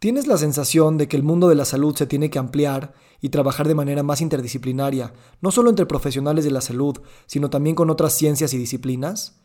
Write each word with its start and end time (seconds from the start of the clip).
¿Tienes 0.00 0.26
la 0.26 0.38
sensación 0.38 0.96
de 0.96 1.08
que 1.08 1.16
el 1.18 1.22
mundo 1.22 1.50
de 1.50 1.54
la 1.54 1.66
salud 1.66 1.94
se 1.94 2.06
tiene 2.06 2.30
que 2.30 2.38
ampliar 2.38 2.94
y 3.20 3.28
trabajar 3.28 3.68
de 3.68 3.74
manera 3.74 4.02
más 4.02 4.22
interdisciplinaria, 4.22 5.12
no 5.42 5.50
solo 5.50 5.68
entre 5.68 5.84
profesionales 5.84 6.42
de 6.42 6.50
la 6.50 6.62
salud, 6.62 7.02
sino 7.26 7.50
también 7.50 7.76
con 7.76 7.90
otras 7.90 8.14
ciencias 8.14 8.54
y 8.54 8.56
disciplinas? 8.56 9.42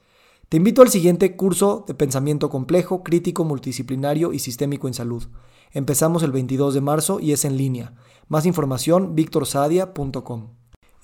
Te 0.47 0.55
invito 0.55 0.81
al 0.81 0.87
siguiente 0.87 1.35
curso 1.35 1.83
de 1.85 1.93
pensamiento 1.93 2.49
complejo, 2.49 3.03
crítico, 3.03 3.43
multidisciplinario 3.43 4.31
y 4.31 4.39
sistémico 4.39 4.87
en 4.87 4.93
salud. 4.93 5.27
Empezamos 5.73 6.23
el 6.23 6.31
22 6.31 6.73
de 6.73 6.79
marzo 6.79 7.19
y 7.19 7.33
es 7.33 7.43
en 7.43 7.57
línea. 7.57 7.93
Más 8.29 8.45
información, 8.45 9.13
victorsadia.com. 9.13 10.51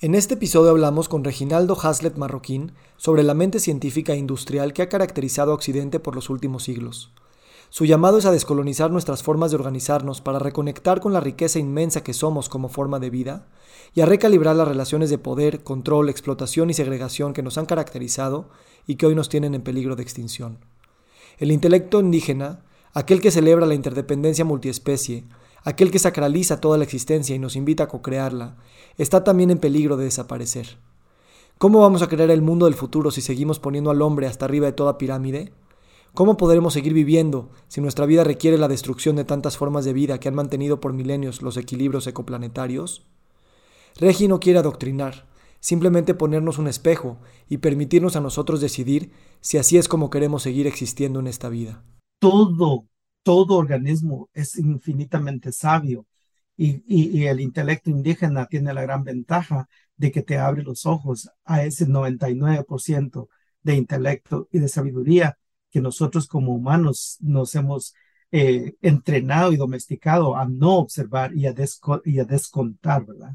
En 0.00 0.14
este 0.14 0.34
episodio 0.34 0.70
hablamos 0.70 1.10
con 1.10 1.24
Reginaldo 1.24 1.78
Haslet 1.78 2.16
Marroquín 2.16 2.72
sobre 2.96 3.22
la 3.22 3.34
mente 3.34 3.60
científica 3.60 4.14
e 4.14 4.16
industrial 4.16 4.72
que 4.72 4.80
ha 4.80 4.88
caracterizado 4.88 5.52
a 5.52 5.56
Occidente 5.56 6.00
por 6.00 6.14
los 6.14 6.30
últimos 6.30 6.62
siglos. 6.62 7.12
Su 7.74 7.86
llamado 7.86 8.18
es 8.18 8.26
a 8.26 8.30
descolonizar 8.30 8.90
nuestras 8.90 9.22
formas 9.22 9.50
de 9.50 9.56
organizarnos 9.56 10.20
para 10.20 10.38
reconectar 10.38 11.00
con 11.00 11.14
la 11.14 11.20
riqueza 11.20 11.58
inmensa 11.58 12.04
que 12.04 12.12
somos 12.12 12.50
como 12.50 12.68
forma 12.68 12.98
de 12.98 13.08
vida 13.08 13.46
y 13.94 14.02
a 14.02 14.04
recalibrar 14.04 14.54
las 14.56 14.68
relaciones 14.68 15.08
de 15.08 15.16
poder, 15.16 15.64
control, 15.64 16.10
explotación 16.10 16.68
y 16.68 16.74
segregación 16.74 17.32
que 17.32 17.42
nos 17.42 17.56
han 17.56 17.64
caracterizado 17.64 18.50
y 18.86 18.96
que 18.96 19.06
hoy 19.06 19.14
nos 19.14 19.30
tienen 19.30 19.54
en 19.54 19.62
peligro 19.62 19.96
de 19.96 20.02
extinción. 20.02 20.58
El 21.38 21.50
intelecto 21.50 22.00
indígena, 22.00 22.62
aquel 22.92 23.22
que 23.22 23.30
celebra 23.30 23.64
la 23.64 23.72
interdependencia 23.72 24.44
multiespecie, 24.44 25.24
aquel 25.64 25.90
que 25.90 25.98
sacraliza 25.98 26.60
toda 26.60 26.76
la 26.76 26.84
existencia 26.84 27.34
y 27.34 27.38
nos 27.38 27.56
invita 27.56 27.84
a 27.84 27.88
co-crearla, 27.88 28.58
está 28.98 29.24
también 29.24 29.50
en 29.50 29.56
peligro 29.56 29.96
de 29.96 30.04
desaparecer. 30.04 30.76
¿Cómo 31.56 31.80
vamos 31.80 32.02
a 32.02 32.08
crear 32.08 32.30
el 32.30 32.42
mundo 32.42 32.66
del 32.66 32.74
futuro 32.74 33.10
si 33.10 33.22
seguimos 33.22 33.58
poniendo 33.58 33.90
al 33.90 34.02
hombre 34.02 34.26
hasta 34.26 34.44
arriba 34.44 34.66
de 34.66 34.72
toda 34.72 34.98
pirámide? 34.98 35.54
¿Cómo 36.14 36.36
podremos 36.36 36.74
seguir 36.74 36.92
viviendo 36.92 37.50
si 37.68 37.80
nuestra 37.80 38.04
vida 38.04 38.22
requiere 38.22 38.58
la 38.58 38.68
destrucción 38.68 39.16
de 39.16 39.24
tantas 39.24 39.56
formas 39.56 39.86
de 39.86 39.94
vida 39.94 40.20
que 40.20 40.28
han 40.28 40.34
mantenido 40.34 40.78
por 40.78 40.92
milenios 40.92 41.40
los 41.40 41.56
equilibrios 41.56 42.06
ecoplanetarios? 42.06 43.06
Regi 43.98 44.28
no 44.28 44.38
quiere 44.38 44.58
adoctrinar, 44.58 45.26
simplemente 45.60 46.12
ponernos 46.12 46.58
un 46.58 46.68
espejo 46.68 47.18
y 47.48 47.58
permitirnos 47.58 48.14
a 48.14 48.20
nosotros 48.20 48.60
decidir 48.60 49.12
si 49.40 49.56
así 49.56 49.78
es 49.78 49.88
como 49.88 50.10
queremos 50.10 50.42
seguir 50.42 50.66
existiendo 50.66 51.18
en 51.18 51.28
esta 51.28 51.48
vida. 51.48 51.82
Todo, 52.18 52.84
todo 53.22 53.56
organismo 53.56 54.28
es 54.34 54.58
infinitamente 54.58 55.50
sabio 55.50 56.04
y, 56.58 56.82
y 56.86 57.24
el 57.24 57.40
intelecto 57.40 57.88
indígena 57.88 58.44
tiene 58.48 58.74
la 58.74 58.82
gran 58.82 59.02
ventaja 59.02 59.66
de 59.96 60.12
que 60.12 60.20
te 60.20 60.36
abre 60.36 60.62
los 60.62 60.84
ojos 60.84 61.30
a 61.46 61.64
ese 61.64 61.86
99% 61.86 63.28
de 63.62 63.76
intelecto 63.76 64.48
y 64.52 64.58
de 64.58 64.68
sabiduría 64.68 65.38
que 65.72 65.80
nosotros 65.80 66.28
como 66.28 66.54
humanos 66.54 67.16
nos 67.20 67.54
hemos 67.54 67.94
eh, 68.30 68.74
entrenado 68.82 69.52
y 69.52 69.56
domesticado 69.56 70.36
a 70.36 70.46
no 70.46 70.76
observar 70.76 71.34
y 71.34 71.46
a, 71.46 71.54
y 72.04 72.18
a 72.18 72.24
descontar, 72.24 73.04
¿verdad? 73.06 73.34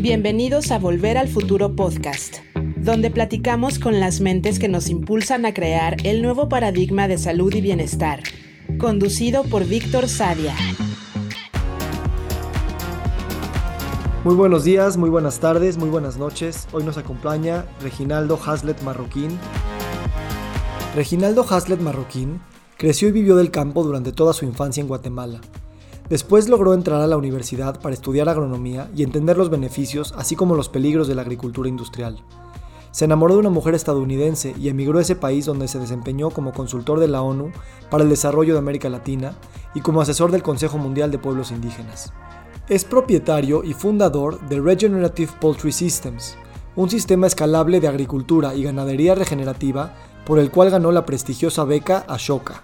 Bienvenidos 0.00 0.70
a 0.70 0.78
Volver 0.78 1.16
al 1.16 1.28
Futuro 1.28 1.74
Podcast, 1.74 2.36
donde 2.76 3.10
platicamos 3.10 3.78
con 3.78 4.00
las 4.00 4.20
mentes 4.20 4.58
que 4.58 4.68
nos 4.68 4.88
impulsan 4.88 5.46
a 5.46 5.54
crear 5.54 5.96
el 6.04 6.20
nuevo 6.20 6.48
paradigma 6.48 7.08
de 7.08 7.16
salud 7.16 7.52
y 7.54 7.62
bienestar, 7.62 8.22
conducido 8.78 9.44
por 9.44 9.66
Víctor 9.66 10.08
Sadia. 10.08 10.54
Muy 14.24 14.36
buenos 14.36 14.64
días, 14.64 14.96
muy 14.96 15.10
buenas 15.10 15.38
tardes, 15.38 15.76
muy 15.76 15.90
buenas 15.90 16.16
noches. 16.16 16.66
Hoy 16.72 16.82
nos 16.82 16.96
acompaña 16.96 17.66
Reginaldo 17.82 18.40
Haslet 18.42 18.80
Marroquín. 18.80 19.38
Reginaldo 20.96 21.44
Haslet 21.46 21.78
Marroquín 21.78 22.40
creció 22.78 23.08
y 23.08 23.12
vivió 23.12 23.36
del 23.36 23.50
campo 23.50 23.84
durante 23.84 24.12
toda 24.12 24.32
su 24.32 24.46
infancia 24.46 24.80
en 24.80 24.88
Guatemala. 24.88 25.42
Después 26.08 26.48
logró 26.48 26.72
entrar 26.72 27.02
a 27.02 27.06
la 27.06 27.18
universidad 27.18 27.82
para 27.82 27.92
estudiar 27.92 28.30
agronomía 28.30 28.88
y 28.96 29.02
entender 29.02 29.36
los 29.36 29.50
beneficios, 29.50 30.14
así 30.16 30.36
como 30.36 30.54
los 30.54 30.70
peligros 30.70 31.06
de 31.06 31.16
la 31.16 31.20
agricultura 31.20 31.68
industrial. 31.68 32.24
Se 32.92 33.04
enamoró 33.04 33.34
de 33.34 33.40
una 33.40 33.50
mujer 33.50 33.74
estadounidense 33.74 34.54
y 34.58 34.70
emigró 34.70 35.00
a 35.00 35.02
ese 35.02 35.16
país 35.16 35.44
donde 35.44 35.68
se 35.68 35.80
desempeñó 35.80 36.30
como 36.30 36.54
consultor 36.54 36.98
de 36.98 37.08
la 37.08 37.20
ONU 37.20 37.52
para 37.90 38.04
el 38.04 38.08
desarrollo 38.08 38.54
de 38.54 38.60
América 38.60 38.88
Latina 38.88 39.34
y 39.74 39.82
como 39.82 40.00
asesor 40.00 40.30
del 40.30 40.42
Consejo 40.42 40.78
Mundial 40.78 41.10
de 41.10 41.18
Pueblos 41.18 41.50
Indígenas. 41.50 42.14
Es 42.66 42.82
propietario 42.82 43.62
y 43.62 43.74
fundador 43.74 44.40
de 44.48 44.58
Regenerative 44.58 45.30
Poultry 45.38 45.70
Systems, 45.70 46.34
un 46.76 46.88
sistema 46.88 47.26
escalable 47.26 47.78
de 47.78 47.88
agricultura 47.88 48.54
y 48.54 48.62
ganadería 48.62 49.14
regenerativa 49.14 49.94
por 50.24 50.38
el 50.38 50.50
cual 50.50 50.70
ganó 50.70 50.90
la 50.90 51.04
prestigiosa 51.04 51.64
beca 51.64 52.06
Ashoka. 52.08 52.62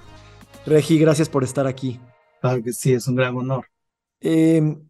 Regi, 0.64 0.98
gracias 0.98 1.28
por 1.28 1.44
estar 1.44 1.66
aquí. 1.66 2.00
Claro 2.40 2.62
que 2.62 2.72
sí, 2.72 2.94
es 2.94 3.06
un 3.08 3.16
gran 3.16 3.36
honor. 3.36 3.66
Em, 4.20 4.88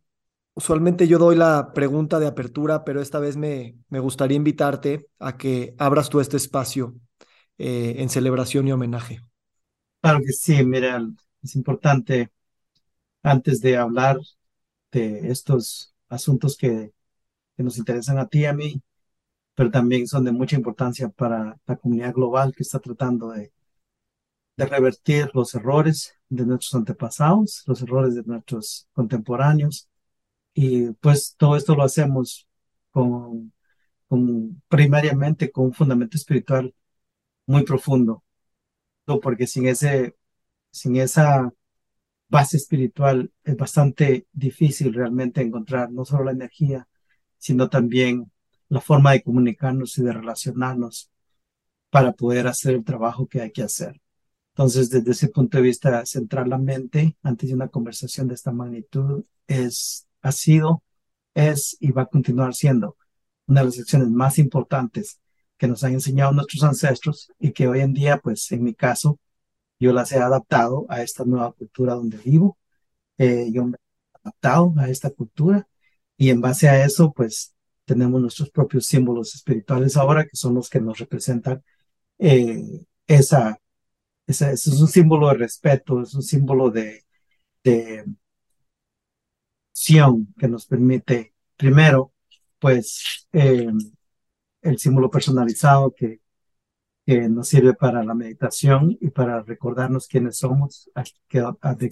usualmente 0.54 1.08
yo 1.08 1.18
doy 1.18 1.34
la 1.34 1.72
pregunta 1.74 2.20
de 2.20 2.28
apertura, 2.28 2.84
pero 2.84 3.02
esta 3.02 3.18
vez 3.18 3.36
me, 3.36 3.74
me 3.88 3.98
gustaría 3.98 4.36
invitarte 4.36 5.08
a 5.18 5.36
que 5.36 5.74
abras 5.78 6.08
tú 6.08 6.20
este 6.20 6.36
espacio 6.36 6.94
eh, 7.58 7.96
en 7.98 8.10
celebración 8.10 8.68
y 8.68 8.72
homenaje. 8.72 9.18
Claro 10.02 10.20
que 10.20 10.32
sí, 10.32 10.64
mira, 10.64 11.04
es 11.42 11.56
importante 11.56 12.30
antes 13.24 13.60
de 13.60 13.76
hablar 13.76 14.16
de 14.92 15.30
estos 15.30 15.94
asuntos 16.08 16.56
que, 16.56 16.92
que 17.56 17.62
nos 17.64 17.78
interesan 17.78 18.18
a 18.18 18.28
ti 18.28 18.40
y 18.40 18.46
a 18.46 18.54
mí, 18.54 18.82
pero 19.54 19.70
también 19.70 20.08
son 20.08 20.24
de 20.24 20.32
mucha 20.32 20.56
importancia 20.56 21.08
para 21.10 21.58
la 21.66 21.76
comunidad 21.76 22.14
global 22.14 22.54
que 22.54 22.62
está 22.64 22.80
tratando 22.80 23.30
de, 23.30 23.52
de 24.56 24.66
revertir 24.66 25.30
los 25.34 25.54
errores 25.54 26.14
de 26.28 26.44
nuestros 26.46 26.74
antepasados, 26.74 27.62
los 27.66 27.82
errores 27.82 28.14
de 28.14 28.22
nuestros 28.24 28.88
contemporáneos. 28.92 29.88
Y 30.54 30.90
pues 30.94 31.36
todo 31.38 31.56
esto 31.56 31.74
lo 31.76 31.84
hacemos 31.84 32.48
con, 32.90 33.52
con 34.08 34.62
primariamente 34.68 35.50
con 35.52 35.66
un 35.66 35.74
fundamento 35.74 36.16
espiritual 36.16 36.74
muy 37.46 37.64
profundo, 37.64 38.24
porque 39.22 39.46
sin 39.46 39.66
ese, 39.66 40.16
sin 40.70 40.96
esa 40.96 41.52
base 42.30 42.56
espiritual 42.56 43.30
es 43.44 43.56
bastante 43.56 44.26
difícil 44.32 44.94
realmente 44.94 45.42
encontrar 45.42 45.90
no 45.92 46.04
solo 46.04 46.24
la 46.24 46.30
energía, 46.30 46.88
sino 47.36 47.68
también 47.68 48.30
la 48.68 48.80
forma 48.80 49.12
de 49.12 49.22
comunicarnos 49.22 49.98
y 49.98 50.02
de 50.02 50.12
relacionarnos 50.12 51.10
para 51.90 52.12
poder 52.12 52.46
hacer 52.46 52.74
el 52.74 52.84
trabajo 52.84 53.26
que 53.26 53.42
hay 53.42 53.50
que 53.50 53.64
hacer. 53.64 54.00
Entonces, 54.54 54.90
desde 54.90 55.10
ese 55.10 55.28
punto 55.28 55.58
de 55.58 55.64
vista, 55.64 56.06
centrar 56.06 56.46
la 56.46 56.58
mente 56.58 57.16
antes 57.22 57.48
de 57.48 57.54
una 57.54 57.68
conversación 57.68 58.28
de 58.28 58.34
esta 58.34 58.52
magnitud 58.52 59.24
es, 59.48 60.06
ha 60.22 60.32
sido, 60.32 60.84
es 61.34 61.76
y 61.80 61.90
va 61.90 62.02
a 62.02 62.06
continuar 62.06 62.54
siendo 62.54 62.96
una 63.46 63.60
de 63.60 63.66
las 63.66 63.76
lecciones 63.76 64.08
más 64.08 64.38
importantes 64.38 65.20
que 65.56 65.66
nos 65.66 65.82
han 65.82 65.94
enseñado 65.94 66.32
nuestros 66.32 66.62
ancestros 66.62 67.32
y 67.40 67.50
que 67.50 67.66
hoy 67.66 67.80
en 67.80 67.92
día, 67.92 68.18
pues 68.18 68.50
en 68.52 68.62
mi 68.62 68.74
caso, 68.74 69.18
yo 69.80 69.92
las 69.92 70.12
he 70.12 70.18
adaptado 70.18 70.86
a 70.90 71.02
esta 71.02 71.24
nueva 71.24 71.52
cultura 71.52 71.94
donde 71.94 72.18
vivo, 72.18 72.58
eh, 73.18 73.50
yo 73.52 73.64
me 73.66 73.76
he 73.76 74.18
adaptado 74.24 74.74
a 74.78 74.90
esta 74.90 75.10
cultura 75.10 75.68
y 76.16 76.30
en 76.30 76.40
base 76.40 76.68
a 76.68 76.84
eso, 76.84 77.12
pues 77.12 77.54
tenemos 77.84 78.20
nuestros 78.20 78.50
propios 78.50 78.86
símbolos 78.86 79.34
espirituales 79.34 79.96
ahora 79.96 80.24
que 80.24 80.36
son 80.36 80.54
los 80.54 80.70
que 80.70 80.80
nos 80.80 80.98
representan 80.98 81.62
eh, 82.18 82.62
esa, 83.06 83.58
esa, 84.26 84.52
es 84.52 84.66
un 84.68 84.88
símbolo 84.88 85.28
de 85.28 85.34
respeto, 85.34 86.02
es 86.02 86.14
un 86.14 86.22
símbolo 86.22 86.70
de, 86.70 87.04
de 87.64 88.04
que 90.38 90.48
nos 90.48 90.66
permite, 90.66 91.34
primero, 91.56 92.12
pues, 92.58 93.26
eh, 93.32 93.68
el 94.62 94.78
símbolo 94.78 95.10
personalizado 95.10 95.92
que 95.96 96.20
que 97.10 97.28
nos 97.28 97.48
sirve 97.48 97.74
para 97.74 98.04
la 98.04 98.14
meditación 98.14 98.96
y 99.00 99.10
para 99.10 99.42
recordarnos 99.42 100.06
quiénes 100.06 100.38
somos, 100.38 100.88
de, 101.76 101.90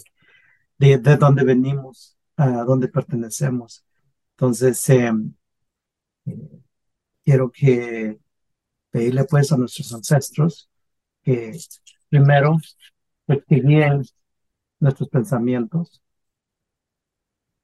de, 0.77 0.97
de 0.97 1.17
dónde 1.17 1.43
venimos, 1.43 2.17
a 2.37 2.63
dónde 2.63 2.87
pertenecemos. 2.87 3.83
Entonces, 4.31 4.87
em, 4.89 5.33
eh, 6.25 6.61
quiero 7.25 7.51
que 7.51 8.17
pedirle 8.91 9.25
pues 9.25 9.51
a 9.51 9.57
nuestros 9.57 9.93
ancestros 9.93 10.69
que 11.21 11.51
primero 12.07 12.55
nuestros 14.79 15.09
pensamientos, 15.09 16.01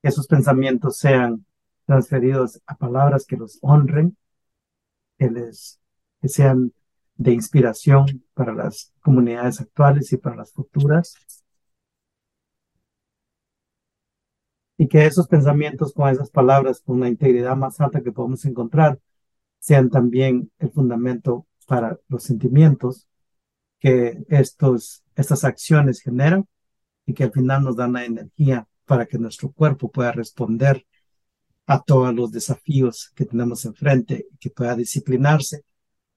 que 0.02 0.10
esos 0.10 0.28
pensamientos 0.28 0.98
sean 0.98 1.46
transferidos 1.86 2.62
a 2.68 2.76
palabras 2.76 3.26
que 3.26 3.38
los 3.38 3.60
honren, 3.62 4.18
que 5.18 5.30
les 5.32 5.80
que 6.22 6.28
sean 6.28 6.74
de 7.16 7.34
inspiración 7.34 8.24
para 8.34 8.54
las 8.54 8.94
comunidades 9.02 9.62
actuales 9.62 10.12
y 10.14 10.18
para 10.18 10.36
las 10.38 10.52
futuras. 10.54 11.16
y 14.78 14.88
que 14.88 15.06
esos 15.06 15.28
pensamientos 15.28 15.94
con 15.94 16.10
esas 16.10 16.30
palabras, 16.30 16.82
con 16.82 17.00
la 17.00 17.08
integridad 17.08 17.56
más 17.56 17.80
alta 17.80 18.02
que 18.02 18.12
podemos 18.12 18.44
encontrar, 18.46 19.00
sean 19.60 19.90
también 19.90 20.52
el 20.60 20.72
fundamento 20.72 21.48
para 21.68 21.98
los 22.08 22.24
sentimientos 22.24 23.08
que 23.80 24.24
estos, 24.30 25.04
estas 25.16 25.44
acciones 25.44 26.02
generan 26.02 26.48
y 27.06 27.14
que 27.14 27.24
al 27.24 27.32
final 27.32 27.64
nos 27.64 27.76
dan 27.76 27.94
la 27.94 28.06
energía 28.06 28.68
para 28.86 29.06
que 29.06 29.18
nuestro 29.18 29.52
cuerpo 29.52 29.92
pueda 29.92 30.12
responder 30.12 30.86
a 31.68 31.82
todos 31.82 32.14
los 32.14 32.32
desafíos 32.32 33.12
que 33.16 33.26
tenemos 33.26 33.66
enfrente 33.66 34.28
y 34.32 34.38
que 34.38 34.50
pueda 34.52 34.76
disciplinarse 34.76 35.64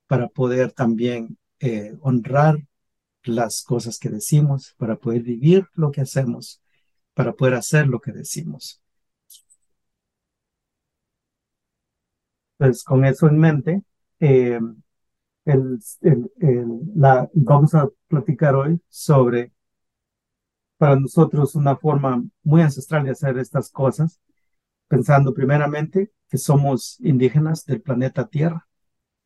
para 0.09 0.29
poder 0.29 0.73
también 0.73 1.39
eh, 1.61 1.97
honrar 2.01 2.59
las 3.25 3.63
cosas 3.63 3.99
que 3.99 4.11
decimos, 4.11 4.75
para 4.79 4.97
poder 4.97 5.23
vivir 5.23 5.69
lo 5.75 5.93
que 5.93 6.03
hacemos, 6.03 6.63
para 7.15 7.35
poder 7.35 7.55
hacer 7.55 7.89
lo 7.89 8.01
que 8.01 8.13
decimos. 8.13 8.83
Pues 12.57 12.85
con 12.85 13.05
eso 13.05 13.29
en 13.29 13.39
mente, 13.39 13.83
la, 16.95 17.29
vamos 17.35 17.75
a 17.75 17.89
platicar 18.09 18.55
hoy 18.55 18.81
sobre, 18.89 19.53
para 20.77 20.97
nosotros, 20.99 21.55
una 21.55 21.77
forma 21.77 22.25
muy 22.43 22.63
ancestral 22.63 23.05
de 23.05 23.11
hacer 23.13 23.39
estas 23.39 23.71
cosas, 23.71 24.21
pensando 24.89 25.35
primeramente 25.35 26.13
que 26.29 26.39
somos 26.39 26.99
indígenas 27.01 27.65
del 27.67 27.83
planeta 27.83 28.29
Tierra. 28.29 28.68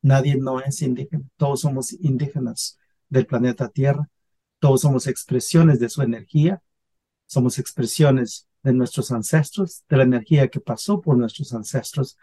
Nadie 0.03 0.37
no 0.37 0.61
es 0.61 0.83
indígena, 0.83 1.25
todos 1.37 1.61
somos 1.61 1.93
indígenas 1.93 2.79
del 3.09 3.27
planeta 3.27 3.69
Tierra, 3.69 4.09
todos 4.59 4.83
somos 4.83 5.07
expresiones 5.07 5.79
de 5.81 5.89
su 5.89 6.03
energía, 6.03 6.63
somos 7.27 7.59
expresiones 7.59 8.49
de 8.63 8.73
nuestros 8.73 9.11
ancestros, 9.13 9.85
de 9.89 9.97
la 9.97 10.03
energía 10.03 10.49
que 10.49 10.61
pasó 10.61 11.01
por 11.01 11.17
nuestros 11.17 11.55
ancestros 11.55 12.17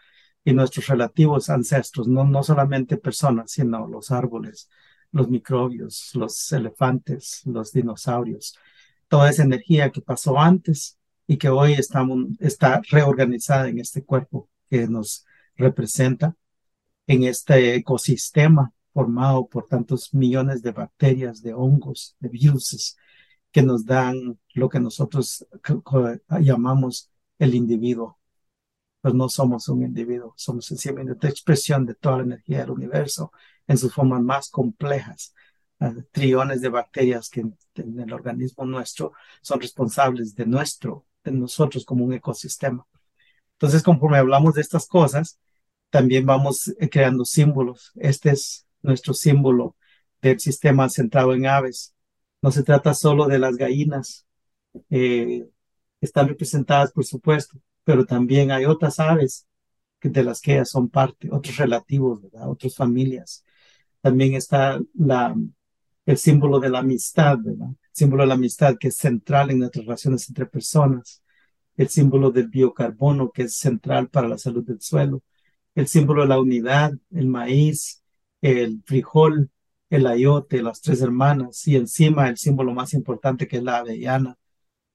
y 0.44 0.52
nuestros 0.52 0.86
relativos 0.86 1.50
ancestros, 1.50 2.06
no, 2.06 2.24
no 2.24 2.42
solamente 2.42 2.96
personas, 2.96 3.52
sino 3.52 3.86
los 3.86 4.10
árboles, 4.10 4.70
los 5.12 5.28
microbios, 5.28 6.10
los 6.14 6.52
elefantes, 6.52 7.42
los 7.44 7.72
dinosaurios, 7.72 8.56
toda 9.08 9.30
esa 9.30 9.42
energía 9.42 9.90
que 9.90 10.00
pasó 10.00 10.38
antes 10.38 10.98
y 11.26 11.36
que 11.36 11.48
hoy 11.48 11.74
está 11.74 12.80
reorganizada 12.90 13.68
en 13.68 13.80
este 13.80 14.04
cuerpo 14.04 14.48
que 14.68 14.86
nos 14.86 15.26
representa, 15.56 16.36
en 17.06 17.24
este 17.24 17.74
ecosistema 17.74 18.72
formado 18.92 19.46
por 19.46 19.66
tantos 19.66 20.12
millones 20.14 20.62
de 20.62 20.72
bacterias, 20.72 21.42
de 21.42 21.54
hongos, 21.54 22.16
de 22.20 22.28
virus 22.28 22.96
que 23.52 23.62
nos 23.62 23.84
dan 23.84 24.38
lo 24.54 24.68
que 24.68 24.80
nosotros 24.80 25.46
llamamos 26.40 27.10
el 27.38 27.54
individuo. 27.54 28.18
Pues 29.00 29.14
no 29.14 29.28
somos 29.28 29.68
un 29.68 29.82
individuo, 29.82 30.34
somos 30.36 30.66
sencillamente 30.66 31.26
expresión 31.26 31.86
de 31.86 31.94
toda 31.94 32.18
la 32.18 32.24
energía 32.24 32.58
del 32.60 32.70
universo 32.72 33.32
en 33.66 33.78
sus 33.78 33.94
formas 33.94 34.20
más 34.22 34.50
complejas. 34.50 35.34
Trillones 36.12 36.60
de 36.60 36.68
bacterias 36.68 37.30
que 37.30 37.40
en 37.40 38.00
el 38.00 38.12
organismo 38.12 38.66
nuestro 38.66 39.12
son 39.40 39.60
responsables 39.60 40.34
de 40.34 40.44
nuestro, 40.44 41.06
de 41.24 41.32
nosotros 41.32 41.86
como 41.86 42.04
un 42.04 42.12
ecosistema. 42.12 42.86
Entonces, 43.52 43.82
conforme 43.82 44.18
hablamos 44.18 44.54
de 44.54 44.60
estas 44.60 44.86
cosas, 44.86 45.38
también 45.90 46.26
vamos 46.26 46.68
eh, 46.78 46.88
creando 46.88 47.24
símbolos. 47.24 47.92
Este 47.96 48.30
es 48.30 48.66
nuestro 48.82 49.14
símbolo 49.14 49.76
del 50.22 50.40
sistema 50.40 50.88
centrado 50.88 51.34
en 51.34 51.46
aves. 51.46 51.94
No 52.42 52.50
se 52.50 52.62
trata 52.62 52.94
solo 52.94 53.26
de 53.26 53.38
las 53.38 53.56
gallinas, 53.56 54.26
eh, 54.90 55.46
están 56.00 56.28
representadas, 56.28 56.92
por 56.92 57.04
supuesto, 57.04 57.58
pero 57.84 58.06
también 58.06 58.50
hay 58.50 58.64
otras 58.64 59.00
aves 59.00 59.46
que 60.00 60.08
de 60.08 60.24
las 60.24 60.40
que 60.40 60.54
ellas 60.54 60.70
son 60.70 60.88
parte, 60.88 61.28
otros 61.30 61.56
relativos, 61.58 62.22
¿verdad? 62.22 62.48
otras 62.50 62.74
familias. 62.76 63.44
También 64.00 64.34
está 64.34 64.80
el 66.06 66.18
símbolo 66.18 66.60
de 66.60 66.70
la 66.70 66.80
amistad. 66.80 67.38
El 67.46 67.76
símbolo 67.92 68.22
de 68.22 68.28
la 68.28 68.34
amistad 68.34 68.76
que 68.78 68.88
es 68.88 68.96
central 68.96 69.50
en 69.50 69.60
nuestras 69.60 69.84
relaciones 69.84 70.28
entre 70.28 70.46
personas. 70.46 71.22
El 71.76 71.88
símbolo 71.88 72.30
del 72.30 72.48
biocarbono 72.48 73.30
que 73.30 73.42
es 73.44 73.56
central 73.56 74.08
para 74.08 74.28
la 74.28 74.38
salud 74.38 74.64
del 74.64 74.80
suelo. 74.80 75.22
El 75.74 75.88
símbolo 75.88 76.22
de 76.22 76.28
la 76.28 76.40
unidad, 76.40 76.92
el 77.12 77.26
maíz, 77.26 78.02
el 78.40 78.82
frijol, 78.84 79.50
el 79.90 80.06
ayote, 80.06 80.62
las 80.62 80.80
tres 80.80 81.02
hermanas 81.02 81.66
y 81.66 81.76
encima 81.76 82.28
el 82.28 82.38
símbolo 82.38 82.72
más 82.72 82.94
importante 82.94 83.48
que 83.48 83.58
es 83.58 83.62
la 83.62 83.78
avellana, 83.78 84.38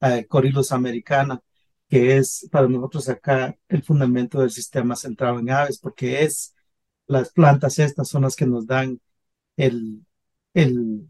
eh, 0.01 0.25
Corilus 0.27 0.72
americana, 0.72 1.42
que 1.89 2.18
es 2.18 2.48
para 2.51 2.68
nosotros 2.68 3.10
acá 3.10 3.57
el 3.69 3.83
fundamento 3.83 4.39
del 4.39 4.51
sistema 4.51 4.95
centrado 4.95 5.39
en 5.39 5.50
aves, 5.50 5.80
porque 5.80 6.24
es 6.24 6.56
las 7.07 7.31
plantas 7.31 7.80
estas 7.80 8.07
son 8.07 8.24
las 8.24 8.36
que 8.36 8.48
nos 8.48 8.66
dan 8.68 9.00
el, 9.57 10.06
el, 10.54 11.07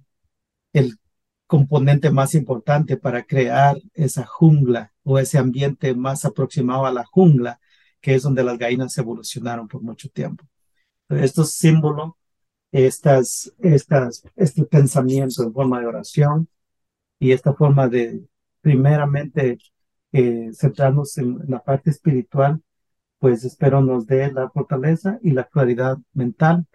el 0.74 1.00
componente 1.48 2.12
más 2.12 2.36
importante 2.36 2.98
para 2.98 3.24
crear 3.24 3.78
esa 3.94 4.26
jungla 4.26 4.94
o 5.04 5.20
ese 5.20 5.38
ambiente 5.38 5.94
más 5.96 6.26
aproximado 6.26 6.86
a 6.86 6.92
la 6.92 7.06
jungla, 7.06 7.60
que 8.06 8.14
es 8.14 8.22
donde 8.22 8.44
las 8.44 8.60
gallinas 8.60 8.96
evolucionaron 9.00 9.68
por 9.68 9.82
mucho 9.82 10.08
tiempo. 10.10 10.46
Estos 11.10 11.54
símbolos 11.54 12.12
estas, 12.72 13.52
estas, 13.58 14.24
este 14.36 14.64
pensamiento 14.66 15.42
en 15.42 15.52
forma 15.52 15.80
de 15.80 15.88
oración 15.88 16.48
y 17.18 17.32
esta 17.32 17.56
forma 17.56 17.88
de 17.88 18.24
primeramente 18.62 19.58
eh, 20.12 20.52
centrarnos 20.54 21.18
en 21.18 21.40
la 21.48 21.64
parte 21.64 21.90
espiritual, 21.90 22.62
pues 23.18 23.44
espero 23.44 23.82
nos 23.82 24.06
dé 24.06 24.32
la 24.32 24.52
fortaleza 24.52 25.18
y 25.24 25.32
la 25.32 25.46
claridad 25.46 25.98
mental, 26.14 26.68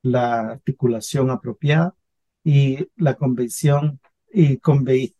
la 0.00 0.52
articulación 0.52 1.30
apropiada 1.30 1.94
y 2.42 2.88
la 2.96 3.16
convicción 3.16 4.00
y 4.32 4.56
convenir 4.58 5.14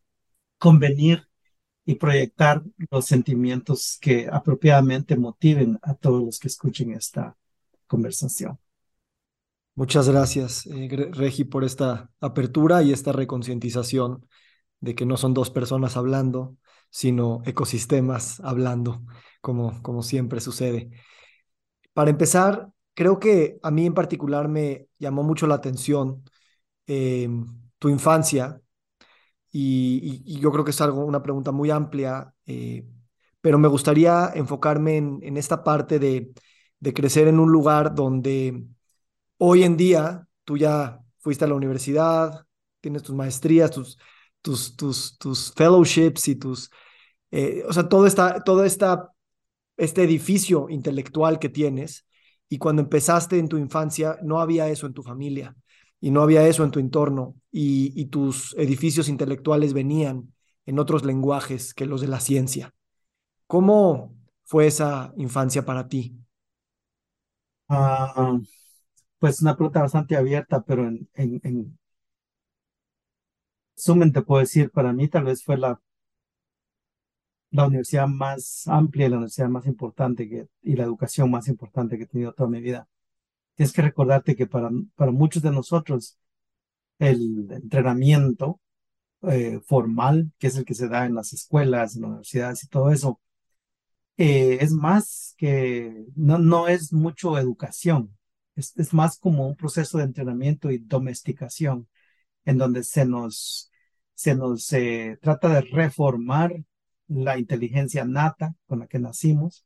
y 1.85 1.97
proyectar 1.97 2.63
los 2.91 3.07
sentimientos 3.07 3.99
que 4.01 4.29
apropiadamente 4.31 5.17
motiven 5.17 5.79
a 5.83 5.95
todos 5.95 6.23
los 6.23 6.39
que 6.39 6.49
escuchen 6.49 6.93
esta 6.93 7.37
conversación. 7.87 8.59
Muchas 9.75 10.09
gracias, 10.09 10.67
eh, 10.67 10.89
Regi, 11.13 11.45
por 11.45 11.65
esta 11.65 12.11
apertura 12.21 12.83
y 12.83 12.93
esta 12.93 13.13
reconcientización 13.13 14.27
de 14.81 14.95
que 14.95 15.05
no 15.05 15.17
son 15.17 15.35
dos 15.35 15.51
personas 15.51 15.97
hablando, 15.97 16.57
sino 16.91 17.43
ecosistemas 17.45 18.41
hablando, 18.41 19.03
como, 19.41 19.83
como 19.83 20.03
siempre 20.03 20.41
sucede. 20.41 20.91
Para 21.93 22.11
empezar, 22.11 22.71
creo 22.95 23.19
que 23.19 23.59
a 23.63 23.71
mí 23.71 23.87
en 23.87 23.95
particular 23.95 24.49
me 24.49 24.89
llamó 24.99 25.23
mucho 25.25 25.47
la 25.47 25.57
atención 25.57 26.23
eh, 26.87 27.29
tu 27.79 27.89
infancia 27.89 28.61
y, 29.57 30.41
yo 30.41 30.51
creo 30.53 30.65
que 30.65 30.73
es 30.73 30.81
algo, 30.81 31.05
una 31.05 31.23
pregunta 31.23 31.53
muy 31.53 31.71
amplia, 31.71 32.35
eh, 32.47 32.85
pero 33.41 33.59
me 33.59 33.69
gustaría 33.69 34.33
enfocarme 34.35 34.97
en, 34.97 35.37
esta 35.37 35.63
parte 35.63 35.99
de, 35.99 36.33
de 36.81 36.95
crecer 36.95 37.29
en 37.29 37.39
un 37.39 37.53
lugar 37.53 37.95
donde 37.95 38.67
Hoy 39.39 39.65
en 39.65 39.77
día, 39.77 40.27
tú 40.45 40.57
ya 40.57 41.01
fuiste 41.19 41.45
a 41.45 41.49
la 41.49 41.55
universidad, 41.55 42.47
tienes 42.81 43.03
tus 43.03 43.15
maestrías, 43.15 43.71
tus, 43.71 43.99
tus, 44.43 44.77
tus, 44.77 45.19
tus 45.19 45.53
fellowships 45.55 46.29
y 46.29 46.37
tus, 46.37 46.71
eh, 47.31 47.65
o 47.69 47.73
sea, 47.73 47.89
todo, 47.89 48.07
esta, 48.07 48.43
todo 48.45 48.65
esta, 48.65 49.13
este 49.77 50.05
edificio 50.05 50.69
intelectual 50.71 51.39
que 51.39 51.49
tienes. 51.49 52.07
Y 52.49 52.59
cuando 52.59 52.83
empezaste 52.83 53.39
en 53.39 53.49
tu 53.49 53.59
infancia, 53.59 54.19
no 54.23 54.41
había 54.41 54.69
eso 54.69 54.87
en 54.87 54.95
tu 54.95 55.03
familia 55.03 55.57
y 56.05 56.11
no 56.11 56.23
había 56.23 56.47
eso 56.49 56.65
en 56.65 56.71
tu 56.71 56.81
entorno 56.81 57.37
y, 57.51 57.93
y 58.01 58.07
tus 58.07 58.55
edificios 58.59 59.09
intelectuales 59.09 59.73
venían 59.73 60.35
en 60.67 60.79
otros 60.79 61.05
lenguajes 61.05 61.75
que 61.75 61.87
los 61.87 62.01
de 62.03 62.09
la 62.09 62.21
ciencia. 62.21 62.75
¿Cómo 63.49 64.17
fue 64.45 64.67
esa 64.69 65.13
infancia 65.17 65.65
para 65.67 65.89
ti? 65.89 66.17
Ah, 67.69 68.39
pues 69.19 69.43
una 69.43 69.57
pregunta 69.57 69.83
bastante 69.83 70.17
abierta, 70.17 70.63
pero 70.65 70.87
en, 70.89 71.09
en, 71.15 71.41
en 71.45 71.79
sumen 73.77 74.13
te 74.13 74.23
puedo 74.23 74.41
decir, 74.41 74.71
para 74.73 74.93
mí 74.93 75.07
tal 75.09 75.23
vez 75.25 75.45
fue 75.45 75.57
la, 75.57 75.81
la 77.53 77.67
universidad 77.67 78.07
más 78.07 78.65
amplia, 78.69 79.09
la 79.09 79.17
universidad 79.17 79.49
más 79.49 79.65
importante 79.67 80.29
que, 80.29 80.47
y 80.63 80.77
la 80.77 80.85
educación 80.85 81.31
más 81.31 81.49
importante 81.49 81.97
que 81.97 82.05
he 82.05 82.07
tenido 82.07 82.35
toda 82.35 82.51
mi 82.51 82.61
vida. 82.61 82.87
Tienes 83.55 83.73
que 83.73 83.83
recordarte 83.83 84.37
que 84.37 84.47
para, 84.47 84.71
para 84.97 85.13
muchos 85.13 85.43
de 85.43 85.51
nosotros 85.51 86.19
el 86.99 87.49
entrenamiento 87.51 88.61
eh, 89.23 89.61
formal, 89.67 90.33
que 90.39 90.49
es 90.49 90.57
el 90.57 90.65
que 90.65 90.75
se 90.75 90.89
da 90.89 91.07
en 91.07 91.15
las 91.15 91.33
escuelas, 91.33 91.97
en 91.97 92.03
las 92.03 92.11
universidades 92.11 92.65
y 92.65 92.69
todo 92.69 92.91
eso, 92.91 93.21
eh, 94.17 94.59
es 94.61 94.73
más 94.73 95.35
que, 95.37 96.07
no, 96.15 96.39
no 96.39 96.69
es 96.69 96.93
mucho 96.93 97.39
educación, 97.39 98.17
es, 98.57 98.95
más 98.95 99.19
como 99.19 99.47
un 99.49 99.57
proceso 99.57 99.99
de 99.99 100.05
entrenamiento 100.05 100.71
y 100.71 100.79
domesticación, 100.79 101.89
en 102.45 102.59
donde 102.59 102.85
se 102.85 103.07
nos, 103.07 103.71
se 104.15 104.35
nos 104.35 104.73
eh, 104.73 105.19
trata 105.23 105.49
de 105.49 105.63
reformar 105.63 106.55
la 107.09 107.39
inteligencia 107.39 108.05
nata 108.05 108.55
con 108.67 108.81
la 108.81 108.87
que 108.87 108.99
nacimos 108.99 109.65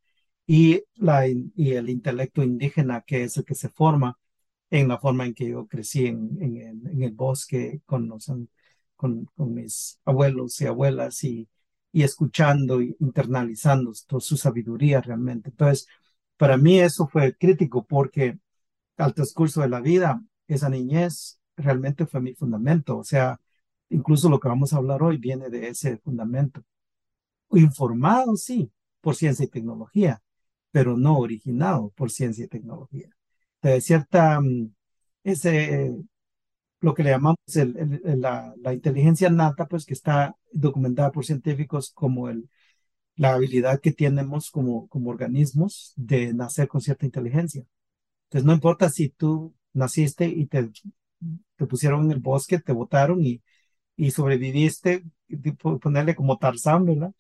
y, 0.49 0.83
la, 0.97 1.29
y 1.29 1.73
el 1.75 1.91
intelecto 1.91 2.43
indígena, 2.43 3.03
que 3.03 3.25
es 3.25 3.37
el 3.37 3.45
que 3.45 3.55
se 3.55 3.69
forma 3.69 4.19
en 4.71 4.89
la 4.89 4.99
forma 4.99 5.27
en 5.27 5.35
que 5.35 5.51
yo 5.51 5.67
crecí 5.69 6.07
en, 6.07 6.39
en, 6.41 7.03
el 7.03 7.13
bosque 7.13 7.83
con, 7.87 8.09
con, 8.97 9.27
con, 9.37 9.55
mis 9.55 10.01
abuelos 10.07 10.61
y 10.61 10.67
abuelas 10.67 11.23
y, 11.25 11.49
y 11.93 12.03
escuchando 12.03 12.81
y 12.83 12.97
internalizando 13.01 13.93
toda 14.07 14.21
su 14.21 14.37
sabiduría 14.39 15.03
realmente. 15.03 15.51
Entonces, 15.51 15.87
para 16.39 16.57
mí 16.57 16.81
eso 16.81 17.09
fue 17.09 17.35
crítico 17.37 17.85
porque 17.87 18.39
al 18.99 19.15
transcurso 19.15 19.63
de 19.63 19.69
la 19.69 19.81
vida, 19.81 20.23
esa 20.49 20.71
niñez 20.71 21.41
realmente 21.57 22.07
fue 22.07 22.21
mi 22.23 22.35
fundamento. 22.35 22.99
O 22.99 23.05
sea, 23.05 23.41
incluso 23.91 24.31
lo 24.31 24.41
que 24.41 24.49
vamos 24.49 24.73
a 24.73 24.79
hablar 24.79 25.03
hoy 25.03 25.19
viene 25.19 25.51
de 25.51 25.69
ese 25.69 25.99
fundamento. 25.99 26.63
Informado, 27.53 28.37
sí, 28.37 28.71
por 29.01 29.15
ciencia 29.17 29.45
y 29.45 29.49
tecnología, 29.49 30.23
pero 30.71 30.97
no 30.97 31.19
originado 31.19 31.91
por 31.97 32.11
ciencia 32.11 32.45
y 32.45 32.49
tecnología. 32.49 33.09
De 33.63 33.81
cierta, 33.81 34.41
mm, 34.41 34.73
ese, 35.25 35.95
lo 36.81 36.95
que 36.95 37.03
le 37.05 37.11
llamamos 37.11 37.39
la, 38.05 38.55
la, 38.63 38.75
inteligencia 38.75 39.31
nata, 39.31 39.67
pues 39.67 39.85
que 39.87 39.95
está 39.95 40.37
documentada 40.53 41.13
por 41.13 41.25
científicos 41.25 41.91
como 41.93 42.29
el, 42.29 42.49
la 43.17 43.35
habilidad 43.35 43.81
que 43.81 43.93
tenemos 43.93 44.51
como, 44.51 44.89
como 44.89 45.11
organismos 45.11 45.93
de 45.97 46.35
nacer 46.35 46.69
con 46.69 46.81
cierta 46.81 47.07
inteligencia. 47.07 47.65
Entonces, 48.27 48.47
no 48.47 48.55
importa 48.55 48.91
si 48.91 49.11
tú 49.11 49.55
naciste 49.75 50.27
y 50.29 50.47
te, 50.47 50.71
te 51.57 51.67
pusieron 51.67 52.05
en 52.07 52.13
el 52.13 52.21
bosque, 52.21 52.59
te 52.61 52.73
botaron 52.73 53.25
y, 53.25 53.43
y 53.97 54.11
sobreviviste, 54.13 55.05
ponerle 55.83 56.15
como 56.15 56.39
Tarzán, 56.39 56.87
¿verdad? 56.87 57.13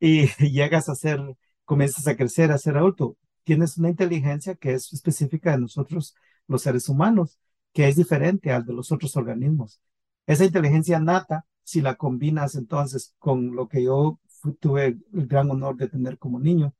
Y 0.00 0.26
llegas 0.50 0.88
a 0.88 0.94
ser, 0.94 1.20
comienzas 1.66 2.06
a 2.08 2.16
crecer, 2.16 2.50
a 2.52 2.58
ser 2.58 2.78
adulto. 2.78 3.18
Tienes 3.44 3.76
una 3.76 3.90
inteligencia 3.90 4.54
que 4.54 4.72
es 4.72 4.92
específica 4.92 5.52
de 5.52 5.58
nosotros, 5.58 6.14
los 6.48 6.62
seres 6.62 6.88
humanos, 6.88 7.38
que 7.74 7.88
es 7.88 7.96
diferente 7.96 8.52
al 8.52 8.64
de 8.64 8.72
los 8.72 8.90
otros 8.92 9.16
organismos. 9.16 9.80
Esa 10.26 10.46
inteligencia 10.46 10.98
nata, 10.98 11.46
si 11.62 11.82
la 11.82 11.96
combinas 11.96 12.54
entonces 12.54 13.14
con 13.18 13.54
lo 13.54 13.68
que 13.68 13.84
yo 13.84 14.18
tuve 14.60 14.86
el 14.86 15.26
gran 15.26 15.50
honor 15.50 15.76
de 15.76 15.88
tener 15.88 16.18
como 16.18 16.40
niño 16.40 16.74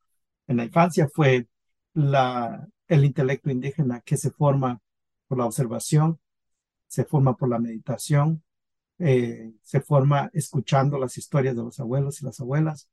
en 0.47 0.57
la 0.57 0.65
infancia, 0.65 1.07
fue 1.13 1.47
el 1.93 3.05
intelecto 3.05 3.51
indígena 3.51 4.01
que 4.01 4.17
se 4.17 4.31
forma 4.31 4.81
por 5.27 5.37
la 5.37 5.45
observación, 5.45 6.19
se 6.87 7.05
forma 7.05 7.35
por 7.35 7.49
la 7.49 7.59
meditación, 7.59 8.43
eh, 8.99 9.53
se 9.61 9.81
forma 9.81 10.29
escuchando 10.33 10.97
las 10.97 11.17
historias 11.17 11.55
de 11.55 11.63
los 11.63 11.79
abuelos 11.79 12.21
y 12.21 12.25
las 12.25 12.39
abuelas, 12.39 12.89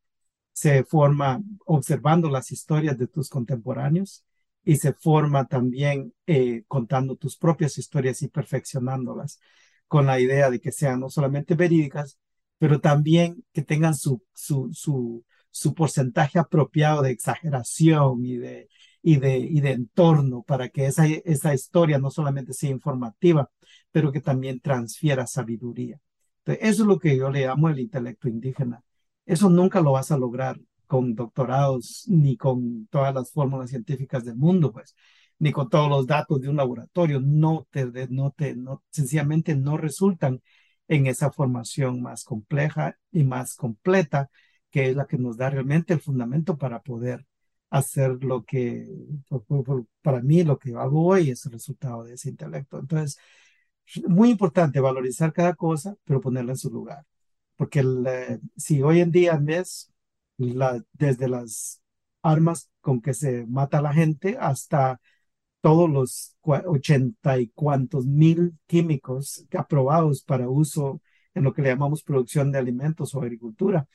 se 0.55 0.85
forma 0.85 1.43
observando 1.67 2.31
las 2.31 2.53
historias 2.53 2.99
de 2.99 3.09
tus 3.09 3.29
contemporáneos 3.29 4.25
y 4.65 4.77
se 4.77 4.95
forma 4.95 5.47
también 5.47 6.15
eh, 6.27 6.65
contando 6.69 7.17
tus 7.17 7.37
propias 7.37 7.79
historias 7.79 8.23
y 8.23 8.29
perfeccionándolas 8.29 9.41
con 9.89 10.07
la 10.07 10.21
idea 10.21 10.51
de 10.51 10.61
que 10.61 10.73
sean 10.73 11.01
no 11.01 11.11
solamente 11.11 11.55
verídicas, 11.57 12.19
pero 12.59 12.81
también 12.81 13.45
que 13.53 13.63
tengan 13.63 13.95
su, 13.95 14.23
su, 14.33 14.71
su, 14.73 15.25
su 15.51 15.75
porcentaje 15.75 16.39
apropiado 16.39 17.03
de 17.03 17.11
exageración 17.11 18.25
y 18.25 18.37
de, 18.39 18.69
y 19.03 19.17
de, 19.19 19.39
y 19.39 19.61
de 19.61 19.73
entorno 19.73 20.43
para 20.43 20.69
que 20.71 20.87
esa, 20.87 21.07
esa 21.07 21.55
historia 21.55 21.99
no 21.99 22.11
solamente 22.11 22.53
sea 22.55 22.71
informativa, 22.71 23.51
pero 23.93 24.13
que 24.13 24.21
también 24.21 24.61
transfiera 24.61 25.27
sabiduría. 25.27 26.01
Entonces, 26.39 26.69
eso 26.71 26.83
es 26.83 26.89
lo 26.89 26.99
que 26.99 27.17
yo 27.17 27.31
le 27.31 27.47
llamo 27.47 27.69
el 27.69 27.81
intelecto 27.81 28.29
indígena. 28.29 28.83
Eso 29.27 29.49
nunca 29.51 29.81
lo 29.81 29.93
vas 29.93 30.11
a 30.11 30.19
lograr 30.19 30.59
con 30.87 31.15
doctorados 31.15 32.05
ni 32.09 32.37
con 32.37 32.87
todas 32.89 33.15
las 33.15 33.33
fórmulas 33.33 33.71
científicas 33.71 34.25
del 34.25 34.37
mundo, 34.37 34.73
pues, 34.73 34.95
ni 35.39 35.53
con 35.53 35.69
todos 35.69 35.89
los 35.89 36.07
datos 36.07 36.41
de 36.41 36.49
un 36.49 36.57
laboratorio. 36.57 37.21
No 37.21 37.67
te, 37.71 37.87
no 38.09 38.31
te, 38.33 38.55
no, 38.55 38.83
sencillamente 38.91 39.55
no 39.57 39.77
resultan 39.77 40.43
en 40.89 41.07
esa 41.07 41.31
formación 41.33 42.03
más 42.03 42.25
compleja 42.25 42.97
y 43.11 43.25
más 43.25 43.55
completa, 43.57 44.29
que 44.71 44.91
es 44.91 44.97
la 44.97 45.07
que 45.07 45.19
nos 45.19 45.37
da 45.37 45.51
realmente 45.51 45.95
el 45.95 46.01
fundamento 46.01 46.59
para 46.59 46.83
poder 46.83 47.27
hacer 47.71 48.23
lo 48.23 48.45
que, 48.45 48.87
para 50.03 50.21
mí, 50.21 50.45
lo 50.45 50.59
que 50.59 50.75
hago 50.75 51.07
hoy 51.07 51.31
es 51.31 51.45
el 51.47 51.53
resultado 51.53 52.05
de 52.05 52.15
ese 52.15 52.29
intelecto. 52.31 52.79
Entonces, 52.79 53.19
muy 54.09 54.31
importante 54.31 54.81
valorizar 54.81 55.33
cada 55.33 55.55
cosa, 55.55 55.97
pero 56.05 56.21
ponerla 56.21 56.53
en 56.53 56.59
su 56.59 56.71
lugar. 56.71 57.05
Porque 57.57 57.83
si 58.57 58.83
hoy 58.83 59.01
en 59.01 59.11
día 59.11 59.41
desde 60.93 61.29
las 61.29 61.83
armas 62.23 62.71
con 62.81 63.01
que 63.01 63.15
se 63.15 63.47
mata 63.47 63.79
a 63.79 63.83
la 63.83 63.93
gente 63.93 64.37
hasta 64.41 65.01
todos 65.61 65.89
los 65.91 66.37
ochenta 66.43 67.39
y 67.39 67.49
cuantos 67.49 68.07
mil 68.07 68.59
químicos 68.67 69.47
aprobados 69.57 70.23
para 70.23 70.49
uso 70.49 71.01
en 71.35 71.45
lo 71.45 71.53
que 71.55 71.63
le 71.63 71.71
llamamos 71.71 72.03
producción 72.03 72.53
de 72.53 72.59
alimentos 72.59 73.15
o 73.15 73.21
agricultura. 73.21 73.87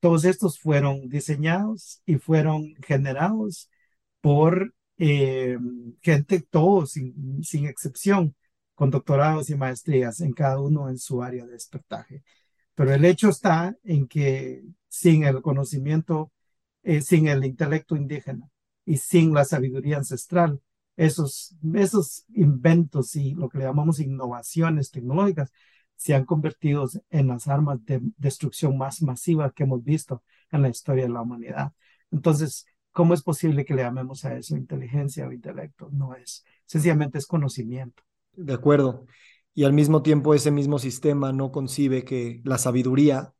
Todos 0.00 0.24
estos 0.24 0.58
fueron 0.60 1.08
diseñados 1.08 2.02
y 2.06 2.16
fueron 2.16 2.74
generados 2.86 3.70
por 4.20 4.74
eh, 4.98 5.58
gente, 6.02 6.40
todos 6.40 6.92
sin, 6.92 7.42
sin, 7.42 7.66
excepción, 7.66 8.34
con 8.74 8.90
doctorados 8.90 9.50
y 9.50 9.56
maestrías, 9.56 10.20
en 10.20 10.32
cada 10.32 10.60
uno 10.60 10.88
en 10.90 10.98
su 10.98 11.22
área 11.22 11.46
de 11.46 11.52
despertaje. 11.52 12.22
Pero 12.76 12.94
el 12.94 13.04
hecho 13.04 13.30
está 13.30 13.76
en 13.84 14.06
que 14.06 14.62
sin 14.88 15.24
el 15.24 15.42
conocimiento, 15.42 16.32
eh, 16.84 17.00
sin 17.02 17.26
el 17.26 17.44
intelecto 17.44 17.96
indígena 17.96 18.48
y 18.84 18.98
sin 18.98 19.34
la 19.34 19.44
sabiduría 19.44 19.96
ancestral, 19.96 20.60
esos, 20.96 21.56
esos 21.74 22.24
inventos 22.34 23.16
y 23.16 23.34
lo 23.34 23.48
que 23.48 23.58
le 23.58 23.64
llamamos 23.64 23.98
innovaciones 23.98 24.90
tecnológicas 24.90 25.50
se 25.96 26.14
han 26.14 26.26
convertido 26.26 26.86
en 27.10 27.28
las 27.28 27.48
armas 27.48 27.84
de 27.84 28.00
destrucción 28.18 28.76
más 28.76 29.02
masivas 29.02 29.52
que 29.54 29.64
hemos 29.64 29.82
visto 29.82 30.22
en 30.52 30.62
la 30.62 30.68
historia 30.68 31.04
de 31.04 31.10
la 31.10 31.22
humanidad. 31.22 31.72
Entonces, 32.10 32.66
¿cómo 32.92 33.14
es 33.14 33.22
posible 33.22 33.64
que 33.64 33.74
le 33.74 33.82
llamemos 33.82 34.24
a 34.26 34.36
eso 34.36 34.56
inteligencia 34.56 35.26
o 35.26 35.32
intelecto? 35.32 35.88
No 35.92 36.14
es, 36.14 36.44
sencillamente 36.66 37.18
es 37.18 37.26
conocimiento. 37.26 38.02
De 38.34 38.52
acuerdo. 38.52 39.06
Y 39.56 39.64
al 39.64 39.72
mismo 39.72 40.02
tiempo 40.02 40.34
ese 40.34 40.52
mismo 40.52 40.78
sistema 40.78 41.32
no 41.32 41.50
concibe 41.50 42.04
que 42.04 42.40
la 42.44 42.58
sabiduría 42.58 43.34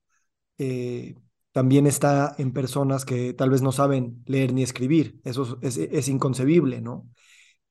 eh, 0.59 1.15
también 1.53 1.87
está 1.87 2.35
en 2.39 2.53
personas 2.53 3.05
que 3.05 3.35
tal 3.35 3.51
vez 3.51 3.63
no 3.63 3.71
saben 3.71 4.25
leer 4.27 4.53
ni 4.53 4.65
escribir. 4.65 5.21
Eso 5.23 5.59
es, 5.63 5.77
es 5.77 6.09
inconcebible, 6.09 6.81
¿no? 6.81 7.07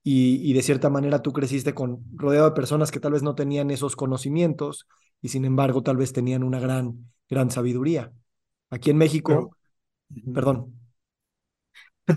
y, 0.08 0.54
de 0.54 0.62
cierta 0.62 0.92
manera 0.92 1.24
tú 1.24 1.34
creciste 1.34 1.74
con 1.74 2.06
rodeado 2.16 2.46
de 2.46 2.56
personas 2.56 2.92
que 2.92 3.00
tal 3.00 3.14
vez 3.14 3.24
no 3.24 3.34
tenían 3.34 3.72
esos 3.72 3.96
conocimientos 3.96 4.88
y 5.20 5.30
sin 5.30 5.46
embargo 5.46 5.82
tal 5.82 5.98
vez 5.98 6.14
tenían 6.14 6.44
una 6.44 6.60
gran, 6.60 7.12
gran 7.28 7.50
sabiduría. 7.50 8.14
Aquí 8.70 8.92
en 8.92 8.98
México, 8.98 9.58
perdón. 10.32 10.80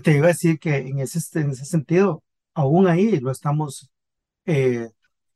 Te 0.03 0.15
iba 0.15 0.25
a 0.25 0.27
decir 0.27 0.59
que 0.59 0.77
en 0.77 0.99
ese, 0.99 1.39
en 1.39 1.49
ese 1.49 1.65
sentido, 1.65 2.23
aún 2.53 2.85
ahí 2.85 3.19
lo 3.19 3.31
estamos, 3.31 3.89
eh, 4.45 4.89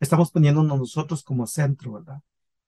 estamos 0.03 0.31
poniéndonos 0.31 0.79
nosotros 0.79 1.24
como 1.24 1.48
centro, 1.48 1.93
¿verdad? 1.93 2.22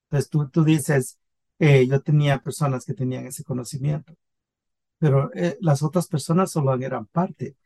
Entonces 0.04 0.30
tú, 0.30 0.48
tú 0.50 0.64
dices, 0.64 1.18
eh, 1.58 1.86
yo 1.86 2.00
tenía 2.02 2.38
personas 2.40 2.84
que 2.84 2.94
tenían 2.94 3.26
ese 3.26 3.44
conocimiento, 3.44 4.14
pero 4.98 5.30
eh, 5.34 5.58
las 5.60 5.82
otras 5.82 6.08
personas 6.08 6.50
solo 6.52 6.74
eran 6.74 7.06
parte 7.06 7.56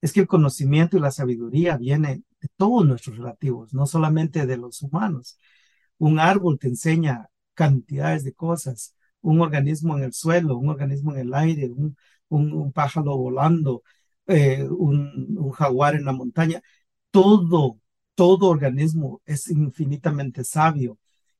es 0.00 0.12
que 0.12 0.20
el 0.20 0.28
conocimiento 0.28 0.96
y 0.96 1.00
la 1.00 1.10
sabiduría 1.10 1.76
viene 1.76 2.22
de 2.40 2.48
todos 2.56 2.86
nuestros 2.86 3.18
relativos, 3.18 3.74
no 3.74 3.86
solamente 3.86 4.46
de 4.46 4.56
los 4.56 4.82
humanos. 4.82 5.38
Un 5.98 6.20
árbol 6.20 6.58
te 6.58 6.68
enseña 6.68 7.28
cantidades 7.54 8.24
de 8.24 8.34
cosas, 8.34 8.94
un 9.20 9.40
organismo 9.40 9.96
en 9.98 10.04
el 10.04 10.12
suelo, 10.12 10.56
un 10.58 10.68
organismo 10.70 11.12
en 11.14 11.20
el 11.20 11.34
aire, 11.34 11.68
un, 11.70 11.96
un, 12.28 12.72
pájaro 12.72 13.16
volando, 13.16 13.82
eh, 14.26 14.64
un, 14.68 15.36
un 15.38 15.50
jaguar 15.52 15.94
en 15.96 16.04
la 16.04 16.12
montaña. 16.12 16.62
Todo, 17.10 17.80
todo 18.18 18.48
organismo 18.48 19.22
es 19.26 19.48
infinitamente 19.48 20.42
sabio 20.42 20.98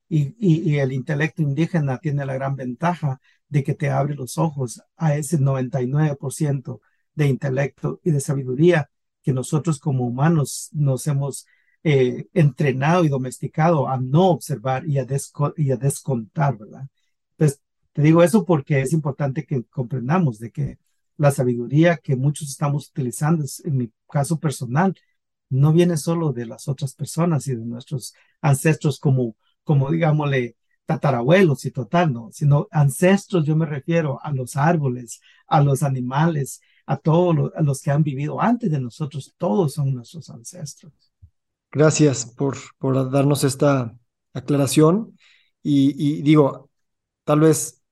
y, 0.08 0.76
el 0.78 0.92
intelecto 0.92 1.42
indígena 1.42 1.98
tiene 1.98 2.24
la 2.24 2.34
gran 2.34 2.54
ventaja 2.54 3.20
de 3.48 3.64
que 3.64 3.74
te 3.74 3.90
abre 3.90 4.14
los 4.14 4.38
ojos 4.38 4.80
a 4.96 5.16
ese 5.16 5.40
99% 5.40 6.80
de 7.16 7.26
intelecto 7.26 8.00
y 8.04 8.12
de 8.12 8.20
sabiduría 8.20 8.88
que 9.24 9.32
nosotros 9.32 9.80
como 9.80 10.06
humanos 10.06 10.68
nos 10.70 11.04
hemos 11.08 11.46
eh, 11.82 12.26
entrenado 12.32 13.04
y 13.04 13.08
domesticado 13.08 13.88
a 13.88 13.98
no 14.00 14.28
observar 14.28 14.86
y 14.86 14.98
a, 14.98 15.06
y 15.56 15.72
a 15.72 15.76
descontar, 15.76 16.58
¿verdad? 16.58 16.86
Entonces, 17.32 17.60
te 17.92 18.02
digo 18.02 18.22
eso 18.22 18.44
porque 18.44 18.82
es 18.82 18.92
importante 18.92 19.44
que 19.44 19.64
comprendamos 19.64 20.38
de 20.38 20.52
que 20.52 20.78
la 21.16 21.32
sabiduría 21.32 21.96
que 21.96 22.14
muchos 22.14 22.48
estamos 22.50 22.88
utilizando, 22.88 23.44
en 23.64 23.76
mi 23.76 23.92
caso 24.08 24.38
personal, 24.38 24.94
no 25.50 25.72
viene 25.72 25.96
solo 25.96 26.32
de 26.32 26.46
las 26.46 26.68
otras 26.68 26.94
personas 26.94 27.46
y 27.48 27.54
de 27.54 27.64
nuestros 27.64 28.14
ancestros 28.40 28.98
como, 29.00 29.36
como 29.64 29.90
digámosle, 29.90 30.56
tatarabuelos 30.86 31.64
y 31.66 31.70
total, 31.70 32.12
no, 32.12 32.30
sino 32.32 32.66
ancestros, 32.70 33.44
yo 33.44 33.54
me 33.54 33.66
refiero 33.66 34.18
a 34.22 34.32
los 34.32 34.56
árboles, 34.56 35.20
a 35.46 35.60
los 35.60 35.82
animales, 35.82 36.62
a 36.86 36.96
todos 36.96 37.52
los 37.60 37.82
que 37.82 37.90
han 37.90 38.02
vivido 38.02 38.40
antes 38.40 38.70
de 38.70 38.80
nosotros, 38.80 39.34
todos 39.36 39.74
son 39.74 39.92
nuestros 39.92 40.30
ancestros. 40.30 40.92
Gracias 41.70 42.24
por, 42.24 42.56
por 42.78 43.10
darnos 43.10 43.44
esta 43.44 43.94
aclaración 44.32 45.18
y, 45.62 46.22
digo, 46.22 46.70
tal 47.24 47.40
vez 47.40 47.82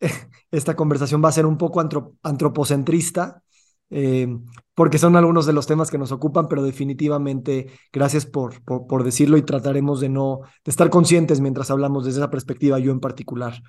esta 0.50 0.74
conversación 0.74 1.22
va 1.22 1.28
a 1.28 1.32
ser 1.32 1.44
un 1.44 1.58
poco 1.58 1.86
antropocentrista, 2.22 3.42
eh, 3.90 4.28
porque 4.74 4.98
son 4.98 5.16
algunos 5.16 5.46
de 5.46 5.52
los 5.52 5.66
temas 5.66 5.90
que 5.90 5.98
nos 5.98 6.12
ocupan, 6.12 6.46
pero 6.46 6.62
definitivamente 6.62 7.70
gracias 7.92 8.26
por, 8.26 8.62
por, 8.62 9.02
decirlo 9.02 9.36
y 9.36 9.42
trataremos 9.42 10.00
de 10.00 10.08
no 10.08 10.40
de 10.64 10.70
estar 10.70 10.90
conscientes 10.90 11.40
mientras 11.40 11.70
hablamos 11.70 12.04
desde 12.04 12.20
esa 12.20 12.30
perspectiva, 12.30 12.78
yo 12.78 12.92
en 12.92 13.00
particular. 13.00 13.62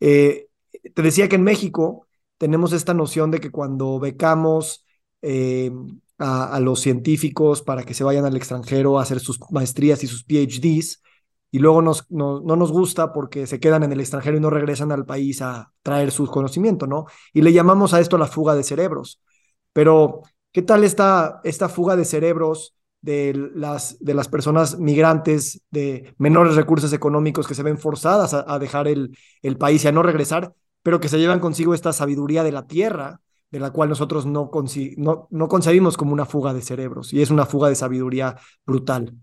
Eh, 0.00 0.48
te 0.94 1.02
decía 1.02 1.28
que 1.28 1.36
en 1.36 1.44
México 1.44 2.06
tenemos 2.38 2.72
esta 2.72 2.92
noción 2.92 3.30
de 3.30 3.40
que 3.40 3.50
cuando 3.50 4.00
becamos 4.00 4.84
eh, 5.22 5.70
a, 6.18 6.60
los 6.60 6.80
científicos 6.80 7.62
para 7.62 7.84
que 7.84 7.94
se 7.94 8.04
vayan 8.04 8.24
al 8.24 8.36
extranjero 8.36 8.98
a 8.98 9.02
hacer 9.02 9.20
sus 9.20 9.38
maestrías 9.50 10.02
y 10.02 10.06
sus 10.06 10.24
PhDs, 10.24 11.02
y 11.50 11.58
luego 11.58 11.82
nos, 11.82 12.10
no, 12.10 12.40
no, 12.40 12.56
nos 12.56 12.72
gusta 12.72 13.12
porque 13.12 13.46
se 13.46 13.60
quedan 13.60 13.82
en 13.82 13.92
el 13.92 14.00
extranjero 14.00 14.38
y 14.38 14.40
no 14.40 14.50
regresan 14.50 14.90
al 14.90 15.04
país 15.04 15.42
a 15.42 15.72
traer 15.82 16.10
su 16.10 16.26
conocimiento, 16.26 16.86
¿no? 16.86 17.04
Y 17.34 17.42
le 17.42 17.52
llamamos 17.52 17.92
a 17.92 18.00
esto 18.00 18.16
la 18.16 18.26
fuga 18.26 18.54
de 18.54 18.64
cerebros. 18.64 19.20
Pero, 19.72 20.22
¿qué 20.52 20.62
tal 20.62 20.84
esta, 20.84 21.40
esta 21.44 21.68
fuga 21.68 21.96
de 21.96 22.04
cerebros 22.04 22.74
de 23.00 23.50
las, 23.54 23.98
de 24.00 24.14
las 24.14 24.28
personas 24.28 24.78
migrantes 24.78 25.62
de 25.70 26.14
menores 26.18 26.54
recursos 26.54 26.92
económicos 26.92 27.46
que 27.48 27.54
se 27.54 27.64
ven 27.64 27.78
forzadas 27.78 28.32
a, 28.32 28.58
dejar 28.58 28.86
el, 28.86 29.16
el 29.42 29.58
país 29.58 29.84
y 29.84 29.88
a 29.88 29.92
no 29.92 30.02
regresar, 30.02 30.54
pero 30.82 31.00
que 31.00 31.08
se 31.08 31.18
llevan 31.18 31.40
consigo 31.40 31.74
esta 31.74 31.92
sabiduría 31.92 32.44
de 32.44 32.52
la 32.52 32.66
tierra, 32.66 33.20
de 33.50 33.60
la 33.60 33.70
cual 33.70 33.88
nosotros 33.88 34.24
no, 34.24 34.50
no, 34.96 35.28
no 35.30 35.48
concebimos 35.48 35.96
como 35.96 36.12
una 36.12 36.26
fuga 36.26 36.54
de 36.54 36.62
cerebros, 36.62 37.12
y 37.12 37.22
es 37.22 37.30
una 37.30 37.44
fuga 37.44 37.68
de 37.68 37.74
sabiduría 37.74 38.36
brutal. 38.64 39.16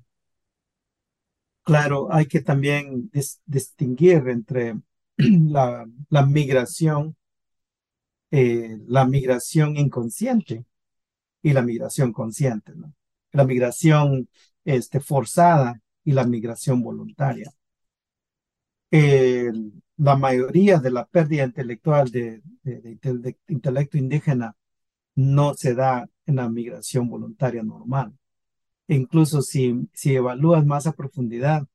Claro, 1.64 2.12
hay 2.12 2.26
que 2.26 2.42
también 2.42 3.12
distinguir 3.46 4.28
entre 4.28 4.76
la, 5.18 5.86
la 6.10 6.26
migración 6.26 7.16
eh, 8.32 8.78
la 8.88 9.06
migración 9.06 9.78
inconsciente 9.78 10.66
y 11.42 11.54
la 11.54 11.62
migración 11.62 12.14
consciente. 12.14 12.74
La 13.32 13.46
migración 13.46 14.30
este, 14.66 15.00
forzada 15.00 15.82
y 16.04 16.14
la 16.14 16.26
migración 16.26 16.82
voluntaria. 16.82 17.52
la 19.98 20.16
mayoría 20.16 20.80
de 20.80 20.92
la 20.92 21.06
pérdida 21.06 21.44
intelectual 21.44 22.10
de, 22.10 22.42
de, 22.64 23.38
intelecto 23.48 23.98
indígena 23.98 24.56
no 25.16 25.54
se 25.54 25.76
da 25.76 26.10
en 26.26 26.36
la 26.38 26.50
migración 26.50 27.10
voluntaria 27.10 27.64
normal. 27.64 28.14
E 28.88 28.96
incluso 28.96 29.42
si, 29.42 29.90
si 29.94 30.16
evalúas 30.16 30.66
más 30.66 30.88
a 30.88 30.94
profundidad, 30.94 31.68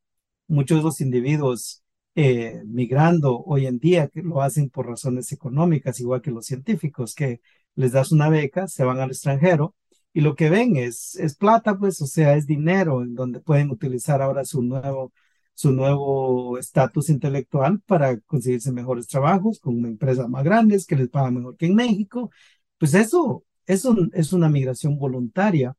muchos 0.49 0.79
de 0.79 0.85
los 0.85 1.01
individuos 1.01 1.84
eh, 2.15 2.63
migrando 2.67 3.41
hoy 3.45 3.67
en 3.67 3.79
día, 3.79 4.09
que 4.09 4.23
lo 4.23 4.43
hacen 4.43 4.71
por 4.71 4.87
razones 4.87 5.33
económicas, 5.33 6.01
igual 6.01 6.23
que 6.23 6.31
los 6.31 6.47
científicos, 6.47 7.15
que 7.15 7.41
les 7.75 7.93
das 7.93 8.13
una 8.13 8.29
beca, 8.29 8.69
se 8.69 8.85
van 8.85 9.01
al 9.01 9.11
extranjero 9.11 9.75
y 10.13 10.21
lo 10.21 10.37
que 10.37 10.49
ven 10.51 10.77
es, 10.77 11.17
es 11.17 11.37
plata, 11.37 11.77
pues, 11.79 12.01
o 12.01 12.07
sea, 12.07 12.37
es 12.37 12.47
dinero 12.47 13.03
en 13.03 13.15
donde 13.15 13.41
pueden 13.41 13.71
utilizar 13.71 14.23
ahora 14.23 14.45
su 14.45 14.63
nuevo 14.63 15.13
su 15.55 15.73
nuevo 15.73 16.59
estatus 16.59 17.09
intelectual 17.11 17.81
para 17.83 18.19
conseguirse 18.21 18.73
mejores 18.73 19.07
trabajos 19.07 19.61
con 19.61 19.85
empresas 19.87 20.29
más 20.29 20.45
grandes 20.45 20.87
que 20.87 20.97
les 20.97 21.09
pagan 21.09 21.35
mejor 21.35 21.57
que 21.57 21.67
en 21.67 21.77
México. 21.77 22.31
Pues 22.79 22.95
eso, 22.95 23.45
eso 23.67 23.97
es 24.13 24.33
una 24.33 24.49
migración 24.49 24.99
voluntaria 24.99 25.77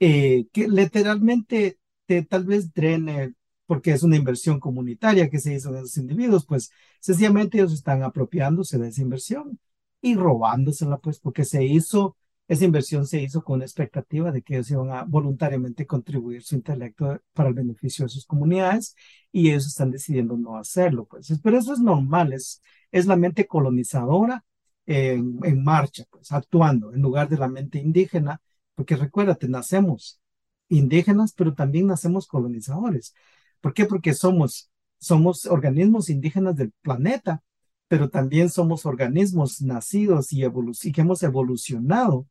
eh, 0.00 0.46
que 0.52 0.68
literalmente 0.68 1.78
te, 2.06 2.22
tal 2.24 2.44
vez 2.44 2.72
drene 2.72 3.34
porque 3.68 3.92
es 3.92 4.02
una 4.02 4.16
inversión 4.16 4.60
comunitaria 4.60 5.30
que 5.30 5.40
se 5.40 5.54
hizo 5.54 5.70
en 5.70 5.76
esos 5.76 5.98
individuos, 5.98 6.46
pues 6.46 6.72
sencillamente 7.00 7.58
ellos 7.58 7.74
están 7.74 8.02
apropiándose 8.02 8.78
de 8.78 8.88
esa 8.88 9.02
inversión 9.02 9.60
y 10.00 10.16
robándosela, 10.16 10.98
pues 10.98 11.20
porque 11.20 11.44
se 11.44 11.64
hizo, 11.64 12.16
esa 12.48 12.64
inversión 12.64 13.06
se 13.06 13.20
hizo 13.22 13.42
con 13.44 13.60
la 13.60 13.66
expectativa 13.66 14.32
de 14.32 14.42
que 14.42 14.54
ellos 14.56 14.70
iban 14.72 14.90
a 14.92 15.04
voluntariamente 15.04 15.86
contribuir 15.86 16.42
su 16.42 16.56
intelecto 16.56 17.20
para 17.34 17.50
el 17.50 17.54
beneficio 17.54 18.04
de 18.06 18.08
sus 18.10 18.26
comunidades 18.26 18.96
y 19.32 19.50
ellos 19.50 19.66
están 19.68 19.90
decidiendo 19.92 20.36
no 20.36 20.56
hacerlo, 20.58 21.04
pues. 21.06 21.32
Pero 21.42 21.58
eso 21.58 21.72
es 21.74 21.80
normal, 21.80 22.32
es, 22.32 22.62
es 22.90 23.06
la 23.06 23.16
mente 23.16 23.46
colonizadora 23.46 24.44
en, 24.86 25.38
en 25.44 25.62
marcha, 25.64 26.04
pues, 26.10 26.32
actuando 26.32 26.92
en 26.94 27.02
lugar 27.02 27.28
de 27.28 27.38
la 27.38 27.48
mente 27.48 27.78
indígena, 27.78 28.40
porque 28.74 28.96
recuérdate, 28.96 29.48
nacemos 29.48 30.20
indígenas, 30.68 31.32
pero 31.32 31.54
también 31.54 31.86
nacemos 31.86 32.26
colonizadores. 32.26 33.14
¿Por 33.60 33.74
qué? 33.74 33.84
Porque 33.84 34.14
somos, 34.14 34.70
somos 34.98 35.46
organismos 35.46 36.10
indígenas 36.10 36.56
del 36.56 36.72
planeta, 36.82 37.42
pero 37.88 38.10
también 38.10 38.50
somos 38.50 38.86
organismos 38.86 39.62
nacidos 39.62 40.32
y, 40.32 40.42
que 40.92 41.00
hemos 41.00 41.22
evolucionado 41.22 42.26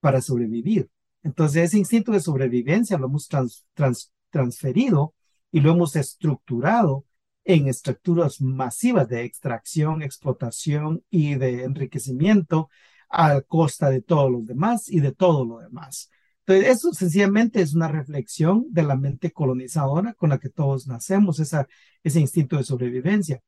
para 0.00 0.20
sobrevivir. 0.20 0.90
Entonces, 1.22 1.64
ese 1.64 1.78
instinto 1.78 2.12
de 2.12 2.20
sobrevivencia 2.20 2.98
lo 2.98 3.06
hemos 3.06 3.28
transferido 4.30 5.14
y 5.52 5.60
lo 5.60 5.70
hemos 5.70 5.94
estructurado 5.94 7.04
en 7.44 7.68
estructuras 7.68 8.40
masivas 8.40 9.08
de 9.08 9.24
extracción, 9.24 10.02
explotación 10.02 11.04
y 11.10 11.34
de 11.36 11.64
enriquecimiento 11.64 12.68
a 13.08 13.40
costa 13.42 13.90
de 13.90 14.00
todos 14.00 14.30
los 14.30 14.46
demás 14.46 14.88
y 14.88 15.00
de 15.00 15.12
todo 15.12 15.44
lo 15.44 15.58
demás. 15.58 16.10
Entonces, 16.46 16.76
eso 16.76 16.92
sencillamente 16.92 17.60
es 17.62 17.74
una 17.74 17.88
reflexión 17.88 18.66
de 18.70 18.82
la 18.82 18.96
mente 18.96 19.30
colonizadora 19.30 20.14
con 20.14 20.30
la 20.30 20.38
que 20.38 20.48
todos 20.48 20.86
nacemos, 20.88 21.38
ese 21.40 22.20
instinto 22.20 22.56
de 22.56 22.64
sobrevivencia, 22.64 23.40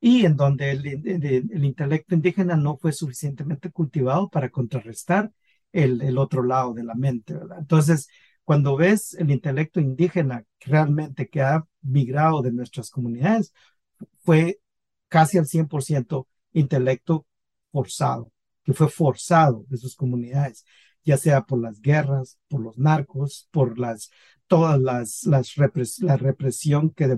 y 0.00 0.26
en 0.26 0.36
donde 0.36 0.72
el, 0.72 0.86
el, 0.86 1.64
intelecto 1.64 2.14
indígena 2.14 2.56
no 2.56 2.76
fue 2.76 2.92
suficientemente 2.92 3.70
cultivado 3.70 4.28
para 4.28 4.50
contrarrestar 4.50 5.32
el, 5.72 6.18
otro 6.18 6.42
lado 6.42 6.74
de 6.74 6.84
la 6.84 6.94
mente. 6.94 7.34
Entonces, 7.58 8.08
cuando 8.44 8.76
ves 8.76 9.14
el 9.14 9.30
intelecto 9.30 9.80
indígena 9.80 10.44
realmente 10.60 11.28
que 11.28 11.42
ha 11.42 11.64
migrado 11.82 12.42
de 12.42 12.52
nuestras 12.52 12.90
comunidades, 12.90 13.54
fue 14.24 14.60
casi 15.08 15.38
al 15.38 15.46
100% 15.46 16.26
intelecto 16.52 17.26
forzado, 17.70 18.32
que 18.64 18.72
fue 18.74 18.88
forzado 18.88 19.64
de 19.68 19.76
sus 19.78 19.96
comunidades 19.96 20.64
ya 21.04 21.16
sea 21.16 21.42
por 21.42 21.60
las 21.60 21.80
guerras, 21.80 22.38
por 22.48 22.60
los 22.62 22.78
narcos, 22.78 23.48
por 23.50 23.78
las, 23.78 24.10
todas 24.46 24.80
las, 24.80 25.24
las 25.24 25.56
la 25.98 26.16
represión 26.16 26.90
que 26.90 27.08
de, 27.08 27.16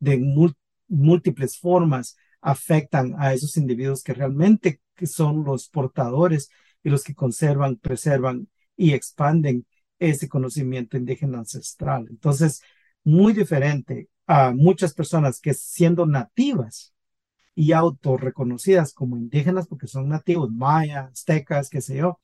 de 0.00 0.52
múltiples 0.88 1.58
formas 1.58 2.16
afectan 2.40 3.14
a 3.18 3.34
esos 3.34 3.56
individuos 3.56 4.02
que 4.02 4.14
realmente 4.14 4.80
son 5.02 5.44
los 5.44 5.68
portadores 5.68 6.50
y 6.82 6.90
los 6.90 7.04
que 7.04 7.14
conservan, 7.14 7.76
preservan 7.76 8.48
y 8.76 8.92
expanden 8.92 9.66
ese 9.98 10.28
conocimiento 10.28 10.96
indígena 10.96 11.38
ancestral. 11.38 12.06
Entonces, 12.08 12.62
muy 13.04 13.32
diferente 13.32 14.08
a 14.26 14.52
muchas 14.52 14.94
personas 14.94 15.40
que 15.40 15.54
siendo 15.54 16.06
nativas 16.06 16.94
y 17.58 17.72
autorreconocidas 17.72 18.94
como 18.94 19.16
indígenas 19.16 19.66
porque 19.66 19.88
son 19.88 20.08
nativos, 20.08 20.52
mayas, 20.52 21.10
aztecas, 21.10 21.68
qué 21.68 21.80
sé 21.80 21.96
yo, 21.96 22.20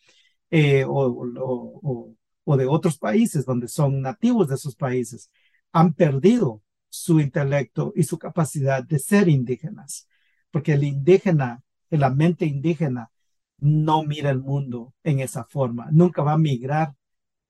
eh, 0.48 0.84
o, 0.86 2.14
de 2.56 2.66
otros 2.66 2.98
países 2.98 3.44
donde 3.44 3.66
son 3.66 4.00
nativos 4.00 4.46
de 4.48 4.54
esos 4.54 4.76
países, 4.76 5.32
han 5.72 5.92
perdido 5.94 6.62
su 6.88 7.18
intelecto 7.18 7.92
y 7.96 8.04
su 8.04 8.16
capacidad 8.16 8.84
de 8.84 9.00
ser 9.00 9.28
indígenas, 9.28 10.06
porque 10.52 10.74
el 10.74 10.84
indígena, 10.84 11.64
la 11.90 12.10
mente 12.10 12.46
indígena, 12.46 13.10
no 13.58 14.04
mira 14.04 14.30
el 14.30 14.38
mundo 14.40 14.94
en 15.02 15.18
esa 15.18 15.44
forma, 15.46 15.88
nunca 15.90 16.22
va 16.22 16.34
a 16.34 16.38
migrar 16.38 16.94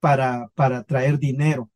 para, 0.01 0.49
para 0.55 0.85
traer 0.85 1.19
dinero. 1.19 1.71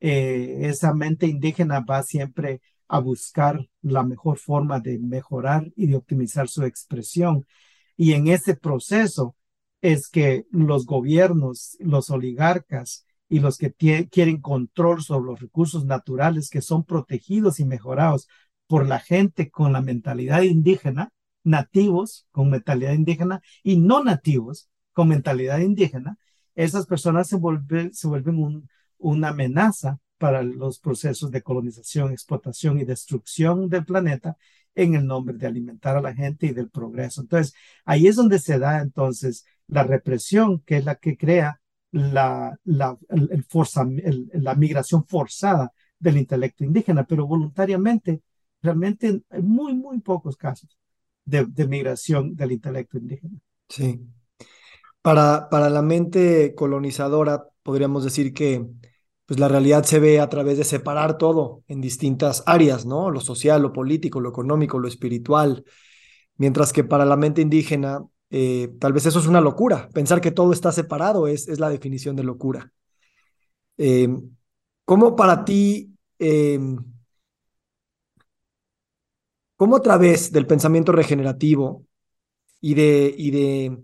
Eh, 0.00 0.62
esa 0.62 0.92
mente 0.94 1.26
indígena 1.26 1.80
va 1.80 2.02
siempre 2.02 2.60
a 2.92 3.00
buscar 3.00 3.70
la 3.80 4.02
mejor 4.02 4.36
forma 4.36 4.78
de 4.78 4.98
mejorar 4.98 5.72
y 5.76 5.86
de 5.86 5.96
optimizar 5.96 6.48
su 6.48 6.62
expresión. 6.64 7.46
Y 7.96 8.12
en 8.12 8.28
ese 8.28 8.54
proceso 8.54 9.34
es 9.80 10.10
que 10.10 10.44
los 10.50 10.84
gobiernos, 10.84 11.78
los 11.80 12.10
oligarcas 12.10 13.06
y 13.30 13.40
los 13.40 13.56
que 13.56 13.72
quieren 13.72 14.42
control 14.42 15.02
sobre 15.02 15.24
los 15.24 15.40
recursos 15.40 15.86
naturales 15.86 16.50
que 16.50 16.60
son 16.60 16.84
protegidos 16.84 17.60
y 17.60 17.64
mejorados 17.64 18.28
por 18.66 18.86
la 18.86 18.98
gente 19.00 19.50
con 19.50 19.72
la 19.72 19.80
mentalidad 19.80 20.42
indígena, 20.42 21.14
nativos 21.44 22.26
con 22.30 22.50
mentalidad 22.50 22.92
indígena 22.92 23.40
y 23.62 23.78
no 23.78 24.04
nativos 24.04 24.68
con 24.92 25.08
mentalidad 25.08 25.60
indígena, 25.60 26.18
esas 26.54 26.84
personas 26.84 27.26
se 27.26 27.36
vuelven, 27.36 27.94
se 27.94 28.06
vuelven 28.06 28.68
una 28.98 29.28
amenaza 29.30 29.98
para 30.22 30.44
los 30.44 30.78
procesos 30.78 31.32
de 31.32 31.42
colonización, 31.42 32.12
explotación 32.12 32.78
y 32.78 32.84
destrucción 32.84 33.68
del 33.68 33.84
planeta 33.84 34.36
en 34.72 34.94
el 34.94 35.04
nombre 35.04 35.36
de 35.36 35.48
alimentar 35.48 35.96
a 35.96 36.00
la 36.00 36.14
gente 36.14 36.46
y 36.46 36.52
del 36.52 36.70
progreso. 36.70 37.22
Entonces, 37.22 37.52
ahí 37.84 38.06
es 38.06 38.14
donde 38.14 38.38
se 38.38 38.60
da 38.60 38.80
entonces 38.82 39.44
la 39.66 39.82
represión, 39.82 40.60
que 40.60 40.76
es 40.76 40.84
la 40.84 40.94
que 40.94 41.16
crea 41.16 41.60
la, 41.90 42.56
la, 42.62 42.96
forza, 43.48 43.84
la 44.34 44.54
migración 44.54 45.04
forzada 45.08 45.72
del 45.98 46.18
intelecto 46.18 46.62
indígena, 46.62 47.02
pero 47.02 47.26
voluntariamente, 47.26 48.22
realmente 48.62 49.22
hay 49.28 49.42
muy, 49.42 49.74
muy 49.74 49.98
pocos 50.02 50.36
casos 50.36 50.78
de, 51.24 51.46
de 51.46 51.66
migración 51.66 52.36
del 52.36 52.52
intelecto 52.52 52.96
indígena. 52.96 53.40
Sí. 53.68 54.00
Para, 55.02 55.48
para 55.50 55.68
la 55.68 55.82
mente 55.82 56.54
colonizadora, 56.54 57.48
podríamos 57.64 58.04
decir 58.04 58.32
que 58.32 58.64
pues 59.32 59.40
la 59.40 59.48
realidad 59.48 59.84
se 59.84 59.98
ve 59.98 60.20
a 60.20 60.28
través 60.28 60.58
de 60.58 60.64
separar 60.64 61.16
todo 61.16 61.62
en 61.66 61.80
distintas 61.80 62.42
áreas, 62.44 62.84
¿no? 62.84 63.10
Lo 63.10 63.20
social, 63.20 63.62
lo 63.62 63.72
político, 63.72 64.20
lo 64.20 64.28
económico, 64.28 64.78
lo 64.78 64.88
espiritual. 64.88 65.64
Mientras 66.36 66.70
que 66.70 66.84
para 66.84 67.06
la 67.06 67.16
mente 67.16 67.40
indígena, 67.40 68.04
eh, 68.28 68.74
tal 68.78 68.92
vez 68.92 69.06
eso 69.06 69.20
es 69.20 69.26
una 69.26 69.40
locura. 69.40 69.88
Pensar 69.94 70.20
que 70.20 70.32
todo 70.32 70.52
está 70.52 70.70
separado 70.70 71.28
es, 71.28 71.48
es 71.48 71.60
la 71.60 71.70
definición 71.70 72.14
de 72.14 72.24
locura. 72.24 72.74
Eh, 73.78 74.14
¿Cómo 74.84 75.16
para 75.16 75.46
ti, 75.46 75.96
eh, 76.18 76.60
cómo 79.56 79.76
a 79.76 79.80
través 79.80 80.30
del 80.30 80.46
pensamiento 80.46 80.92
regenerativo 80.92 81.86
y 82.60 82.74
de, 82.74 83.14
y 83.16 83.30
de 83.30 83.78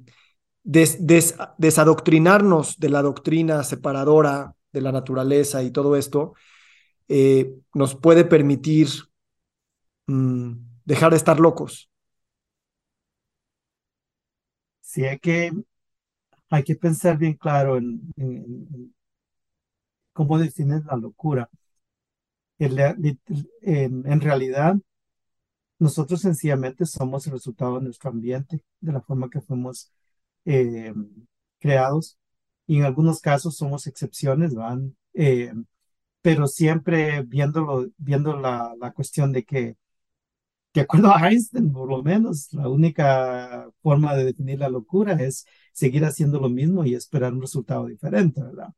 desadoctrinarnos 0.63 2.79
de 2.79 2.91
la 2.91 3.01
doctrina 3.01 3.65
separadora 3.65 4.55
de 4.73 4.81
la 4.81 4.93
naturaleza 4.93 5.63
y 5.63 5.71
todo 5.71 5.97
esto, 5.97 6.35
eh, 7.09 7.55
nos 7.75 7.95
puede 7.97 8.25
permitir 8.25 8.89
mm, 10.07 10.53
dejar 10.85 11.11
de 11.11 11.17
estar 11.17 11.41
locos. 11.41 11.91
Sí, 14.81 15.05
hay 15.05 15.19
que, 15.19 15.53
hay 16.51 16.63
que 16.65 16.75
pensar 16.77 17.19
bien 17.19 17.35
claro 17.35 17.77
en, 17.79 18.13
cómo 20.13 20.39
defines 20.39 20.85
la 20.87 20.97
locura. 20.97 21.49
En, 22.59 24.21
realidad, 24.21 24.77
nosotros 25.79 26.21
sencillamente 26.21 26.87
somos 26.87 27.27
el 27.27 27.35
resultado 27.35 27.77
de 27.79 27.85
nuestro 27.85 28.11
ambiente, 28.11 28.65
de 28.81 28.93
la 28.93 29.01
forma 29.01 29.31
que 29.31 29.41
fuimos 29.41 29.93
eh, 30.45 30.93
creados 31.61 32.19
y 32.69 32.79
en 32.79 32.85
algunos 32.87 33.21
casos 33.23 33.57
somos 33.59 33.89
excepciones, 33.89 34.55
van, 34.55 34.97
eh, 35.15 35.55
pero 36.23 36.47
siempre 36.49 37.23
viéndolo, 37.25 37.89
viendo 37.99 38.39
la, 38.41 38.75
la 38.81 38.93
cuestión 38.93 39.33
de 39.33 39.45
que, 39.45 39.77
de 40.75 40.81
acuerdo 40.83 41.13
a 41.15 41.29
Einstein, 41.31 41.73
por 41.73 41.89
lo 41.89 42.03
menos, 42.03 42.53
la 42.53 42.69
única 42.69 43.69
forma 43.83 44.15
de 44.15 44.25
definir 44.27 44.59
la 44.61 44.69
locura 44.69 45.15
es 45.15 45.47
seguir 45.73 46.05
haciendo 46.05 46.39
lo 46.41 46.49
mismo 46.49 46.85
y 46.85 46.95
esperar 46.95 47.33
un 47.33 47.41
resultado 47.43 47.87
diferente, 47.87 48.43
¿verdad? 48.43 48.69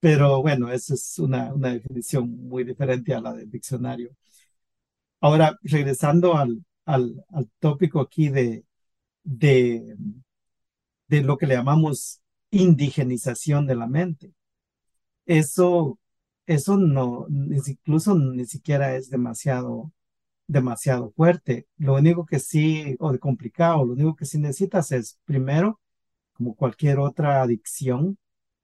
Pero 0.00 0.42
bueno, 0.42 0.70
esa 0.72 0.94
es 0.94 1.18
una, 1.18 1.54
una 1.54 1.70
definición 1.74 2.30
muy 2.48 2.64
diferente 2.64 3.14
a 3.14 3.20
la 3.22 3.34
del 3.34 3.50
diccionario. 3.50 4.10
Ahora, 5.20 5.58
regresando 5.62 6.36
al, 6.36 6.64
al, 6.86 7.24
al 7.30 7.48
tópico 7.58 8.00
aquí 8.00 8.28
de, 8.28 8.64
de, 9.24 9.96
de 11.08 11.22
lo 11.22 11.36
que 11.38 11.46
le 11.46 11.54
llamamos 11.54 12.20
indigenización 12.50 13.66
de 13.66 13.76
la 13.76 13.86
mente. 13.86 14.32
Eso, 15.26 15.98
eso 16.46 16.76
no, 16.76 17.26
incluso 17.28 18.14
ni 18.16 18.46
siquiera 18.46 18.96
es 18.96 19.10
demasiado, 19.10 19.92
demasiado 20.46 21.12
fuerte. 21.12 21.68
Lo 21.78 21.94
único 21.96 22.26
que 22.26 22.40
sí, 22.40 22.96
o 23.00 23.18
complicado, 23.18 23.84
lo 23.86 23.92
único 23.94 24.16
que 24.16 24.26
sí 24.26 24.38
necesitas 24.38 24.92
es, 24.92 25.18
primero, 25.24 25.80
como 26.34 26.56
cualquier 26.56 26.98
otra 27.00 27.42
adicción, 27.42 28.18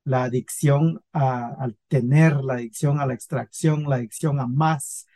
la 0.04 0.24
adicción 0.24 1.02
a, 1.12 1.48
al 1.60 1.76
tener, 1.88 2.36
la 2.44 2.54
adicción 2.54 3.00
a 3.00 3.06
la 3.06 3.14
extracción, 3.14 3.84
la 3.88 3.96
adicción 3.96 4.40
a 4.40 4.46
más, 4.46 5.06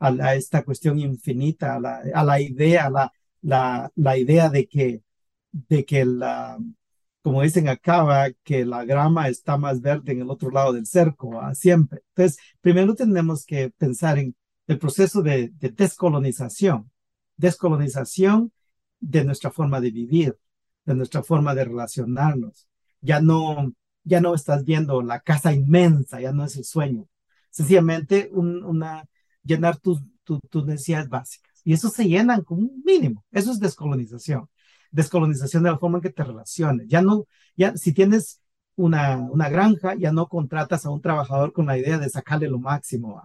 a, 0.00 0.34
esta 0.34 0.64
cuestión 0.64 0.98
infinita, 0.98 1.76
a 1.76 1.80
la, 1.80 2.02
a 2.14 2.24
la 2.24 2.40
idea, 2.40 2.90
la, 2.90 3.12
la, 3.42 3.90
la 3.96 4.18
idea 4.18 4.50
de 4.50 4.68
que, 4.68 5.02
de 5.52 5.84
que 5.84 6.04
la, 6.04 6.58
como 7.26 7.42
dicen 7.42 7.68
acá, 7.68 8.30
que 8.44 8.64
la 8.64 8.84
grama 8.84 9.26
está 9.26 9.56
más 9.56 9.80
verde 9.80 10.12
en 10.12 10.20
el 10.20 10.30
otro 10.30 10.48
lado 10.48 10.72
del 10.72 10.86
cerco, 10.86 11.40
siempre. 11.54 12.02
Entonces, 12.14 12.38
primero 12.60 12.94
tenemos 12.94 13.44
que 13.44 13.70
pensar 13.70 14.16
en 14.20 14.36
el 14.68 14.78
proceso 14.78 15.22
de, 15.22 15.50
descolonización, 15.58 16.88
descolonización 17.36 18.52
de 19.00 19.24
nuestra 19.24 19.50
forma 19.50 19.80
de 19.80 19.90
vivir, 19.90 20.38
de 20.84 20.94
nuestra 20.94 21.24
forma 21.24 21.52
de 21.56 21.64
relacionarnos. 21.64 22.68
Ya 23.00 23.20
no, 23.20 23.72
ya 24.04 24.20
no 24.20 24.32
estás 24.32 24.64
viendo 24.64 25.02
la 25.02 25.18
casa 25.18 25.52
inmensa, 25.52 26.20
ya 26.20 26.30
no 26.30 26.44
es 26.44 26.56
el 26.56 26.64
sueño. 26.64 27.08
Sencillamente 27.50 28.30
una, 28.34 29.04
llenar 29.42 29.78
tus, 29.78 30.00
tus 30.22 30.64
necesidades 30.64 31.08
básicas. 31.08 31.60
Y 31.64 31.72
eso 31.72 31.88
se 31.88 32.06
llenan 32.06 32.44
con 32.44 32.58
un 32.58 32.82
mínimo. 32.84 33.24
Eso 33.32 33.50
es 33.50 33.58
descolonización 33.58 34.48
descolonización 34.96 35.62
de 35.62 35.70
la 35.70 35.78
forma 35.78 35.98
en 35.98 36.02
que 36.02 36.10
te 36.10 36.24
relaciones. 36.24 36.88
Ya 36.88 37.02
no, 37.02 37.26
ya 37.56 37.76
si 37.76 37.92
tienes 37.92 38.42
una, 38.76 39.18
una 39.18 39.48
granja, 39.48 39.94
ya 39.94 40.12
no 40.12 40.28
contratas 40.28 40.86
a 40.86 40.90
un 40.90 41.00
trabajador 41.00 41.52
con 41.52 41.66
la 41.66 41.78
idea 41.78 41.98
de 41.98 42.10
sacarle 42.10 42.48
lo 42.48 42.58
máximo. 42.58 43.22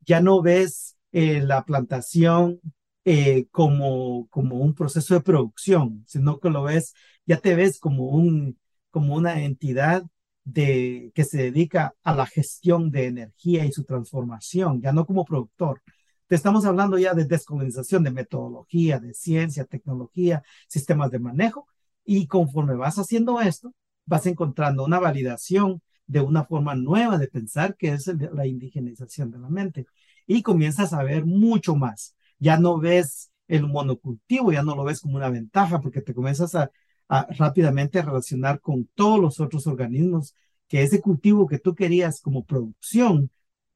Ya 0.00 0.20
no 0.20 0.42
ves 0.42 0.96
eh, 1.12 1.40
la 1.42 1.64
plantación 1.64 2.60
eh, 3.04 3.46
como, 3.50 4.26
como 4.28 4.56
un 4.56 4.74
proceso 4.74 5.14
de 5.14 5.20
producción, 5.20 6.04
sino 6.06 6.40
que 6.40 6.50
lo 6.50 6.64
ves, 6.64 6.94
ya 7.26 7.38
te 7.38 7.54
ves 7.54 7.78
como, 7.78 8.08
un, 8.08 8.58
como 8.90 9.14
una 9.14 9.42
entidad 9.44 10.04
de, 10.44 11.12
que 11.14 11.24
se 11.24 11.38
dedica 11.38 11.94
a 12.02 12.14
la 12.14 12.26
gestión 12.26 12.90
de 12.90 13.06
energía 13.06 13.64
y 13.66 13.72
su 13.72 13.84
transformación, 13.84 14.80
ya 14.82 14.92
no 14.92 15.06
como 15.06 15.24
productor 15.24 15.82
estamos 16.28 16.64
hablando 16.64 16.98
ya 16.98 17.14
de 17.14 17.24
descolonización 17.24 18.04
de 18.04 18.10
metodología, 18.10 18.98
de 18.98 19.14
ciencia, 19.14 19.64
tecnología, 19.64 20.42
sistemas 20.68 21.10
de 21.10 21.18
manejo. 21.18 21.66
Y 22.04 22.26
conforme 22.26 22.74
vas 22.74 22.98
haciendo 22.98 23.40
esto, 23.40 23.74
vas 24.06 24.26
encontrando 24.26 24.84
una 24.84 24.98
validación 24.98 25.82
de 26.06 26.20
una 26.20 26.44
forma 26.44 26.74
nueva 26.74 27.18
de 27.18 27.28
pensar 27.28 27.76
que 27.76 27.92
es 27.92 28.06
la 28.06 28.46
indigenización 28.46 29.30
de 29.30 29.38
la 29.38 29.48
mente. 29.48 29.86
Y 30.26 30.42
comienzas 30.42 30.92
a 30.92 31.02
ver 31.02 31.24
mucho 31.24 31.76
más. 31.76 32.14
Ya 32.38 32.58
no 32.58 32.78
ves 32.78 33.30
el 33.48 33.66
monocultivo, 33.66 34.52
ya 34.52 34.62
no 34.62 34.74
lo 34.74 34.84
ves 34.84 35.00
como 35.00 35.16
una 35.16 35.30
ventaja 35.30 35.80
porque 35.80 36.02
te 36.02 36.14
comienzas 36.14 36.54
a, 36.54 36.70
a 37.08 37.26
rápidamente 37.30 38.02
relacionar 38.02 38.60
con 38.60 38.88
todos 38.94 39.20
los 39.20 39.40
otros 39.40 39.66
organismos 39.66 40.34
que 40.68 40.82
ese 40.82 41.00
cultivo 41.00 41.46
que 41.46 41.58
tú 41.58 41.74
querías 41.74 42.20
como 42.20 42.44
producción 42.44 43.30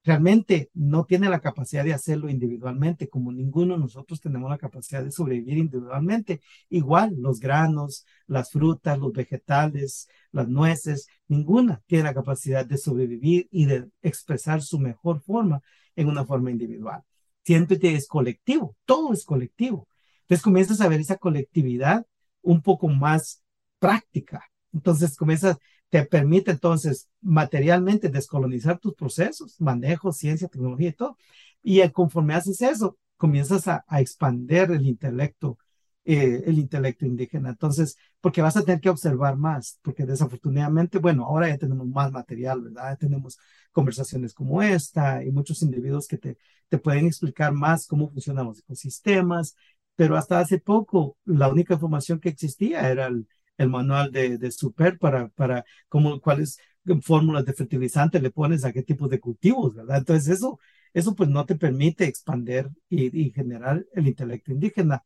realmente 0.08 0.70
no 0.72 1.04
tiene 1.04 1.28
la 1.28 1.40
capacidad 1.40 1.84
de 1.84 1.92
hacerlo 1.92 2.30
individualmente, 2.30 3.10
como 3.10 3.30
ninguno 3.30 3.74
de 3.74 3.80
nosotros 3.80 4.22
tenemos 4.22 4.48
la 4.48 4.56
capacidad 4.56 5.04
de 5.04 5.12
sobrevivir 5.12 5.58
individualmente. 5.58 6.40
Igual 6.70 7.14
los 7.18 7.40
granos, 7.40 8.06
las 8.26 8.50
frutas, 8.50 8.98
los 8.98 9.12
vegetales, 9.12 10.08
las 10.32 10.48
nueces, 10.48 11.08
ninguna 11.26 11.82
tiene 11.86 12.04
la 12.04 12.14
capacidad 12.14 12.64
de 12.64 12.78
sobrevivir 12.78 13.48
y 13.50 13.66
de 13.66 13.90
expresar 14.00 14.62
su 14.62 14.78
mejor 14.78 15.20
forma 15.20 15.60
en 15.94 16.08
una 16.08 16.24
forma 16.24 16.50
individual. 16.50 17.02
Siempre 17.44 17.78
es 17.82 18.08
colectivo, 18.08 18.76
todo 18.86 19.12
es 19.12 19.26
colectivo. 19.26 19.88
Entonces 20.22 20.42
comienzas 20.42 20.80
a 20.80 20.88
ver 20.88 21.00
esa 21.00 21.18
colectividad 21.18 22.06
un 22.40 22.62
poco 22.62 22.88
más 22.88 23.42
práctica. 23.78 24.42
Entonces 24.72 25.16
comienzas, 25.16 25.58
te 25.90 26.04
permite 26.04 26.50
entonces 26.50 27.08
materialmente 27.20 28.08
descolonizar 28.08 28.78
tus 28.78 28.94
procesos, 28.94 29.60
manejo, 29.60 30.12
ciencia, 30.12 30.48
tecnología 30.48 30.90
y 30.90 30.92
todo. 30.92 31.16
Y 31.62 31.86
conforme 31.90 32.34
haces 32.34 32.62
eso, 32.62 32.98
comienzas 33.16 33.68
a, 33.68 33.84
a 33.88 34.00
expander 34.00 34.70
el 34.70 34.86
intelecto, 34.86 35.58
eh, 36.04 36.42
el 36.46 36.58
intelecto 36.58 37.06
indígena. 37.06 37.50
Entonces, 37.50 37.96
porque 38.20 38.42
vas 38.42 38.56
a 38.56 38.64
tener 38.64 38.80
que 38.80 38.90
observar 38.90 39.36
más, 39.36 39.78
porque 39.82 40.04
desafortunadamente, 40.06 40.98
bueno, 40.98 41.24
ahora 41.24 41.48
ya 41.48 41.58
tenemos 41.58 41.86
más 41.86 42.12
material, 42.12 42.62
¿verdad? 42.62 42.90
Ya 42.90 42.96
tenemos 42.96 43.38
conversaciones 43.72 44.34
como 44.34 44.62
esta 44.62 45.24
y 45.24 45.30
muchos 45.30 45.62
individuos 45.62 46.06
que 46.08 46.18
te, 46.18 46.38
te 46.68 46.78
pueden 46.78 47.06
explicar 47.06 47.52
más 47.52 47.86
cómo 47.86 48.08
funcionan 48.10 48.46
los 48.46 48.60
ecosistemas, 48.60 49.56
pero 49.96 50.16
hasta 50.16 50.38
hace 50.40 50.58
poco 50.60 51.16
la 51.24 51.48
única 51.48 51.74
información 51.74 52.20
que 52.20 52.28
existía 52.28 52.88
era 52.90 53.06
el, 53.06 53.26
el 53.58 53.68
manual 53.68 54.12
de, 54.12 54.38
de 54.38 54.50
Super 54.50 54.98
para, 54.98 55.28
para 55.28 55.64
cómo, 55.88 56.20
cuáles 56.20 56.58
fórmulas 57.02 57.44
de 57.44 57.52
fertilizante 57.52 58.20
le 58.20 58.30
pones 58.30 58.64
a 58.64 58.72
qué 58.72 58.82
tipo 58.82 59.08
de 59.08 59.20
cultivos, 59.20 59.74
¿verdad? 59.74 59.98
Entonces 59.98 60.28
eso, 60.28 60.58
eso 60.94 61.14
pues 61.14 61.28
no 61.28 61.44
te 61.46 61.56
permite 61.56 62.04
expander 62.06 62.70
y, 62.88 63.30
generar 63.32 63.84
el 63.94 64.08
intelecto 64.08 64.52
indígena. 64.52 65.02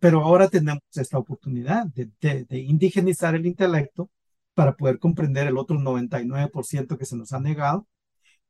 Pero 0.00 0.22
ahora 0.22 0.48
tenemos 0.48 0.82
esta 0.94 1.18
oportunidad 1.18 1.86
de, 1.86 2.46
indigenizar 2.50 3.34
el 3.34 3.46
intelecto 3.46 4.10
para 4.54 4.76
poder 4.76 4.98
comprender 4.98 5.46
el 5.46 5.58
otro 5.58 5.78
99% 5.78 6.98
que 6.98 7.06
se 7.06 7.16
nos 7.16 7.32
ha 7.32 7.40
negado 7.40 7.86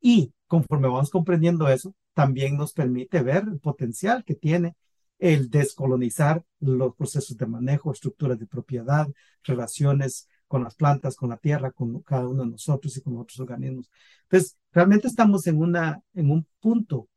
Y 0.01 0.33
conforme 0.47 0.87
vamos 0.89 1.09
comprendiendo 1.11 1.69
eso, 1.69 1.95
también 2.13 2.57
nos 2.57 2.73
permite 2.73 3.23
ver 3.23 3.45
el 3.51 3.59
potencial 3.59 4.23
que 4.25 4.35
tiene 4.35 4.75
el 5.23 5.49
descolonizar 5.49 6.43
los 6.59 6.95
procesos 6.95 7.37
de 7.37 7.45
manejo, 7.45 7.93
estructuras 7.93 8.37
de 8.37 8.45
propiedad, 8.45 9.07
relaciones 9.43 10.27
con 10.49 10.65
las 10.65 10.75
plantas, 10.75 11.15
con 11.15 11.29
la 11.29 11.37
tierra, 11.37 11.71
con 11.71 12.01
cada 12.01 12.27
uno 12.27 12.43
de 12.43 12.49
nosotros 12.49 12.97
y 12.97 13.01
con 13.01 13.17
otros 13.17 13.39
organismos. 13.39 13.89
Entonces, 14.23 14.57
realmente 14.73 15.07
estamos 15.07 15.47
en, 15.47 15.59
una, 15.59 16.01
en 16.13 16.29
un 16.29 16.45
punto 16.59 17.07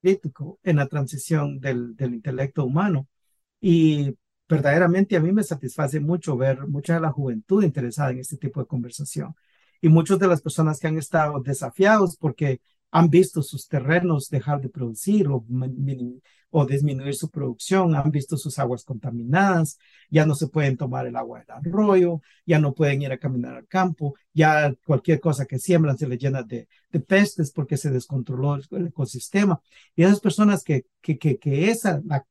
crítico 0.00 0.60
en 0.62 0.76
la 0.76 0.86
transición 0.86 1.58
del, 1.58 1.96
del 1.96 2.14
intelecto 2.14 2.64
humano 2.64 3.08
y 3.60 4.16
verdaderamente 4.48 5.16
a 5.16 5.20
mí 5.20 5.32
me 5.32 5.42
satisface 5.42 5.98
mucho 5.98 6.36
ver 6.36 6.64
mucha 6.68 6.94
de 6.94 7.00
la 7.00 7.10
juventud 7.10 7.64
interesada 7.64 8.12
en 8.12 8.20
este 8.20 8.36
tipo 8.36 8.60
de 8.60 8.66
conversación 8.66 9.34
y 9.80 9.88
muchas 9.88 10.20
de 10.20 10.28
las 10.28 10.40
personas 10.40 10.78
que 10.78 10.86
han 10.86 10.98
estado 10.98 11.40
desafiados 11.40 12.16
porque 12.16 12.60
han 12.94 13.10
visto 13.10 13.42
sus 13.42 13.66
terrenos 13.66 14.30
dejar 14.30 14.60
de 14.60 14.68
producir 14.68 15.26
o, 15.26 15.44
o, 16.56 16.66
disminuir 16.66 17.14
su 17.16 17.30
producción, 17.30 17.94
han 17.96 18.10
visto 18.12 18.36
sus 18.36 18.58
aguas 18.60 18.84
contaminadas, 18.84 19.78
ya 20.08 20.24
no 20.24 20.34
se 20.36 20.46
pueden 20.46 20.76
tomar 20.76 21.06
el 21.06 21.16
agua 21.16 21.40
del 21.40 21.50
arroyo, 21.50 22.20
ya 22.46 22.60
no 22.60 22.74
pueden 22.74 23.02
ir 23.02 23.10
a 23.10 23.18
caminar 23.18 23.56
al 23.56 23.66
campo, 23.66 24.14
ya 24.32 24.72
cualquier 24.86 25.18
cosa 25.20 25.46
que 25.46 25.58
siembran 25.58 25.98
se 25.98 26.06
le 26.06 26.16
llena 26.16 26.42
de, 26.44 26.68
de 26.90 27.00
pestes 27.00 27.50
porque 27.50 27.76
se 27.76 27.90
descontroló 27.90 28.54
el, 28.54 28.86
ecosistema. 28.86 29.60
Y 29.96 30.04
esas 30.04 30.20
personas 30.20 30.62
que, 30.62 30.86
que, 31.00 31.18
que, 31.18 31.38
que 31.38 31.70
esa, 31.70 32.00
la, 32.04 32.24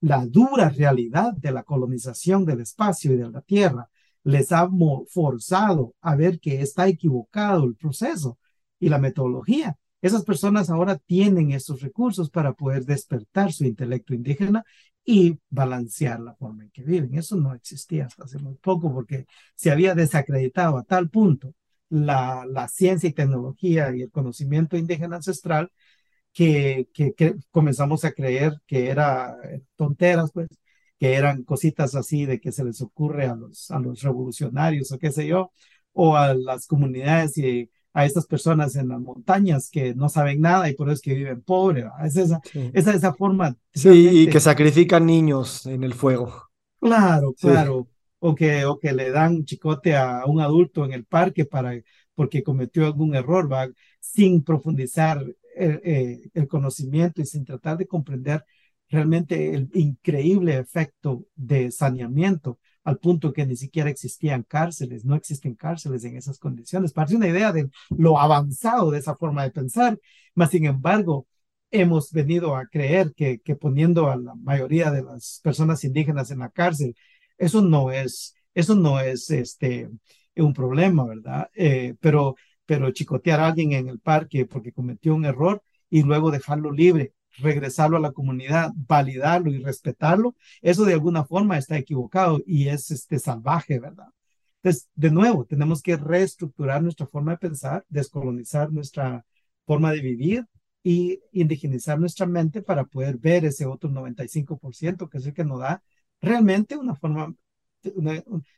la 0.00 0.26
dura 0.26 0.68
realidad 0.68 1.32
de 1.34 1.52
la 1.52 1.62
colonización 1.62 2.44
del 2.44 2.60
espacio 2.60 3.14
y 3.14 3.16
de 3.16 3.30
la 3.30 3.40
tierra 3.40 3.88
les 4.24 4.52
ha 4.52 4.68
forzado 5.08 5.94
a 6.00 6.14
ver 6.14 6.40
que 6.40 6.60
está 6.60 6.88
equivocado 6.88 7.64
el 7.64 7.76
proceso 7.76 8.38
y 8.78 8.88
la 8.90 8.98
metodología 8.98 9.78
esas 10.02 10.24
personas 10.24 10.68
ahora 10.68 10.98
tienen 10.98 11.52
esos 11.52 11.80
recursos 11.80 12.28
para 12.30 12.52
poder 12.54 12.84
despertar 12.84 13.52
su 13.52 13.64
intelecto 13.64 14.14
indígena 14.14 14.64
y 15.04 15.38
balancear 15.50 16.20
la 16.20 16.34
forma 16.34 16.64
en 16.64 16.70
que 16.70 16.82
viven. 16.82 17.14
Eso 17.14 17.36
no 17.36 17.54
existía 17.54 18.06
hasta 18.06 18.24
hace 18.24 18.38
muy 18.38 18.56
poco 18.56 18.92
porque 18.92 19.26
se 19.54 19.70
había 19.70 19.94
desacreditado 19.94 20.76
a 20.78 20.84
tal 20.84 21.08
punto 21.10 21.54
la, 21.88 22.68
ciencia 22.68 23.08
y 23.08 23.12
tecnología 23.12 23.94
y 23.94 24.02
el 24.02 24.10
conocimiento 24.10 24.76
indígena 24.76 25.16
ancestral 25.16 25.70
que, 26.32 26.88
comenzamos 27.50 28.04
a 28.04 28.12
creer 28.12 28.54
que 28.66 28.88
era 28.90 29.36
tonteras, 29.76 30.32
pues, 30.32 30.48
que 30.98 31.14
eran 31.14 31.44
cositas 31.44 31.94
así 31.94 32.26
de 32.26 32.40
que 32.40 32.52
se 32.52 32.64
les 32.64 32.80
ocurre 32.82 33.26
a 33.26 33.34
los, 33.36 33.70
a 33.70 33.78
los 33.80 34.02
revolucionarios 34.02 34.92
o 34.92 34.98
qué 34.98 35.12
sé 35.12 35.26
yo, 35.26 35.52
o 35.92 36.16
a 36.16 36.34
las 36.34 36.66
comunidades 36.66 37.36
y 37.38 37.70
a 37.92 38.06
estas 38.06 38.26
personas 38.26 38.76
en 38.76 38.88
las 38.88 39.00
montañas 39.00 39.70
que 39.70 39.94
no 39.94 40.08
saben 40.08 40.40
nada 40.40 40.68
y 40.68 40.74
por 40.74 40.88
eso 40.88 40.94
es 40.94 41.00
que 41.02 41.14
viven 41.14 41.42
pobres. 41.42 41.86
Es 42.04 42.16
esa, 42.16 42.40
esa, 42.72 42.94
esa 42.94 43.14
forma. 43.14 43.56
Sí, 43.74 44.22
y 44.22 44.26
que 44.28 44.40
sacrifican 44.40 45.06
niños 45.06 45.66
en 45.66 45.84
el 45.84 45.94
fuego. 45.94 46.32
Claro, 46.80 47.34
claro. 47.34 47.88
O, 48.18 48.34
que, 48.34 48.64
o 48.64 48.78
que 48.78 48.92
le 48.92 49.10
dan 49.10 49.44
chicote 49.44 49.96
a 49.96 50.24
un 50.26 50.40
adulto 50.40 50.84
en 50.84 50.92
el 50.92 51.04
parque 51.04 51.44
para, 51.44 51.72
porque 52.14 52.42
cometió 52.42 52.86
algún 52.86 53.14
error, 53.14 53.52
¿va? 53.52 53.68
sin 54.00 54.42
profundizar 54.42 55.24
el, 55.56 55.80
eh, 55.84 56.30
el 56.34 56.48
conocimiento 56.48 57.20
y 57.20 57.26
sin 57.26 57.44
tratar 57.44 57.76
de 57.78 57.86
comprender 57.86 58.44
realmente 58.88 59.54
el 59.54 59.70
increíble 59.74 60.56
efecto 60.58 61.24
de 61.34 61.70
saneamiento 61.70 62.58
al 62.84 62.98
punto 62.98 63.32
que 63.32 63.46
ni 63.46 63.56
siquiera 63.56 63.90
existían 63.90 64.42
cárceles, 64.42 65.04
no 65.04 65.14
existen 65.14 65.54
cárceles 65.54 66.04
en 66.04 66.16
esas 66.16 66.38
condiciones. 66.38 66.92
Parece 66.92 67.16
una 67.16 67.28
idea 67.28 67.52
de 67.52 67.70
lo 67.90 68.18
avanzado 68.18 68.90
de 68.90 68.98
esa 68.98 69.16
forma 69.16 69.44
de 69.44 69.50
pensar, 69.50 69.98
mas 70.34 70.50
sin 70.50 70.66
embargo, 70.66 71.26
hemos 71.70 72.12
venido 72.12 72.56
a 72.56 72.66
creer 72.66 73.12
que, 73.14 73.40
que 73.40 73.56
poniendo 73.56 74.10
a 74.10 74.16
la 74.16 74.34
mayoría 74.34 74.90
de 74.90 75.02
las 75.02 75.40
personas 75.42 75.84
indígenas 75.84 76.30
en 76.30 76.40
la 76.40 76.50
cárcel, 76.50 76.94
eso 77.38 77.62
no 77.62 77.90
es, 77.90 78.34
eso 78.54 78.74
no 78.74 79.00
es 79.00 79.30
este, 79.30 79.88
un 80.36 80.52
problema, 80.52 81.04
¿verdad? 81.04 81.50
Eh, 81.54 81.94
pero, 82.00 82.36
pero 82.66 82.90
chicotear 82.92 83.40
a 83.40 83.48
alguien 83.48 83.72
en 83.72 83.88
el 83.88 84.00
parque 84.00 84.46
porque 84.46 84.72
cometió 84.72 85.14
un 85.14 85.24
error 85.24 85.62
y 85.90 86.02
luego 86.02 86.30
dejarlo 86.30 86.72
libre 86.72 87.12
regresarlo 87.38 87.96
a 87.96 88.00
la 88.00 88.12
comunidad, 88.12 88.72
validarlo 88.74 89.50
y 89.50 89.62
respetarlo, 89.62 90.36
eso 90.60 90.84
de 90.84 90.94
alguna 90.94 91.24
forma 91.24 91.58
está 91.58 91.76
equivocado 91.78 92.40
y 92.46 92.68
es 92.68 92.90
este 92.90 93.18
salvaje, 93.18 93.78
¿verdad? 93.80 94.08
Entonces, 94.62 94.88
de 94.94 95.10
nuevo, 95.10 95.44
tenemos 95.44 95.82
que 95.82 95.96
reestructurar 95.96 96.82
nuestra 96.82 97.06
forma 97.06 97.32
de 97.32 97.38
pensar, 97.38 97.84
descolonizar 97.88 98.72
nuestra 98.72 99.24
forma 99.66 99.92
de 99.92 100.00
vivir 100.00 100.46
y 100.82 101.20
indigenizar 101.32 101.98
nuestra 101.98 102.26
mente 102.26 102.62
para 102.62 102.84
poder 102.84 103.16
ver 103.18 103.44
ese 103.44 103.66
otro 103.66 103.90
95% 103.90 105.08
que 105.08 105.18
es 105.18 105.26
el 105.26 105.34
que 105.34 105.44
nos 105.44 105.60
da 105.60 105.82
realmente 106.20 106.76
una 106.76 106.94
forma, 106.94 107.34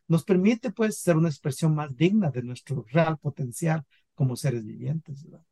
nos 0.08 0.24
permite 0.24 0.70
pues 0.70 0.98
ser 0.98 1.16
una 1.16 1.28
expresión 1.28 1.74
más 1.74 1.96
digna 1.96 2.30
de 2.30 2.42
nuestro 2.42 2.84
real 2.90 3.18
potencial 3.18 3.84
como 4.14 4.36
seres 4.36 4.64
vivientes. 4.64 5.24
¿verdad? 5.24 5.44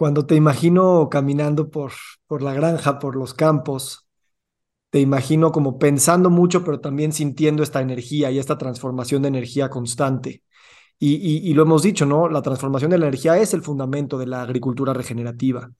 Cuando 0.00 0.24
te 0.24 0.34
imagino 0.34 1.10
caminando 1.10 1.68
por, 1.70 1.92
por 2.26 2.40
la 2.40 2.54
granja, 2.54 2.98
por 2.98 3.16
los 3.16 3.34
campos, 3.34 4.08
te 4.88 4.98
imagino 4.98 5.52
como 5.52 5.78
pensando 5.78 6.30
mucho, 6.30 6.64
pero 6.64 6.80
también 6.80 7.12
sintiendo 7.12 7.62
esta 7.62 7.82
energía 7.82 8.30
y 8.30 8.38
esta 8.38 8.56
transformación 8.56 9.20
de 9.20 9.28
energía 9.28 9.68
constante. 9.68 10.42
Y, 10.98 11.16
y, 11.46 11.52
lo 11.52 11.64
hemos 11.64 11.82
dicho, 11.82 12.06
¿no? 12.06 12.30
La 12.30 12.40
transformación 12.40 12.90
de 12.90 12.96
la 12.96 13.08
energía 13.08 13.36
es 13.36 13.52
el 13.52 13.60
fundamento 13.60 14.16
de 14.16 14.26
la 14.26 14.40
agricultura 14.40 14.94
regenerativa. 14.94 15.70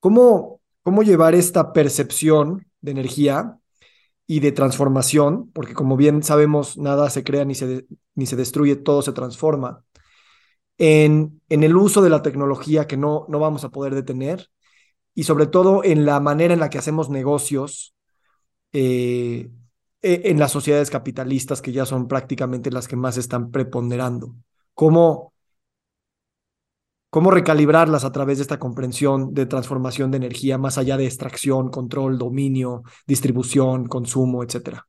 ¿Cómo, 0.00 0.62
cómo 0.82 1.02
llevar 1.02 1.34
esta 1.34 1.74
percepción 1.74 2.66
de 2.80 2.92
energía 2.92 3.58
y 4.26 4.40
de 4.40 4.52
transformación? 4.52 5.50
Porque 5.52 5.74
como 5.74 5.98
bien 5.98 6.22
sabemos, 6.22 6.78
nada 6.78 7.10
se 7.10 7.22
crea 7.22 7.44
ni 7.44 7.54
se, 7.54 7.86
ni 8.14 8.24
se 8.24 8.36
destruye, 8.36 8.76
todo 8.76 9.02
se 9.02 9.12
transforma 9.12 9.84
en, 10.82 11.40
el 11.48 11.76
uso 11.76 12.02
de 12.02 12.10
la 12.10 12.22
tecnología 12.22 12.88
que 12.88 12.96
no, 12.96 13.24
no 13.28 13.38
vamos 13.38 13.62
a 13.62 13.68
poder 13.68 13.94
detener 13.94 14.48
y 15.14 15.22
sobre 15.22 15.46
todo 15.46 15.84
en 15.84 16.04
la 16.04 16.18
manera 16.18 16.54
en 16.54 16.60
la 16.60 16.70
que 16.70 16.78
hacemos 16.78 17.08
negocios 17.08 17.94
eh, 18.72 19.48
e, 20.02 20.22
en 20.24 20.40
las 20.40 20.50
sociedades 20.50 20.90
capitalistas 20.90 21.62
que 21.62 21.70
ya 21.70 21.86
son 21.86 22.08
prácticamente 22.08 22.72
las 22.72 22.88
que 22.88 22.96
más 22.96 23.16
están 23.16 23.52
preponderando. 23.52 24.34
¿Cómo, 24.74 25.32
cómo 27.10 27.30
recalibrarlas 27.30 28.04
a 28.04 28.10
través 28.10 28.38
de 28.38 28.42
esta 28.42 28.58
comprensión 28.58 29.34
de 29.34 29.46
transformación 29.46 30.10
de 30.10 30.16
energía 30.16 30.58
más 30.58 30.78
allá 30.78 30.96
de 30.96 31.06
extracción, 31.06 31.70
control, 31.70 32.18
dominio, 32.18 32.82
distribución, 33.06 33.86
consumo, 33.86 34.42
etcétera? 34.42 34.88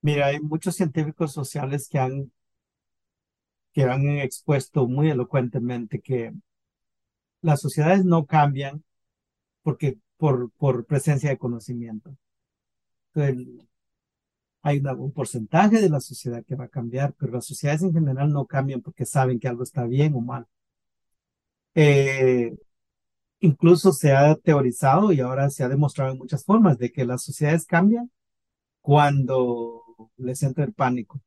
Mira, 0.00 0.26
hay 0.26 0.40
muchos 0.40 0.74
científicos 0.74 1.32
sociales 1.32 1.88
que 1.88 2.00
han 2.00 2.32
que 3.72 3.84
han 3.84 4.06
expuesto 4.08 4.86
muy 4.86 5.10
elocuentemente 5.10 6.00
que 6.00 6.32
las 7.42 7.60
sociedades 7.60 8.04
no 8.04 8.26
cambian 8.26 8.84
porque 9.62 9.98
por, 10.16 10.50
por 10.52 10.86
presencia 10.86 11.30
de 11.30 11.38
conocimiento. 11.38 12.16
hay 14.62 14.78
un 14.80 15.12
porcentaje 15.12 15.80
de 15.80 15.88
la 15.88 16.00
sociedad 16.00 16.44
que 16.44 16.54
va 16.56 16.64
a 16.64 16.68
cambiar, 16.68 17.14
pero 17.18 17.32
las 17.32 17.46
sociedades 17.46 17.82
en 17.82 17.92
general 17.92 18.32
no 18.32 18.46
cambian 18.46 18.80
porque 18.82 19.04
saben 19.06 19.38
que 19.40 19.48
algo 19.48 19.62
está 19.64 19.84
bien 19.86 20.14
o 20.14 20.20
mal. 20.20 20.46
Eh, 21.74 22.54
incluso 23.40 23.92
se 23.92 24.12
ha 24.12 24.34
teorizado 24.36 25.12
y 25.12 25.20
ahora 25.20 25.50
se 25.50 25.64
ha 25.64 25.68
demostrado 25.68 26.12
en 26.12 26.18
muchas 26.18 26.44
formas 26.44 26.78
de 26.78 26.92
que 26.92 27.04
las 27.04 27.22
sociedades 27.24 27.66
cambian 27.66 28.10
cuando 28.80 29.82
les 30.16 30.42
entra 30.42 30.64
el 30.64 30.74
pánico, 30.74 31.20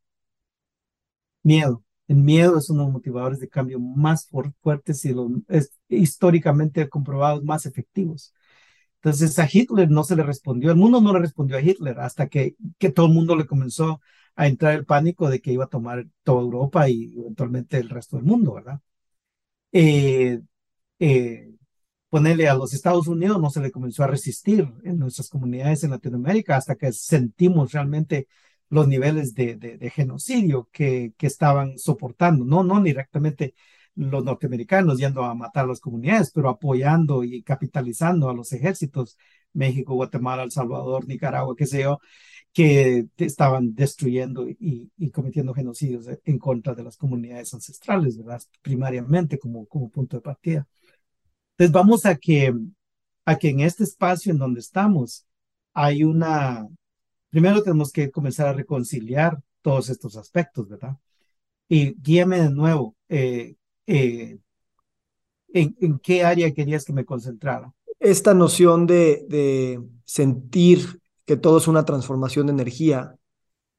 miedo, 1.43 1.84
el 2.07 2.17
miedo 2.17 2.57
es 2.57 2.69
uno 2.69 2.81
de 2.81 2.85
los 2.87 2.93
motivadores 2.93 3.39
de 3.39 3.49
cambio 3.49 3.79
más 3.79 4.27
fuertes 4.61 5.05
y 5.05 5.13
los, 5.13 5.31
es, 5.47 5.71
históricamente 5.89 6.87
comprobados 6.89 7.43
más 7.43 7.65
efectivos. 7.65 8.33
Entonces 8.97 9.37
a 9.39 9.47
Hitler 9.51 9.89
no 9.91 10.03
se 10.03 10.15
le 10.15 10.23
respondió, 10.23 10.71
el 10.71 10.77
mundo 10.77 11.01
no 11.01 11.13
le 11.13 11.19
respondió 11.19 11.57
a 11.57 11.61
Hitler 11.61 11.99
hasta 11.99 12.27
que, 12.27 12.55
que 12.79 12.91
todo 12.91 13.07
el 13.07 13.13
mundo 13.13 13.35
le 13.35 13.45
comenzó 13.45 14.01
a 14.35 14.47
entrar 14.47 14.73
el 14.73 14.85
pánico 14.85 15.29
de 15.29 15.41
que 15.41 15.53
iba 15.53 15.65
a 15.65 15.67
tomar 15.67 16.07
toda 16.23 16.41
Europa 16.41 16.89
y 16.89 17.15
eventualmente 17.19 17.77
el 17.77 17.89
resto 17.89 18.17
del 18.17 18.25
mundo, 18.25 18.53
¿verdad? 18.55 18.79
Eh, 19.71 20.41
eh, 20.99 21.51
ponerle 22.09 22.47
a 22.47 22.55
los 22.55 22.73
Estados 22.73 23.07
Unidos 23.07 23.41
no 23.41 23.49
se 23.49 23.61
le 23.61 23.71
comenzó 23.71 24.03
a 24.03 24.07
resistir 24.07 24.71
en 24.83 24.97
nuestras 24.99 25.29
comunidades 25.29 25.83
en 25.83 25.91
Latinoamérica 25.91 26.57
hasta 26.57 26.75
que 26.75 26.91
sentimos 26.93 27.73
realmente 27.73 28.27
los 28.69 28.88
niveles 28.88 29.34
de, 29.34 29.91
genocidio 29.93 30.69
que, 30.71 31.13
estaban 31.19 31.78
soportando, 31.78 32.45
no, 32.45 32.63
no 32.63 32.82
directamente 32.82 33.54
los 33.95 34.23
norteamericanos 34.23 34.97
yendo 34.97 35.23
a 35.23 35.34
matar 35.36 35.65
a 35.65 35.67
las 35.69 35.80
comunidades, 35.80 36.32
pero 36.32 36.49
apoyando 36.49 37.23
y 37.23 37.43
capitalizando 37.43 38.30
a 38.30 38.34
los 38.34 38.51
ejércitos, 38.51 39.17
México, 39.54 39.95
Guatemala, 39.95 40.43
El 40.43 40.51
Salvador, 40.51 41.08
Nicaragua, 41.08 41.56
qué 41.58 41.65
sé 41.65 41.84
yo, 41.84 41.99
que 42.54 43.08
estaban 43.17 43.73
destruyendo 43.75 44.47
y, 44.47 44.89
cometiendo 45.12 45.54
genocidios 45.54 46.08
en 46.25 46.39
contra 46.39 46.73
de 46.73 46.84
las 46.84 46.97
comunidades 46.97 47.54
ancestrales, 47.54 48.17
¿verdad? 48.17 48.41
Primariamente 48.62 49.39
como, 49.39 49.65
como 49.67 49.89
punto 49.89 50.17
de 50.17 50.21
partida. 50.21 50.67
Entonces 51.51 51.73
vamos 51.73 52.06
a 52.06 52.15
que 52.15 52.54
en 53.25 53.60
este 53.60 53.84
espacio 53.84 54.32
en 54.32 54.38
donde 54.39 54.60
estamos 54.60 55.25
hay 55.73 56.04
una, 56.04 56.67
primero 57.35 57.61
tenemos 57.61 57.91
que 57.91 58.09
comenzar 58.11 58.47
a 58.47 58.53
reconciliar 58.53 59.37
todos 59.61 59.89
estos 59.89 60.15
aspectos, 60.15 60.69
¿verdad? 60.69 60.95
Y 61.67 61.93
guíame 62.01 62.39
de 62.39 62.49
nuevo, 62.49 62.95
eh, 63.09 63.55
eh, 63.85 64.37
¿en, 65.49 65.75
¿en, 65.81 65.99
qué 65.99 66.23
área 66.23 66.53
querías 66.53 66.85
que 66.85 66.93
me 66.93 67.03
concentrara? 67.03 67.73
Esta 67.99 68.33
noción 68.33 68.87
de, 68.87 69.25
de 69.27 69.83
sentir 70.05 71.01
que 71.25 71.35
todo 71.35 71.57
es 71.57 71.67
una 71.67 71.83
transformación 71.83 72.45
de 72.45 72.53
energía, 72.53 73.17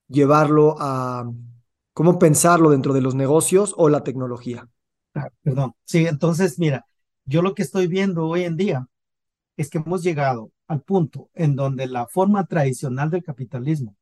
llevarlo 0.07 0.77
a 0.79 1.25
cómo 1.95 2.19
pensarlo 2.19 2.69
dentro 2.69 2.93
de 2.93 3.01
los 3.01 3.15
negocios 3.15 3.73
o 3.79 3.89
la 3.89 4.05
tecnología. 4.05 4.69
Ah, 5.15 5.31
perdón. 5.43 5.73
Sí, 5.85 6.07
entonces, 6.07 6.59
mira, 6.59 6.85
yo 7.25 7.41
lo 7.41 7.55
que 7.55 7.63
estoy 7.63 7.87
viendo 7.87 8.27
hoy 8.27 8.43
en 8.43 8.59
día 8.59 8.87
es 9.57 9.71
que 9.71 9.79
hemos 9.79 10.03
llegado 10.03 10.51
al 10.69 10.83
punto 10.83 11.31
en 11.35 11.57
donde 11.57 11.87
la 11.87 12.07
forma 12.07 12.47
tradicional 12.47 13.11
del 13.11 13.23
capitalismo, 13.23 13.97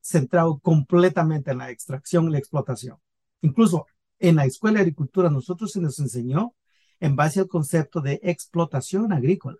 centrado 0.00 0.58
completamente 0.58 1.50
en 1.50 1.58
la 1.58 1.70
extracción 1.70 2.28
y 2.28 2.32
la 2.32 2.38
explotación. 2.38 2.98
Incluso 3.42 3.86
en 4.18 4.36
la 4.36 4.44
escuela 4.44 4.76
de 4.76 4.82
agricultura 4.82 5.30
nosotros 5.30 5.72
se 5.72 5.80
nos 5.80 5.98
enseñó 5.98 6.54
en 7.00 7.16
base 7.16 7.40
al 7.40 7.48
concepto 7.48 8.00
de 8.00 8.20
explotación 8.22 9.12
agrícola. 9.12 9.58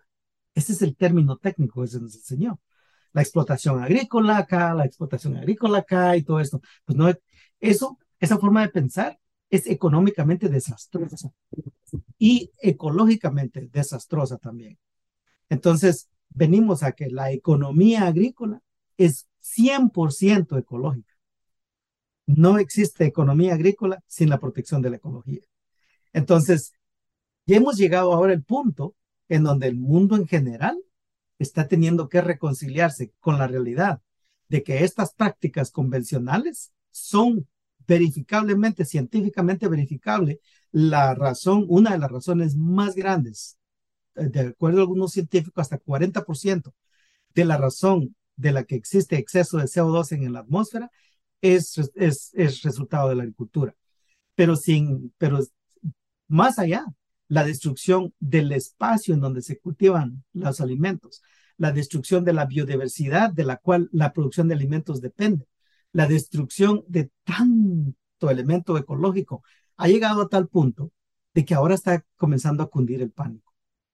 Ese 0.53 0.73
es 0.73 0.81
el 0.81 0.95
término 0.95 1.37
técnico 1.37 1.81
que 1.81 1.87
se 1.87 1.99
nos 1.99 2.15
enseñó 2.15 2.59
la 3.13 3.21
explotación 3.21 3.81
agrícola 3.81 4.37
acá, 4.37 4.73
la 4.73 4.85
explotación 4.85 5.37
agrícola 5.37 5.79
acá 5.79 6.15
y 6.15 6.23
todo 6.23 6.39
esto. 6.39 6.61
Pues 6.85 6.97
no, 6.97 7.11
eso, 7.59 7.97
esa 8.19 8.37
forma 8.37 8.61
de 8.61 8.69
pensar 8.69 9.19
es 9.49 9.67
económicamente 9.67 10.47
desastrosa 10.47 11.29
y 12.17 12.51
ecológicamente 12.59 13.67
desastrosa 13.71 14.37
también. 14.37 14.77
Entonces, 15.49 16.09
venimos 16.33 16.83
a 16.83 16.93
que 16.93 17.09
la 17.09 17.31
economía 17.31 18.07
agrícola 18.07 18.61
es 18.97 19.27
100% 19.41 20.57
ecológica. 20.57 21.13
No 22.25 22.57
existe 22.57 23.05
economía 23.05 23.53
agrícola 23.53 24.03
sin 24.07 24.29
la 24.29 24.39
protección 24.39 24.81
de 24.81 24.91
la 24.91 24.97
ecología. 24.97 25.41
Entonces, 26.13 26.73
ya 27.45 27.57
hemos 27.57 27.77
llegado 27.77 28.13
ahora 28.13 28.33
al 28.33 28.43
punto 28.43 28.95
en 29.27 29.43
donde 29.43 29.67
el 29.67 29.77
mundo 29.77 30.15
en 30.15 30.27
general 30.27 30.77
está 31.39 31.67
teniendo 31.67 32.07
que 32.07 32.21
reconciliarse 32.21 33.11
con 33.19 33.37
la 33.37 33.47
realidad 33.47 34.01
de 34.47 34.63
que 34.63 34.83
estas 34.83 35.13
prácticas 35.13 35.71
convencionales 35.71 36.71
son 36.91 37.47
verificablemente, 37.87 38.85
científicamente 38.85 39.67
verificable, 39.67 40.39
la 40.71 41.15
razón, 41.15 41.65
una 41.67 41.91
de 41.91 41.99
las 41.99 42.11
razones 42.11 42.55
más 42.55 42.95
grandes, 42.95 43.57
de 44.15 44.39
acuerdo 44.41 44.79
a 44.79 44.81
algunos 44.81 45.11
científicos, 45.13 45.61
hasta 45.61 45.79
40% 45.79 46.73
de 47.33 47.45
la 47.45 47.57
razón 47.57 48.15
de 48.35 48.51
la 48.51 48.63
que 48.63 48.75
existe 48.75 49.17
exceso 49.17 49.57
de 49.57 49.65
CO2 49.65 50.11
en 50.13 50.33
la 50.33 50.39
atmósfera 50.39 50.91
es, 51.41 51.77
es, 51.95 52.31
es 52.33 52.61
resultado 52.61 53.09
de 53.09 53.15
la 53.15 53.23
agricultura. 53.23 53.75
Pero, 54.35 54.55
sin, 54.55 55.13
pero 55.17 55.39
más 56.27 56.59
allá, 56.59 56.85
la 57.27 57.43
destrucción 57.43 58.13
del 58.19 58.51
espacio 58.51 59.13
en 59.13 59.21
donde 59.21 59.41
se 59.41 59.57
cultivan 59.57 60.23
los 60.33 60.61
alimentos, 60.61 61.21
la 61.57 61.71
destrucción 61.71 62.25
de 62.25 62.33
la 62.33 62.45
biodiversidad 62.45 63.31
de 63.31 63.45
la 63.45 63.57
cual 63.57 63.89
la 63.91 64.13
producción 64.13 64.47
de 64.47 64.55
alimentos 64.55 64.99
depende, 64.99 65.47
la 65.93 66.07
destrucción 66.07 66.83
de 66.87 67.11
tanto 67.23 68.29
elemento 68.29 68.77
ecológico, 68.77 69.43
ha 69.77 69.87
llegado 69.87 70.23
a 70.23 70.29
tal 70.29 70.47
punto 70.47 70.91
de 71.33 71.45
que 71.45 71.53
ahora 71.53 71.75
está 71.75 72.05
comenzando 72.17 72.63
a 72.63 72.69
cundir 72.69 73.01
el 73.01 73.11
pánico. 73.11 73.50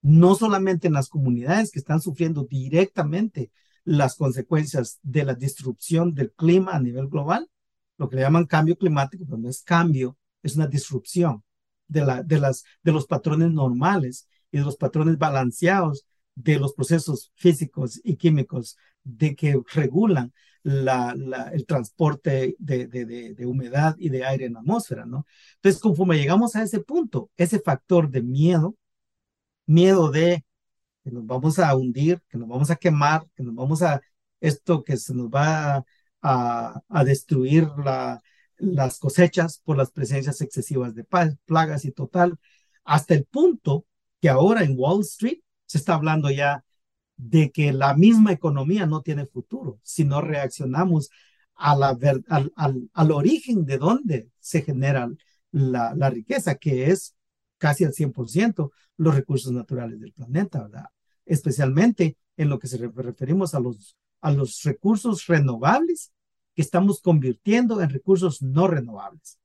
No 0.08 0.36
solamente 0.36 0.88
en 0.88 0.94
las 0.94 1.10
comunidades 1.10 1.70
que 1.70 1.80
están 1.80 2.00
sufriendo 2.00 2.48
directamente 2.50 3.52
las 3.84 4.16
consecuencias 4.16 5.00
de 5.04 5.26
la 5.26 5.34
destrucción 5.34 6.14
del 6.14 6.32
clima 6.32 6.72
a 6.72 6.80
nivel 6.80 7.10
global, 7.10 7.50
lo 7.98 8.08
que 8.08 8.16
le 8.16 8.22
llaman 8.22 8.46
cambio 8.46 8.78
climático, 8.78 9.26
pero 9.26 9.38
no 9.38 9.50
es 9.50 9.64
cambio, 9.64 10.18
es 10.42 10.56
una 10.56 10.68
disrupción 10.68 11.44
de, 11.90 12.06
la, 12.06 12.24
de, 12.24 12.40
las, 12.40 12.64
de 12.84 12.94
los 12.94 13.06
patrones 13.06 13.52
normales 13.52 14.30
y 14.50 14.60
de 14.60 14.64
los 14.64 14.78
patrones 14.78 15.18
balanceados 15.18 16.06
de 16.36 16.58
los 16.58 16.74
procesos 16.74 17.34
físicos 17.36 18.00
y 18.02 18.16
químicos 18.16 18.78
de 19.04 19.36
que 19.36 19.60
regulan 19.74 20.32
la, 20.64 21.14
el 21.52 21.66
transporte 21.66 22.56
de, 22.60 22.88
de, 22.88 23.34
de, 23.34 23.46
humedad 23.46 23.98
y 24.00 24.08
de 24.08 24.24
aire 24.24 24.46
en 24.46 24.54
la 24.54 24.62
atmósfera, 24.62 25.06
¿no? 25.06 25.26
Entonces, 25.56 25.82
conforme 25.82 26.18
llegamos 26.18 26.56
a 26.56 26.64
ese 26.64 26.80
punto, 26.80 27.30
ese 27.36 27.60
factor 27.60 28.10
de 28.10 28.22
miedo, 28.22 28.78
miedo 29.68 30.12
de 30.12 30.44
que 31.04 31.12
nos 31.12 31.26
vamos 31.26 31.60
a 31.60 31.76
hundir, 31.76 32.22
que 32.30 32.38
nos 32.38 32.50
vamos 32.50 32.72
a 32.72 32.76
quemar, 32.76 33.28
que 33.36 33.44
nos 33.44 33.56
vamos 33.56 33.82
a, 33.84 34.02
esto 34.42 34.84
que 34.84 34.98
se 34.98 35.14
nos 35.14 35.28
va 35.30 35.86
a, 36.22 37.04
destruir 37.06 37.68
la, 37.78 38.22
las 38.58 39.00
cosechas 39.00 39.62
por 39.64 39.78
las 39.78 39.92
presencias 39.92 40.42
excesivas 40.42 40.96
de 40.96 41.06
plagas 41.46 41.86
y 41.86 41.92
total, 41.92 42.38
hasta 42.84 43.14
el 43.14 43.26
punto 43.26 43.86
que 44.22 44.30
ahora 44.30 44.64
en 44.64 44.76
Wall 44.78 45.02
Street 45.02 45.40
se 45.66 45.78
está 45.78 45.96
hablando 45.96 46.30
ya 46.32 46.66
de 47.18 47.52
que 47.52 47.74
la 47.74 47.94
misma 47.96 48.32
economía 48.32 48.86
no 48.86 49.02
tiene 49.02 49.26
futuro 49.26 49.80
si 49.84 50.06
no 50.06 50.22
reaccionamos 50.22 51.10
a 51.56 51.76
la 51.76 51.98
al, 52.30 52.54
al, 52.94 53.12
origen 53.12 53.66
de 53.66 53.78
donde 53.78 54.30
se 54.40 54.62
genera 54.62 55.10
la 55.52 56.10
riqueza, 56.10 56.56
que 56.56 56.92
es 56.92 57.17
casi 57.58 57.84
al 57.84 57.94
100% 57.94 58.72
los 58.98 59.16
recursos 59.16 59.52
naturales 59.52 60.00
del 60.00 60.14
planeta, 60.14 60.64
¿verdad? 60.64 60.86
Especialmente 61.26 62.18
en 62.36 62.50
lo 62.50 62.60
que 62.60 62.68
se 62.68 62.78
referimos 62.78 63.54
a 63.56 63.60
los, 63.60 63.98
a 64.22 64.32
los 64.32 64.62
recursos 64.64 65.26
renovables 65.28 66.12
que 66.56 66.62
estamos 66.62 67.02
convirtiendo 67.02 67.82
en 67.82 67.90
recursos 67.90 68.42
no 68.42 68.68
renovables. 68.68 69.40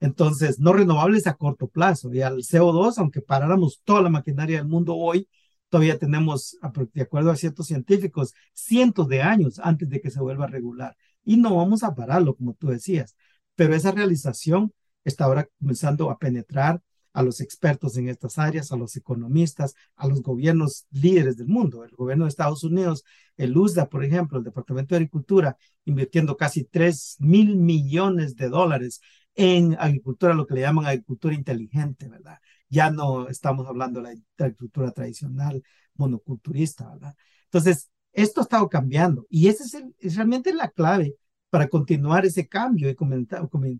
Entonces, 0.00 0.58
no 0.58 0.72
renovables 0.72 1.26
a 1.26 1.34
corto 1.34 1.68
plazo. 1.68 2.12
Y 2.12 2.22
al 2.22 2.38
CO2, 2.38 2.98
aunque 2.98 3.20
paráramos 3.20 3.80
toda 3.84 4.02
la 4.02 4.10
maquinaria 4.10 4.58
del 4.58 4.66
mundo 4.66 4.96
hoy, 4.96 5.28
todavía 5.68 5.98
tenemos, 5.98 6.58
de 6.92 7.02
acuerdo 7.02 7.30
a 7.30 7.36
ciertos 7.36 7.68
científicos, 7.68 8.34
cientos 8.52 9.08
de 9.08 9.22
años 9.22 9.60
antes 9.60 9.88
de 9.88 10.00
que 10.00 10.10
se 10.10 10.20
vuelva 10.20 10.46
regular. 10.46 10.96
Y 11.24 11.36
no 11.36 11.56
vamos 11.56 11.84
a 11.84 11.94
pararlo, 11.94 12.34
como 12.34 12.54
tú 12.54 12.68
decías. 12.68 13.16
Pero 13.54 13.74
esa 13.74 13.92
realización 13.92 14.72
está 15.04 15.24
ahora 15.24 15.48
comenzando 15.58 16.10
a 16.10 16.18
penetrar 16.18 16.82
a 17.12 17.22
los 17.22 17.40
expertos 17.40 17.96
en 17.96 18.08
estas 18.08 18.38
áreas, 18.38 18.72
a 18.72 18.76
los 18.76 18.96
economistas, 18.96 19.74
a 19.96 20.06
los 20.06 20.22
gobiernos 20.22 20.86
líderes 20.90 21.36
del 21.36 21.48
mundo. 21.48 21.84
El 21.84 21.90
gobierno 21.90 22.24
de 22.24 22.30
Estados 22.30 22.64
Unidos, 22.64 23.04
el 23.36 23.56
USDA, 23.56 23.88
por 23.88 24.04
ejemplo, 24.04 24.38
el 24.38 24.44
Departamento 24.44 24.94
de 24.94 25.00
Agricultura, 25.00 25.56
invirtiendo 25.84 26.36
casi 26.36 26.64
3 26.64 27.16
mil 27.20 27.56
millones 27.56 28.36
de 28.36 28.48
dólares 28.48 29.00
en 29.34 29.76
agricultura, 29.78 30.34
lo 30.34 30.46
que 30.46 30.54
le 30.54 30.60
llaman 30.62 30.86
agricultura 30.86 31.34
inteligente, 31.34 32.08
¿verdad? 32.08 32.38
Ya 32.68 32.90
no 32.90 33.28
estamos 33.28 33.66
hablando 33.66 34.00
de 34.00 34.14
la 34.38 34.44
agricultura 34.46 34.90
tradicional, 34.92 35.62
monoculturista, 35.94 36.88
¿verdad? 36.90 37.14
Entonces, 37.44 37.90
esto 38.12 38.40
ha 38.40 38.44
estado 38.44 38.68
cambiando 38.68 39.26
y 39.30 39.48
esa 39.48 39.64
es, 39.64 40.14
realmente 40.14 40.54
la 40.54 40.68
clave 40.70 41.16
para 41.50 41.68
continuar 41.68 42.24
ese 42.24 42.48
cambio 42.48 42.88
y 42.90 42.94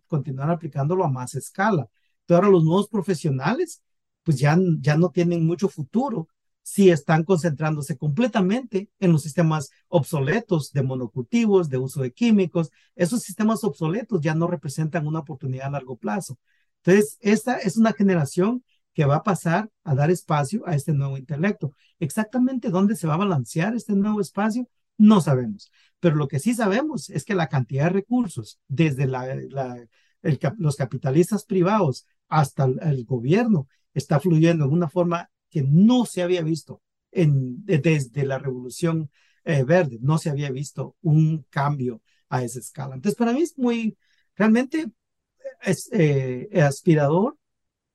continuar 0.07 0.51
aplicándolo 0.51 1.05
a 1.05 1.11
más 1.11 1.35
escala 1.35 1.89
ahora 2.35 2.49
los 2.49 2.65
nuevos 2.65 2.89
profesionales, 2.89 3.83
pues 4.23 4.39
ya, 4.39 4.57
ya 4.81 4.97
no 4.97 5.11
tienen 5.11 5.47
mucho 5.47 5.69
futuro 5.69 6.29
si 6.63 6.91
están 6.91 7.25
concentrándose 7.25 7.97
completamente 7.97 8.89
en 9.01 9.13
los 9.13 9.23
sistemas 9.23 9.71
obsoletos 9.89 10.73
de 10.73 10.83
monocultivos, 10.83 11.69
de 11.69 11.79
uso 11.79 12.03
de 12.03 12.13
químicos. 12.13 12.71
Esos 12.95 13.23
sistemas 13.23 13.65
obsoletos 13.65 14.21
ya 14.21 14.35
no 14.35 14.47
representan 14.47 15.07
una 15.07 15.21
oportunidad 15.21 15.67
a 15.69 15.71
largo 15.71 15.97
plazo. 15.97 16.39
Entonces, 16.85 17.19
esta 17.21 17.59
es 17.59 17.77
una 17.77 17.93
generación 17.93 18.65
que 18.95 19.05
va 19.05 19.17
a 19.17 19.23
pasar 19.23 19.71
a 19.85 19.95
dar 19.95 20.11
espacio 20.11 20.63
a 20.67 20.75
este 20.75 20.93
nuevo 20.93 21.17
intelecto. 21.17 21.75
Exactamente 21.99 22.71
dónde 22.71 22.97
se 22.97 23.07
va 23.07 23.15
a 23.15 23.19
balancear 23.19 23.75
este 23.75 23.95
nuevo 23.95 24.21
espacio, 24.21 24.69
no 24.99 25.21
sabemos. 25.21 25.71
Pero 26.01 26.17
lo 26.17 26.29
que 26.29 26.39
sí 26.39 26.55
sabemos 26.55 27.11
es 27.11 27.25
que 27.25 27.35
la 27.35 27.49
cantidad 27.49 27.85
de 27.85 27.91
recursos, 27.91 28.59
desde 28.69 29.07
la, 29.07 29.27
los 30.59 30.77
capitalistas 30.77 31.45
privados 31.45 32.07
hasta 32.33 32.65
el, 32.65 33.05
gobierno 33.05 33.69
está 33.93 34.19
fluyendo 34.19 34.65
en 34.65 34.73
una 34.73 34.89
forma 34.89 35.31
que 35.51 35.63
no 35.63 36.07
se 36.07 36.23
había 36.23 36.41
visto 36.43 36.81
en, 37.11 37.63
desde 37.67 38.25
la 38.25 38.39
revolución 38.39 39.11
eh, 39.45 39.65
verde, 39.65 39.99
no 40.01 40.17
se 40.17 40.31
había 40.31 40.51
visto 40.51 40.97
un 41.03 41.45
cambio 41.51 42.01
a 42.31 42.43
esa 42.43 42.59
escala. 42.59 42.95
Entonces, 42.95 43.19
para 43.19 43.35
mí 43.35 43.43
es 43.43 43.59
muy, 43.59 43.99
realmente 44.35 44.91
es 45.61 45.91
eh, 45.93 46.49
aspirador, 46.63 47.37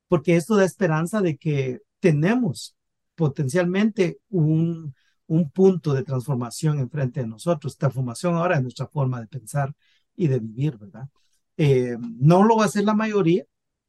porque 0.06 0.36
esto 0.36 0.54
da 0.54 0.64
esperanza 0.64 1.20
de 1.20 1.36
que 1.36 1.80
tenemos 1.98 2.76
potencialmente 3.16 4.20
un, 4.28 4.94
un 5.26 5.50
punto 5.50 5.94
de 5.94 6.04
transformación 6.04 6.78
enfrente 6.78 7.22
de 7.22 7.26
nosotros. 7.26 7.76
Transformación 7.76 8.36
ahora 8.36 8.58
en 8.58 8.62
nuestra 8.62 8.86
forma 8.86 9.20
de 9.20 9.26
pensar 9.26 9.74
y 10.14 10.28
de 10.28 10.38
vivir, 10.38 10.78
¿verdad? 10.78 11.08
Eh, 11.56 11.96
no 12.00 12.44
lo 12.44 12.56
va 12.56 12.62
a 12.62 12.66
hacer 12.66 12.84
la 12.84 12.94
mayoría, 12.94 13.44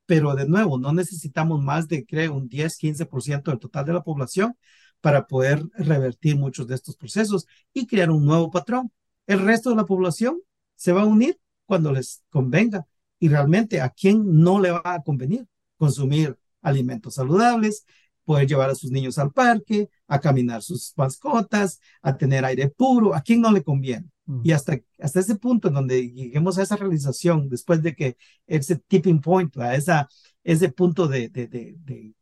pero 0.09 0.33
de 0.33 0.47
nuevo, 0.47 0.79
no 0.79 0.91
necesitamos 0.91 1.61
más 1.61 1.87
de, 1.87 2.03
creo, 2.03 2.33
un 2.33 2.49
10, 2.49 2.79
15% 2.79 3.51
del 3.51 3.59
total 3.59 3.85
de 3.85 3.93
la 3.93 4.01
población 4.01 4.57
para 5.01 5.27
poder 5.27 5.63
revertir 5.75 6.35
muchos 6.35 6.65
de 6.65 6.73
estos 6.73 6.95
procesos 6.97 7.45
y 7.73 7.85
crear 7.85 8.09
un 8.09 8.25
nuevo 8.25 8.49
patrón. 8.49 8.91
El 9.27 9.41
resto 9.41 9.69
de 9.69 9.75
la 9.75 9.85
población 9.85 10.39
se 10.75 10.93
va 10.93 11.03
a 11.03 11.05
unir 11.05 11.39
cuando 11.67 11.91
les 11.91 12.23
convenga 12.31 12.87
y 13.19 13.29
realmente 13.29 13.81
a 13.81 13.89
quién 13.89 14.23
no 14.41 14.59
le 14.59 14.71
va 14.71 14.81
a 14.83 15.03
convenir 15.03 15.45
consumir 15.77 16.35
alimentos 16.63 17.13
saludables, 17.13 17.85
poder 18.25 18.47
llevar 18.47 18.71
a 18.71 18.75
sus 18.75 18.89
niños 18.89 19.19
al 19.19 19.31
parque, 19.31 19.89
a 20.07 20.19
caminar 20.19 20.63
sus 20.63 20.91
mascotas, 20.97 21.79
a 22.01 22.17
tener 22.17 22.45
aire 22.45 22.67
puro, 22.69 23.13
¿a 23.13 23.21
quién 23.21 23.41
no 23.41 23.51
le 23.51 23.61
conviene? 23.61 24.09
Y 24.43 24.51
hasta, 24.51 24.79
hasta 24.99 25.19
ese 25.19 25.35
punto 25.35 25.69
en 25.69 25.73
donde 25.73 26.11
lleguemos 26.11 26.57
a 26.57 26.63
esa 26.63 26.75
realización, 26.75 27.49
después 27.49 27.81
de 27.81 27.95
que 27.95 28.17
ese 28.45 28.75
tipping 28.75 29.21
point, 29.21 29.55
a 29.57 29.75
esa, 29.75 30.07
ese 30.43 30.69
punto 30.69 31.07
de, 31.07 31.29
de, 31.29 31.47
de, 31.47 32.13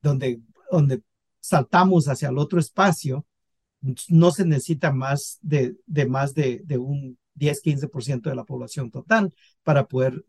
donde, 0.00 0.40
donde 0.70 1.02
saltamos 1.40 2.08
hacia 2.08 2.30
el 2.30 2.38
otro 2.38 2.58
espacio, 2.58 3.24
no 4.08 4.30
se 4.30 4.44
necesita 4.44 4.92
más 4.92 5.38
de, 5.40 5.76
de 5.86 6.06
más 6.06 6.34
de, 6.34 6.62
de 6.64 6.78
un 6.78 7.18
10-15% 7.34 8.28
de 8.30 8.36
la 8.36 8.44
población 8.44 8.90
total 8.90 9.32
para 9.62 9.86
poder 9.86 10.24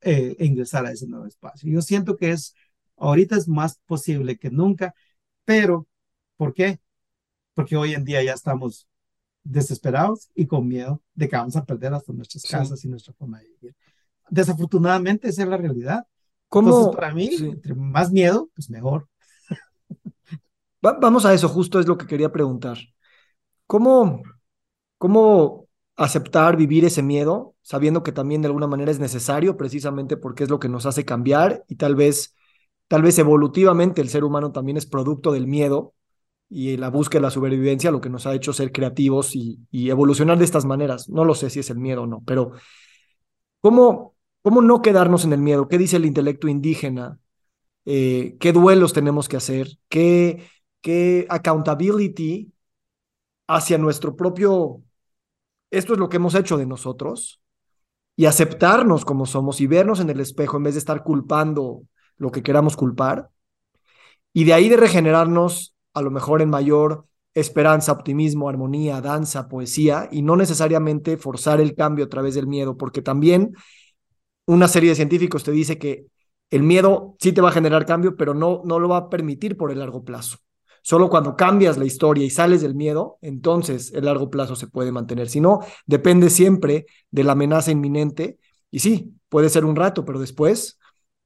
eh, 0.00 0.36
ingresar 0.40 0.86
a 0.86 0.92
ese 0.92 1.06
nuevo 1.06 1.26
espacio. 1.26 1.70
Yo 1.70 1.82
siento 1.82 2.16
que 2.16 2.30
es 2.30 2.54
Ahorita 2.98 3.36
es 3.36 3.48
más 3.48 3.78
posible 3.86 4.38
que 4.38 4.50
nunca, 4.50 4.94
pero 5.44 5.86
¿por 6.36 6.52
qué? 6.52 6.80
Porque 7.54 7.76
hoy 7.76 7.94
en 7.94 8.04
día 8.04 8.22
ya 8.22 8.34
estamos 8.34 8.88
desesperados 9.48 10.30
y 10.34 10.46
con 10.46 10.66
miedo 10.66 11.02
de 11.14 11.28
que 11.28 11.36
vamos 11.36 11.56
a 11.56 11.64
perder 11.64 11.94
hasta 11.94 12.12
nuestras 12.12 12.44
casas 12.44 12.84
y 12.84 12.88
nuestra 12.88 13.12
forma 13.14 13.38
de 13.38 13.48
vivir. 13.48 13.76
Desafortunadamente, 14.28 15.28
esa 15.28 15.42
es 15.42 15.48
la 15.48 15.56
realidad. 15.56 16.06
¿Cómo? 16.48 16.68
Entonces, 16.68 16.96
para 16.96 17.14
mí, 17.14 17.30
entre 17.40 17.74
más 17.74 18.10
miedo, 18.10 18.48
pues 18.54 18.70
mejor. 18.70 19.08
vamos 20.82 21.24
a 21.24 21.34
eso, 21.34 21.48
justo 21.48 21.80
es 21.80 21.86
lo 21.86 21.96
que 21.96 22.06
quería 22.06 22.30
preguntar. 22.30 22.78
¿Cómo, 23.66 24.22
cómo 24.98 25.66
aceptar 25.96 26.56
vivir 26.56 26.84
ese 26.84 27.02
miedo, 27.02 27.54
sabiendo 27.62 28.02
que 28.02 28.12
también 28.12 28.42
de 28.42 28.46
alguna 28.46 28.66
manera 28.66 28.90
es 28.90 28.98
necesario, 28.98 29.56
precisamente 29.56 30.16
porque 30.16 30.44
es 30.44 30.50
lo 30.50 30.58
que 30.58 30.68
nos 30.68 30.86
hace 30.86 31.04
cambiar 31.04 31.64
y 31.68 31.76
tal 31.76 31.96
vez 31.96 32.34
Tal 32.88 33.02
vez 33.02 33.18
evolutivamente 33.18 34.00
el 34.00 34.08
ser 34.08 34.24
humano 34.24 34.50
también 34.50 34.78
es 34.78 34.86
producto 34.86 35.30
del 35.30 35.46
miedo 35.46 35.94
y 36.48 36.76
la 36.76 36.88
búsqueda 36.90 37.20
de 37.20 37.26
la 37.26 37.30
supervivencia, 37.30 37.90
lo 37.90 38.00
que 38.00 38.08
nos 38.08 38.26
ha 38.26 38.34
hecho 38.34 38.52
ser 38.52 38.72
creativos 38.72 39.34
y, 39.34 39.60
evolucionar 39.72 40.38
de 40.38 40.44
estas 40.44 40.64
maneras. 40.64 41.08
No 41.08 41.24
lo 41.24 41.34
sé 41.34 41.50
si 41.50 41.60
es 41.60 41.70
el 41.70 41.78
miedo 41.78 42.02
o 42.02 42.06
no, 42.06 42.22
pero 42.26 42.52
¿cómo, 43.60 44.16
cómo 44.42 44.62
no 44.62 44.82
quedarnos 44.82 45.24
en 45.24 45.32
el 45.32 45.40
miedo? 45.40 45.68
¿Qué 45.68 45.78
dice 45.78 45.96
el 45.96 46.06
intelecto 46.06 46.48
indígena? 46.48 47.18
Eh, 47.84 48.36
¿Qué 48.40 48.52
duelos 48.52 48.92
tenemos 48.92 49.28
que 49.28 49.36
hacer? 49.36 49.78
¿Qué, 49.88 50.46
¿Qué 50.80 51.26
accountability 51.28 52.52
hacia 53.46 53.78
nuestro 53.78 54.16
propio... 54.16 54.82
Esto 55.70 55.92
es 55.92 55.98
lo 55.98 56.08
que 56.08 56.16
hemos 56.16 56.34
hecho 56.34 56.56
de 56.56 56.66
nosotros 56.66 57.40
y 58.16 58.26
aceptarnos 58.26 59.04
como 59.04 59.26
somos 59.26 59.60
y 59.60 59.66
vernos 59.66 60.00
en 60.00 60.10
el 60.10 60.20
espejo 60.20 60.56
en 60.56 60.64
vez 60.64 60.74
de 60.74 60.80
estar 60.80 61.04
culpando 61.04 61.82
lo 62.16 62.32
que 62.32 62.42
queramos 62.42 62.76
culpar, 62.76 63.30
y 64.32 64.44
de 64.44 64.52
ahí 64.52 64.68
de 64.68 64.76
regenerarnos 64.76 65.74
a 65.94 66.02
lo 66.02 66.10
mejor 66.10 66.42
en 66.42 66.50
mayor 66.50 67.06
esperanza, 67.34 67.92
optimismo, 67.92 68.48
armonía, 68.48 69.00
danza, 69.00 69.48
poesía, 69.48 70.08
y 70.10 70.22
no 70.22 70.36
necesariamente 70.36 71.16
forzar 71.16 71.60
el 71.60 71.74
cambio 71.74 72.06
a 72.06 72.08
través 72.08 72.34
del 72.34 72.46
miedo, 72.46 72.76
porque 72.76 73.02
también 73.02 73.54
una 74.46 74.68
serie 74.68 74.90
de 74.90 74.96
científicos 74.96 75.44
te 75.44 75.52
dice 75.52 75.78
que 75.78 76.06
el 76.50 76.62
miedo 76.62 77.16
sí 77.20 77.32
te 77.32 77.40
va 77.40 77.50
a 77.50 77.52
generar 77.52 77.84
cambio, 77.86 78.16
pero 78.16 78.34
no, 78.34 78.62
no 78.64 78.78
lo 78.78 78.88
va 78.88 78.96
a 78.96 79.08
permitir 79.10 79.56
por 79.56 79.70
el 79.70 79.78
largo 79.78 80.04
plazo. 80.04 80.38
Solo 80.82 81.10
cuando 81.10 81.36
cambias 81.36 81.76
la 81.76 81.84
historia 81.84 82.24
y 82.24 82.30
sales 82.30 82.62
del 82.62 82.74
miedo, 82.74 83.18
entonces 83.20 83.92
el 83.92 84.06
largo 84.06 84.30
plazo 84.30 84.56
se 84.56 84.66
puede 84.66 84.90
mantener. 84.90 85.28
Si 85.28 85.40
no, 85.40 85.60
depende 85.86 86.30
siempre 86.30 86.86
de 87.10 87.24
la 87.24 87.32
amenaza 87.32 87.70
inminente. 87.70 88.38
Y 88.70 88.78
sí, 88.78 89.12
puede 89.28 89.50
ser 89.50 89.66
un 89.66 89.76
rato, 89.76 90.06
pero 90.06 90.18
después 90.18 90.78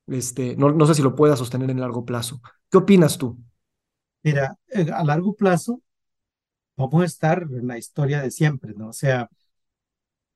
este, 0.09 0.57
no, 0.57 0.73
no 0.73 0.87
sé 0.87 0.95
si 0.95 1.03
lo 1.03 1.15
pueda 1.15 1.37
sostener 1.37 1.71
en 1.71 1.81
largo 1.81 2.05
plazo. 2.05 2.41
¿Qué 2.71 2.79
opinas 2.79 3.19
tú? 3.19 3.39
Mira, 4.23 4.57
eh, 4.69 4.87
a 4.93 5.05
largo 5.05 5.35
plazo 5.35 5.83
vamos 6.77 7.03
a 7.03 7.07
estar 7.07 7.43
en 7.51 7.67
la 7.67 7.79
historia 7.79 8.23
de 8.23 8.31
siempre, 8.31 8.75
¿no? 8.75 8.89
O 8.89 8.93
sea, 8.93 9.29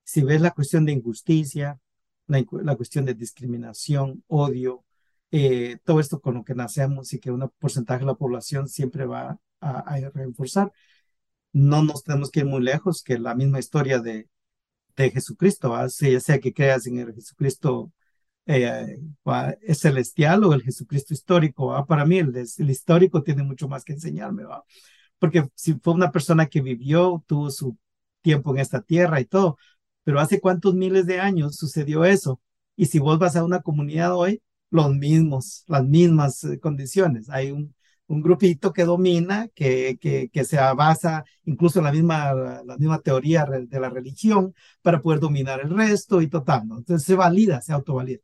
si 0.05 0.22
ves 0.22 0.41
la 0.41 0.53
cuestión 0.53 0.84
de 0.84 0.93
injusticia, 0.93 1.80
la, 2.26 2.45
la 2.62 2.76
cuestión 2.76 3.05
de 3.05 3.14
discriminación, 3.14 4.24
odio, 4.28 4.84
eh, 5.30 5.78
todo 5.84 6.01
esto 6.01 6.20
con 6.20 6.34
lo 6.34 6.45
que 6.45 6.55
nacemos 6.55 7.12
y 7.12 7.18
que 7.20 7.30
un 7.30 7.51
porcentaje 7.59 8.01
de 8.01 8.07
la 8.07 8.14
población 8.14 8.68
siempre 8.68 9.07
va 9.07 9.39
a, 9.61 9.78
a 9.80 10.11
reforzar, 10.11 10.72
no 11.53 11.82
nos 11.82 12.05
tenemos 12.05 12.30
que 12.30 12.41
ir 12.41 12.47
muy 12.47 12.62
lejos 12.62 13.03
que 13.03 13.18
la 13.18 13.34
misma 13.34 13.59
historia 13.59 14.01
de, 14.01 14.28
Jesucristo, 14.97 15.70
¿va? 15.70 15.89
sea 15.91 16.41
que 16.41 16.55
creas 16.55 16.87
en 16.87 16.99
el 16.99 17.14
Jesucristo 17.14 17.93
eh, 18.47 18.99
es 19.62 19.80
celestial 19.80 20.44
o 20.44 20.53
el 20.55 20.62
Jesucristo 20.62 21.14
histórico. 21.14 21.84
Para 21.86 22.05
mí 22.05 22.18
el, 22.18 22.34
el, 22.36 22.70
histórico 22.70 23.22
tiene 23.22 23.42
mucho 23.42 23.68
más 23.68 23.84
que 23.84 23.92
enseñarme, 23.94 24.44
¿va? 24.44 24.64
porque 25.18 25.49
si 25.55 25.74
fue 25.74 25.94
una 25.94 26.11
persona 26.12 26.47
que 26.47 26.61
vivió, 26.61 27.24
tuvo 27.26 27.51
su 27.51 27.76
tiempo 28.22 28.53
en 28.55 28.61
esta 28.61 28.82
tierra 28.82 29.20
y 29.20 29.24
todo, 29.26 29.59
pero 30.05 30.20
hace 30.20 30.40
cuántos 30.40 30.74
miles 30.74 31.07
de 31.07 31.20
años 31.20 31.57
sucedió 31.57 32.05
eso. 32.05 32.40
Y 32.76 32.86
si 32.86 32.99
vos 32.99 33.18
vas 33.18 33.36
a 33.36 33.44
una 33.44 33.61
comunidad 33.62 34.14
hoy, 34.16 34.42
los 34.70 34.94
mismos, 34.94 35.64
las 35.68 35.84
mismas 35.84 36.44
eh, 36.44 36.59
condiciones. 36.61 37.30
Hay 37.30 37.51
un, 37.51 37.74
un 38.09 38.22
grupito 38.22 38.72
que 38.72 38.84
domina, 38.84 39.49
que, 39.55 39.99
que, 40.01 40.28
que, 40.32 40.44
se 40.44 40.57
basa 40.57 41.24
incluso 41.44 41.78
en 41.80 41.86
la 41.86 41.92
misma, 41.92 42.34
la 42.34 42.76
misma 42.78 43.01
teoría 43.01 43.44
de 43.47 43.80
la 43.80 43.90
religión 43.90 44.55
para 44.82 45.01
poder 45.03 45.20
dominar 45.20 45.61
el 45.61 45.70
resto 45.70 46.20
y 46.22 46.28
total, 46.28 46.68
¿no? 46.68 46.78
Entonces 46.78 47.07
se 47.07 47.14
valida, 47.14 47.61
se 47.61 47.72
autovalida. 47.72 48.20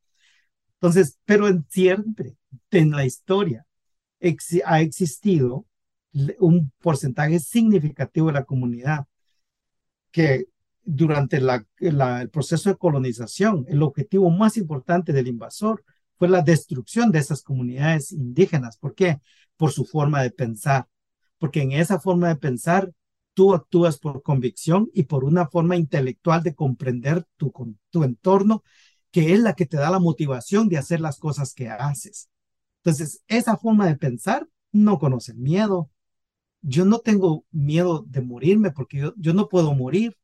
Entonces, 0.82 1.16
pero 1.24 1.46
en 1.46 1.64
siempre, 1.68 2.34
en 2.72 2.90
la 2.90 3.04
historia, 3.04 3.64
ha 4.64 4.80
existido 4.80 5.64
un 6.40 6.72
porcentaje 6.80 7.38
significativo 7.38 8.26
de 8.26 8.32
la 8.32 8.44
comunidad 8.44 9.06
que 10.10 10.46
durante 10.82 11.40
el 11.78 12.30
proceso 12.30 12.68
de 12.68 12.76
colonización, 12.76 13.64
el 13.68 13.80
objetivo 13.84 14.28
más 14.30 14.56
importante 14.56 15.12
del 15.12 15.28
invasor 15.28 15.84
fue 16.18 16.28
la 16.28 16.42
destrucción 16.42 17.12
de 17.12 17.20
esas 17.20 17.42
comunidades 17.42 18.10
indígenas. 18.10 18.76
¿Por 18.76 18.96
qué? 18.96 19.20
Por 19.56 19.70
su 19.70 19.84
forma 19.84 20.20
de 20.20 20.32
pensar. 20.32 20.88
Porque 21.38 21.62
en 21.62 21.70
esa 21.70 22.00
forma 22.00 22.26
de 22.26 22.36
pensar, 22.36 22.90
tú 23.34 23.54
actúas 23.54 24.00
por 24.00 24.24
convicción 24.24 24.90
y 24.92 25.04
por 25.04 25.22
una 25.22 25.46
forma 25.46 25.76
intelectual 25.76 26.42
de 26.42 26.56
comprender 26.56 27.24
tu 27.36 28.02
entorno 28.02 28.64
que 29.12 29.34
es 29.34 29.40
la 29.40 29.54
que 29.54 29.66
te 29.66 29.76
da 29.76 29.90
la 29.90 30.00
motivación 30.00 30.68
de 30.68 30.78
hacer 30.78 31.00
las 31.00 31.18
cosas 31.18 31.54
que 31.54 31.68
haces. 31.68 32.30
Entonces, 32.78 33.22
esa 33.28 33.56
forma 33.56 33.86
de 33.86 33.96
pensar 33.96 34.48
no 34.72 34.98
conoce 34.98 35.34
miedo. 35.34 35.90
Yo 36.62 36.84
no 36.84 36.98
tengo 37.00 37.44
miedo 37.50 38.04
de 38.08 38.22
morirme 38.22 38.70
porque 38.72 39.12
yo, 39.16 39.34
no 39.34 39.48
puedo 39.48 39.74
morir. 39.74 40.16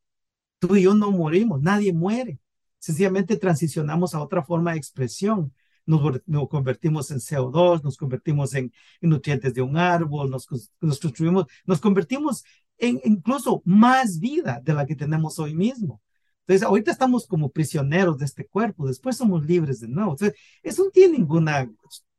Tú 0.59 0.75
y 0.75 0.83
yo 0.83 0.95
no 0.95 1.13
morimos, 1.13 1.61
nadie 1.61 1.93
muere. 1.93 2.41
Sencillamente 2.79 3.37
transicionamos 3.37 4.15
a 4.15 4.23
otra 4.23 4.43
forma 4.43 4.73
de 4.73 4.79
expresión. 4.79 5.53
Nos, 5.87 6.21
nos 6.27 6.49
convertimos 6.49 7.11
en 7.11 7.19
CO2, 7.19 7.83
nos 7.83 7.97
convertimos 7.97 8.55
en, 8.55 8.73
nutrientes 9.01 9.55
de 9.55 9.63
un 9.63 9.77
árbol, 9.77 10.31
nos, 10.31 10.49
nos 10.81 10.99
construimos, 11.01 11.47
nos 11.65 11.81
convertimos 11.81 12.45
en 12.79 13.01
incluso 13.05 13.63
más 13.65 14.19
vida 14.19 14.61
de 14.65 14.75
la 14.75 14.87
que 14.87 14.97
tenemos 14.97 15.39
hoy 15.39 15.55
mismo. 15.55 16.01
Entonces, 16.49 16.67
ahorita 16.67 16.91
estamos 16.91 17.27
como 17.27 17.51
prisioneros 17.51 18.17
de 18.17 18.25
este 18.25 18.47
cuerpo, 18.47 18.87
después 18.87 19.19
somos 19.19 19.45
libres 19.45 19.81
de 19.81 19.89
nuevo. 19.89 20.13
Entonces, 20.13 20.41
eso 20.63 20.85
no 20.85 20.91
tiene 20.91 21.19
ninguna, 21.19 21.71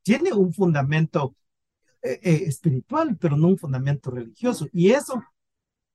tiene 0.03 0.31
un 0.33 0.53
fundamento 0.53 1.35
eh, 2.03 2.19
eh, 2.21 2.43
espiritual, 2.45 3.17
pero 3.19 3.35
no 3.35 3.47
un 3.47 3.57
fundamento 3.57 4.11
religioso. 4.11 4.67
Y 4.71 4.91
eso, 4.91 5.23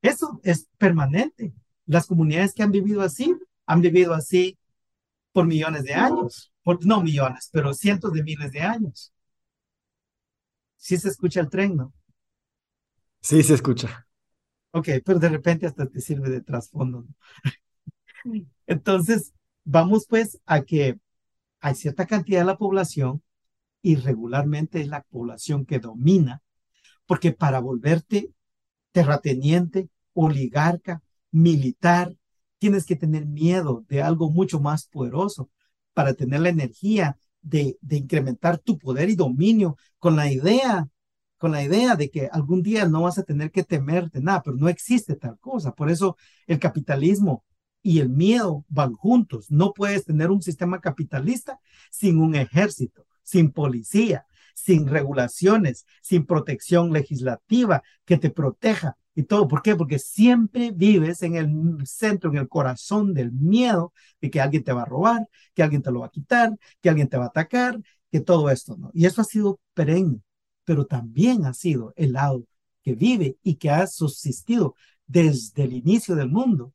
eso 0.03 0.41
es 0.43 0.69
permanente. 0.79 1.55
Las 1.87 2.07
comunidades 2.09 2.55
que 2.55 2.65
han 2.65 2.73
vivido 2.73 3.03
así, 3.03 3.33
han 3.67 3.81
vivido 3.81 4.15
así 4.15 4.59
por 5.31 5.47
millones 5.47 5.85
de 5.85 5.95
años, 5.95 6.53
por, 6.65 6.85
no 6.85 7.05
millones, 7.05 7.51
pero 7.53 7.73
cientos 7.73 8.13
de 8.13 8.25
miles 8.25 8.51
de 8.51 8.63
años. 8.63 9.13
Sí 10.77 10.97
se 10.97 11.09
escucha 11.09 11.39
el 11.39 11.51
tren, 11.51 11.77
¿no? 11.77 11.95
Sí, 13.21 13.45
se 13.45 13.55
escucha. 13.55 14.09
Ok, 14.73 14.89
pero 15.05 15.21
de 15.21 15.29
repente 15.29 15.67
hasta 15.67 15.87
te 15.87 16.01
sirve 16.01 16.31
de 16.31 16.41
trasfondo. 16.41 17.07
Entonces, 18.67 19.33
vamos 19.65 20.07
pues 20.09 20.39
a 20.47 20.63
que 20.63 20.99
hay 21.61 21.75
cierta 21.75 22.07
cantidad 22.07 22.41
de 22.41 22.47
la 22.47 22.59
población 22.59 23.23
y 23.83 23.97
regularmente 23.97 24.81
es 24.81 24.89
la 24.89 25.03
población 25.03 25.67
que 25.67 25.79
domina, 25.79 26.43
porque 27.07 27.33
para 27.33 27.61
volverte 27.61 28.31
terrateniente, 28.93 29.89
oligarca, 30.15 31.03
militar. 31.31 32.17
Tienes 32.59 32.87
que 32.87 32.97
tener 32.97 33.27
miedo 33.27 33.85
de 33.89 34.03
algo 34.03 34.31
mucho 34.31 34.61
más 34.61 34.87
poderoso 34.87 35.51
para 35.93 36.15
tener 36.15 36.41
la 36.41 36.49
energía 36.49 37.19
de, 37.43 37.77
incrementar 37.91 38.59
tu 38.59 38.79
poder 38.79 39.11
y 39.11 39.17
dominio 39.17 39.77
con 39.99 40.17
la 40.17 40.33
idea 40.33 40.89
con 41.37 41.53
la 41.53 41.63
idea 41.63 41.95
de 41.95 42.09
que 42.09 42.29
algún 42.33 42.63
día 42.63 42.87
no 42.87 43.03
vas 43.03 43.19
a 43.19 43.23
tener 43.23 43.51
que 43.51 43.65
temer 43.65 44.11
de 44.11 44.23
nada, 44.23 44.41
pero 44.43 44.57
no 44.57 44.69
existe 44.71 45.15
tal 45.15 45.39
cosa. 45.41 45.73
Por 45.73 45.91
eso 45.91 46.17
el 46.47 46.59
capitalismo 46.59 47.45
y 47.85 48.01
el 48.01 48.09
miedo 48.09 48.65
van 48.69 48.95
juntos. 48.95 49.51
No 49.51 49.75
puedes 49.75 50.07
tener 50.07 50.31
un 50.31 50.41
sistema 50.41 50.81
capitalista 50.81 51.61
sin 51.91 52.19
un 52.19 52.35
ejército, 52.35 53.07
sin 53.23 53.53
policía, 53.53 54.27
sin 54.55 54.89
regulaciones, 54.89 55.85
sin 56.01 56.25
protección 56.25 56.93
legislativa 56.95 57.83
que 58.07 58.17
te 58.17 58.31
proteja 58.31 58.97
y 59.15 59.25
todo. 59.25 59.47
¿Por 59.49 59.61
qué? 59.61 59.77
Porque 59.77 59.99
siempre 59.99 60.71
vives 60.71 61.23
en 61.23 61.37
el 61.37 61.87
centro, 61.87 62.31
en 62.31 62.39
el 62.39 62.49
corazón 62.49 63.13
del 63.13 63.33
miedo 63.33 63.93
de 64.19 64.31
que 64.31 64.41
alguien 64.41 64.65
te 64.65 64.73
va 64.73 64.83
a 64.83 64.87
robar, 64.87 65.29
que 65.53 65.63
alguien 65.63 65.83
te 65.83 65.93
lo 65.93 66.01
va 66.01 66.07
a 66.07 66.11
quitar, 66.11 66.57
que 66.81 66.89
alguien 66.89 67.09
te 67.11 67.19
va 67.19 67.25
a 67.25 67.29
atacar, 67.29 67.79
que 68.11 68.21
todo 68.21 68.49
esto, 68.49 68.79
¿no? 68.79 68.91
Y 68.95 69.05
eso 69.05 69.21
ha 69.21 69.25
sido 69.25 69.61
perenne, 69.75 70.23
pero 70.65 70.87
también 70.87 71.45
ha 71.45 71.53
sido 71.53 71.93
el 71.97 72.13
lado 72.13 72.47
que 72.83 72.95
vive 72.95 73.37
y 73.43 73.57
que 73.57 73.69
ha 73.69 73.87
subsistido 73.87 74.75
desde 75.07 75.65
el 75.65 75.75
inicio 75.75 76.15
del 76.15 76.31
mundo 76.31 76.73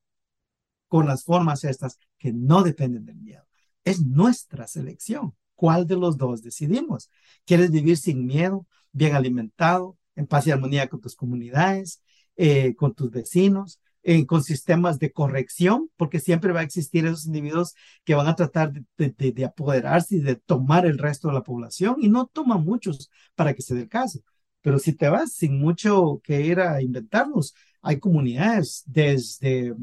con 0.90 1.08
las 1.08 1.24
formas 1.24 1.64
estas 1.64 1.98
que 2.18 2.34
no 2.34 2.64
dependen 2.64 3.06
del 3.06 3.16
miedo. 3.16 3.48
Es 3.86 4.06
nuestra 4.06 4.68
selección. 4.68 5.36
¿Cuál 5.56 5.88
de 5.88 5.96
los 5.96 6.18
dos 6.18 6.42
decidimos? 6.42 7.10
¿Quieres 7.46 7.72
vivir 7.72 7.98
sin 7.98 8.26
miedo, 8.26 8.68
bien 8.92 9.16
alimentado, 9.16 9.98
en 10.16 10.28
paz 10.28 10.48
y 10.48 10.52
armonía 10.52 10.90
con 10.90 11.00
tus 11.00 11.16
comunidades, 11.16 12.02
eh, 12.36 12.76
con 12.76 12.94
tus 12.94 13.12
vecinos, 13.12 13.80
eh, 14.04 14.26
con 14.26 14.44
sistemas 14.44 15.00
de 15.00 15.12
corrección? 15.12 15.90
Porque 15.96 16.20
siempre 16.20 16.54
va 16.54 16.62
a 16.62 16.64
existir 16.64 17.06
esos 17.06 17.26
individuos 17.26 17.76
que 18.04 18.16
van 18.16 18.28
a 18.28 18.36
tratar 18.36 18.74
de, 18.98 19.32
de 19.32 19.46
apoderarse 19.46 20.16
y 20.16 20.22
de 20.22 20.36
tomar 20.36 20.86
el 20.86 20.98
resto 20.98 21.28
de 21.28 21.36
la 21.36 21.44
población 21.44 21.98
y 22.00 22.10
no 22.10 22.26
toman 22.28 22.64
muchos 22.64 23.10
para 23.36 23.54
que 23.54 23.62
se 23.62 23.76
dé 23.76 23.82
el 23.82 23.90
caso. 23.90 24.22
Pero 24.62 24.80
si 24.80 24.94
te 24.94 25.10
vas 25.10 25.34
sin 25.34 25.60
mucho 25.60 26.20
que 26.24 26.42
ir 26.42 26.60
a 26.60 26.82
inventarnos, 26.82 27.54
hay 27.82 28.00
comunidades 28.00 28.84
desde 28.86 29.74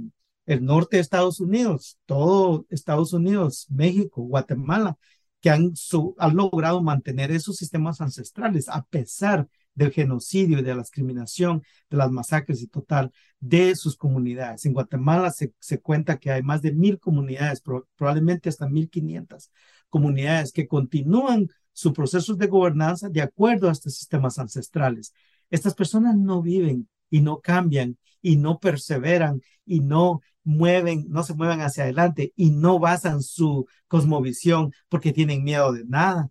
el 0.47 0.64
norte 0.64 0.97
de 0.97 1.03
Estados 1.03 1.40
Unidos, 1.40 1.99
todo 2.07 2.66
Estados 2.70 3.12
Unidos, 3.12 3.66
México, 3.70 4.22
Guatemala, 4.22 4.97
que 5.40 5.51
han, 5.51 5.74
han 6.18 6.36
logrado 6.36 6.82
mantener 6.82 7.30
esos 7.30 7.57
sistemas 7.57 8.01
ancestrales 8.01 8.68
a 8.68 8.84
pesar 8.84 9.49
del 9.74 9.92
genocidio 9.92 10.59
y 10.59 10.62
de 10.62 10.74
la 10.74 10.80
discriminación, 10.80 11.62
de 11.90 11.99
las 11.99 12.11
masacres 12.11 12.62
y 12.62 12.68
total 12.68 13.12
de 13.38 13.76
sus 13.76 13.97
comunidades. 13.97 14.64
En 14.64 14.72
Guatemala 14.72 15.30
se, 15.30 15.53
se 15.59 15.80
cuenta 15.80 16.18
que 16.18 16.30
hay 16.30 16.42
más 16.42 16.62
de 16.62 16.72
mil 16.72 16.99
comunidades, 16.99 17.62
probablemente 17.97 18.49
hasta 18.49 18.68
mil 18.68 18.88
quinientas 18.88 19.51
comunidades 19.88 20.53
que 20.53 20.66
continúan 20.66 21.49
sus 21.72 21.92
procesos 21.92 22.38
de 22.38 22.47
gobernanza 22.47 23.09
de 23.09 23.22
acuerdo 23.22 23.68
a 23.68 23.72
estos 23.72 23.94
sistemas 23.94 24.38
ancestrales. 24.38 25.12
Estas 25.51 25.74
personas 25.74 26.16
no 26.16 26.42
viven 26.42 26.88
y 27.11 27.20
no 27.20 27.40
cambian 27.40 27.99
y 28.27 28.39
no 28.39 28.59
perseveran 28.59 29.41
y 29.64 29.79
no 29.81 30.20
mueven, 30.43 31.07
no 31.09 31.22
se 31.22 31.35
mueven 31.35 31.61
hacia 31.61 31.85
adelante 31.85 32.33
y 32.35 32.51
no 32.51 32.81
basan 32.81 33.22
su 33.22 33.66
cosmovisión 33.87 34.72
porque 34.89 35.12
tienen 35.12 35.45
miedo 35.45 35.72
de 35.72 35.85
nada. 35.85 36.29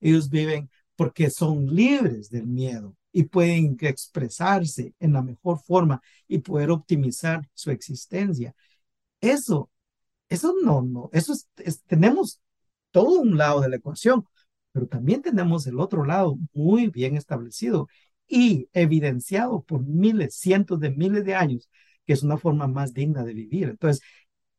Ellos 0.00 0.28
viven 0.30 0.70
porque 0.96 1.30
son 1.30 1.74
libres 1.74 2.28
del 2.30 2.46
miedo 2.46 2.96
y 3.12 3.24
pueden 3.24 3.78
expresarse 3.80 4.94
en 5.00 5.14
la 5.14 5.22
mejor 5.22 5.58
forma 5.60 6.02
y 6.28 6.40
poder 6.40 6.70
optimizar 6.70 7.48
su 7.54 7.70
existencia. 7.70 8.54
Eso, 9.20 9.70
eso 10.28 10.54
no, 10.64 10.82
no, 10.82 11.10
eso 11.12 11.34
es, 11.56 11.82
tenemos 11.84 12.40
todo 12.90 13.20
un 13.20 13.38
lado 13.38 13.60
de 13.62 13.70
la 13.70 13.76
ecuación, 13.76 14.26
pero 14.72 14.86
también 14.86 15.22
tenemos 15.22 15.66
el 15.66 15.80
otro 15.80 16.04
lado 16.04 16.38
muy 16.54 16.88
bien 16.88 17.16
establecido 17.16 17.88
y 18.32 18.70
evidenciado 18.72 19.62
por 19.62 19.84
miles, 19.84 20.36
cientos 20.36 20.80
de 20.80 20.90
miles 20.90 21.22
de 21.26 21.34
años, 21.34 21.68
que 22.06 22.14
es 22.14 22.22
una 22.22 22.38
forma 22.38 22.66
más 22.66 22.94
digna 22.94 23.24
de 23.24 23.34
vivir. 23.34 23.68
Entonces, 23.68 24.02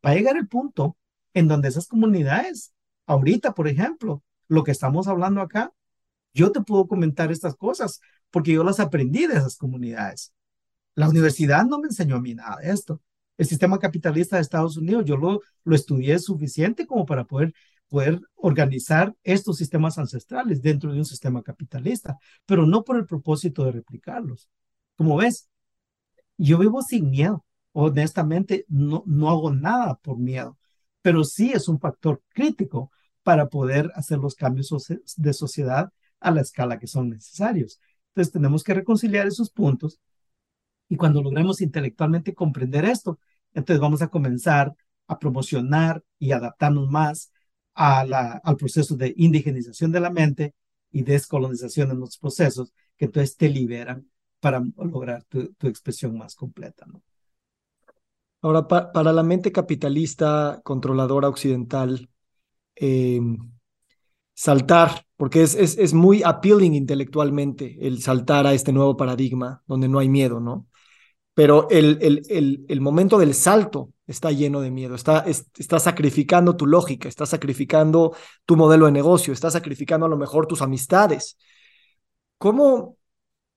va 0.06 0.12
a 0.12 0.16
llegar 0.16 0.38
el 0.38 0.48
punto 0.48 0.96
en 1.34 1.48
donde 1.48 1.70
esas 1.70 1.88
comunidades, 1.88 2.72
ahorita, 3.08 3.56
por 3.56 3.68
ejemplo, 3.68 4.22
lo 4.48 4.64
que 4.64 4.70
estamos 4.70 5.08
hablando 5.08 5.42
acá, 5.42 5.74
yo 6.36 6.52
te 6.52 6.62
puedo 6.62 6.88
comentar 6.88 7.32
estas 7.32 7.56
cosas 7.56 8.00
porque 8.30 8.54
yo 8.54 8.64
las 8.64 8.80
aprendí 8.80 9.26
de 9.26 9.38
esas 9.38 9.58
comunidades. 9.58 10.34
La 10.94 11.10
universidad 11.10 11.66
no 11.66 11.80
me 11.80 11.88
enseñó 11.88 12.18
a 12.18 12.22
mí 12.22 12.36
nada 12.36 12.58
de 12.62 12.72
esto. 12.72 13.02
El 13.40 13.48
sistema 13.48 13.80
capitalista 13.80 14.36
de 14.36 14.44
Estados 14.44 14.78
Unidos, 14.78 15.06
yo 15.06 15.18
lo, 15.18 15.42
lo 15.64 15.76
estudié 15.76 16.20
suficiente 16.20 16.86
como 16.86 17.08
para 17.08 17.26
poder, 17.26 17.56
poder 17.94 18.20
organizar 18.34 19.16
estos 19.22 19.58
sistemas 19.58 20.00
ancestrales 20.00 20.64
dentro 20.64 20.92
de 20.92 20.98
un 20.98 21.06
sistema 21.06 21.44
capitalista, 21.44 22.18
pero 22.44 22.66
no 22.66 22.84
por 22.84 22.98
el 22.98 23.06
propósito 23.06 23.64
de 23.66 23.72
replicarlos. 23.72 24.50
Como 24.96 25.16
ves, 25.16 25.48
yo 26.36 26.58
vivo 26.58 26.82
sin 26.82 27.12
miedo. 27.12 27.46
Honestamente, 27.72 28.66
no, 28.68 29.04
no 29.06 29.30
hago 29.30 29.54
nada 29.54 29.94
por 30.02 30.18
miedo, 30.18 30.58
pero 31.04 31.24
sí 31.24 31.52
es 31.52 31.68
un 31.68 31.80
factor 31.80 32.24
crítico 32.30 32.90
para 33.22 33.48
poder 33.48 33.92
hacer 33.94 34.18
los 34.18 34.34
cambios 34.34 34.74
de 35.18 35.34
sociedad 35.34 35.94
a 36.20 36.32
la 36.32 36.42
escala 36.42 36.80
que 36.80 36.88
son 36.88 37.12
necesarios. 37.12 37.80
Entonces 38.08 38.34
tenemos 38.34 38.64
que 38.64 38.74
reconciliar 38.74 39.28
esos 39.28 39.52
puntos 39.52 40.00
y 40.90 40.96
cuando 40.98 41.22
logremos 41.22 41.62
intelectualmente 41.62 42.34
comprender 42.34 42.86
esto, 42.86 43.20
entonces 43.54 43.80
vamos 43.80 44.02
a 44.02 44.08
comenzar 44.08 44.74
a 45.06 45.20
promocionar 45.20 46.04
y 46.18 46.32
adaptarnos 46.32 46.90
más 46.90 47.32
a 47.76 48.02
al 48.44 48.56
proceso 48.58 48.96
de 48.96 49.14
indigenización 49.18 49.92
de 49.92 50.00
la 50.00 50.10
mente 50.10 50.54
y 50.92 51.04
descolonización 51.04 51.90
de 51.90 51.96
los 51.96 52.18
procesos 52.18 52.74
que 52.98 53.06
entonces 53.06 53.36
te 53.36 53.50
liberan 53.50 54.08
para 54.40 54.62
lograr 54.78 55.24
tu, 55.26 55.68
expresión 55.68 56.18
más 56.18 56.36
completa. 56.36 56.86
Ahora, 58.42 58.68
para 58.68 59.14
la 59.14 59.24
mente 59.24 59.52
capitalista 59.54 60.62
controladora 60.64 61.30
occidental, 61.30 62.10
em, 62.76 63.38
saltar, 64.34 65.06
porque 65.16 65.44
es, 65.44 65.56
es, 65.56 65.78
es, 65.78 65.94
muy 65.94 66.24
appealing 66.24 66.76
intelectualmente 66.76 67.78
el 67.80 68.02
saltar 68.02 68.46
a 68.46 68.54
este 68.54 68.74
nuevo 68.74 68.98
paradigma 68.98 69.64
donde 69.66 69.88
no 69.88 70.00
hay 70.00 70.10
miedo, 70.10 70.40
¿no? 70.42 70.68
Pero 71.34 71.70
el, 71.70 72.00
el, 72.02 72.24
el, 72.30 72.66
el 72.68 72.82
momento 72.82 73.18
del 73.18 73.34
salto 73.34 73.93
está 74.08 74.32
lleno 74.32 74.62
de 74.62 74.72
miedo, 74.72 74.96
está, 74.96 75.26
está 75.26 75.80
sacrificando 75.80 76.56
tu 76.56 76.66
lógica, 76.66 77.08
está 77.08 77.26
sacrificando 77.26 78.16
tu 78.46 78.58
modelo 78.58 78.86
de 78.88 78.92
negocio, 78.92 79.34
está 79.34 79.50
sacrificando 79.52 80.06
a 80.06 80.10
lo 80.10 80.18
mejor 80.18 80.48
tus 80.48 80.62
amistades. 80.62 81.38
¿Cómo, 82.38 82.98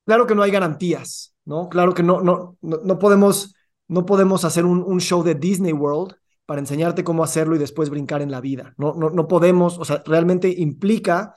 Claro 0.06 0.26
que 0.28 0.36
no 0.36 0.42
hay 0.42 0.52
garantías, 0.52 1.34
¿no? 1.44 1.68
Claro 1.68 1.92
que 1.92 2.04
no, 2.04 2.20
no, 2.20 2.56
no, 2.62 2.98
podemos, 2.98 3.56
no 3.88 4.06
podemos 4.06 4.44
hacer 4.44 4.64
un, 4.64 4.84
un, 4.84 5.00
show 5.00 5.24
de 5.24 5.34
Disney 5.34 5.72
World 5.72 6.14
para 6.46 6.60
enseñarte 6.60 7.02
cómo 7.02 7.24
hacerlo 7.24 7.56
y 7.56 7.58
después 7.58 7.90
brincar 7.90 8.22
en 8.22 8.30
la 8.30 8.40
vida. 8.40 8.72
No, 8.78 8.94
no, 8.94 9.10
no 9.10 9.26
podemos, 9.26 9.78
o 9.78 9.84
sea, 9.84 10.04
realmente 10.06 10.48
implica 10.48 11.34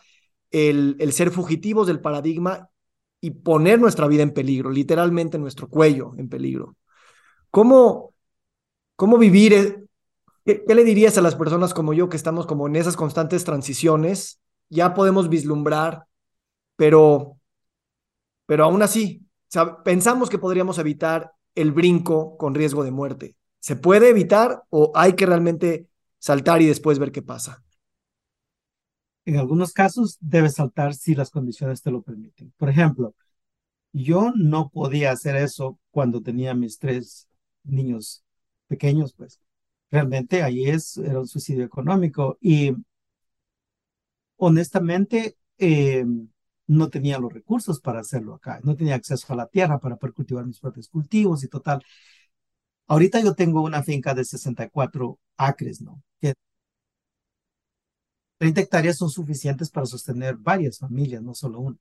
el, 0.51 0.97
el 0.99 1.13
ser 1.13 1.31
fugitivos 1.31 1.87
del 1.87 1.99
paradigma 1.99 2.69
y 3.19 3.31
poner 3.31 3.79
nuestra 3.79 4.07
vida 4.07 4.21
en 4.21 4.35
peligro, 4.35 4.69
literalmente 4.69 5.39
nuestro 5.39 5.67
cuello 5.67 6.11
en 6.17 6.29
peligro. 6.29 6.77
¿Cómo, 7.49 8.13
cómo 8.99 9.17
vivir? 9.17 9.87
¿Qué, 10.45 10.63
¿Qué 10.67 10.75
le 10.75 10.83
dirías 10.83 11.17
a 11.17 11.21
las 11.21 11.35
personas 11.35 11.73
como 11.73 11.93
yo 11.93 12.09
que 12.09 12.17
estamos 12.17 12.45
como 12.45 12.67
en 12.67 12.75
esas 12.75 12.97
constantes 12.97 13.45
transiciones? 13.45 14.41
Ya 14.69 14.93
podemos 14.93 15.29
vislumbrar, 15.29 16.05
pero 16.75 17.39
pero 18.49 18.63
aún 18.63 18.81
así, 18.81 19.23
pensamos 19.83 20.27
que 20.27 20.39
podríamos 20.39 20.79
evitar 20.79 21.33
el 21.53 21.71
brinco 21.71 22.35
con 22.35 22.55
riesgo 22.55 22.83
de 22.83 22.89
muerte. 22.89 23.35
¿Se 23.59 23.75
puede 23.75 24.09
evitar 24.09 24.63
o 24.71 24.91
hay 24.95 25.13
que 25.13 25.27
realmente 25.27 25.87
saltar 26.17 26.59
y 26.63 26.65
después 26.65 26.97
ver 26.97 27.11
qué 27.11 27.21
pasa? 27.21 27.63
En 29.25 29.37
algunos 29.37 29.71
casos 29.71 30.17
debes 30.19 30.55
saltar 30.55 30.95
si 30.95 31.13
las 31.13 31.29
condiciones 31.29 31.83
te 31.83 31.91
lo 31.91 32.01
permiten. 32.01 32.51
Por 32.57 32.69
ejemplo, 32.69 33.13
yo 33.93 34.31
no 34.35 34.71
podía 34.71 35.11
hacer 35.11 35.35
eso 35.35 35.77
cuando 35.91 36.23
tenía 36.23 36.55
mis 36.55 36.79
tres 36.79 37.27
niños 37.63 38.23
pequeños, 38.69 39.13
pues 39.13 39.41
realmente 39.91 40.43
ahí 40.43 40.65
es, 40.69 40.97
era 40.97 41.19
un 41.19 41.27
suicidio 41.27 41.65
económico 41.65 42.37
y 42.41 42.73
honestamente 44.37 45.37
eh, 45.57 46.05
no 46.67 46.89
tenía 46.89 47.19
los 47.19 47.33
recursos 47.33 47.79
para 47.81 47.99
hacerlo 48.01 48.35
acá, 48.35 48.59
no 48.63 48.75
tenía 48.75 48.95
acceso 48.95 49.33
a 49.33 49.35
la 49.35 49.47
tierra 49.47 49.79
para 49.79 49.97
poder 49.97 50.13
cultivar 50.13 50.45
mis 50.45 50.59
propios 50.59 50.87
cultivos 50.89 51.43
y 51.43 51.47
total. 51.47 51.83
Ahorita 52.87 53.21
yo 53.21 53.35
tengo 53.35 53.61
una 53.61 53.83
finca 53.83 54.13
de 54.13 54.25
64 54.25 55.17
acres, 55.37 55.81
¿no? 55.81 56.01
Que 56.19 56.33
30 58.37 58.61
hectáreas 58.61 58.97
son 58.97 59.09
suficientes 59.09 59.69
para 59.69 59.85
sostener 59.85 60.35
varias 60.37 60.79
familias, 60.79 61.21
no 61.21 61.33
solo 61.33 61.59
una. 61.59 61.77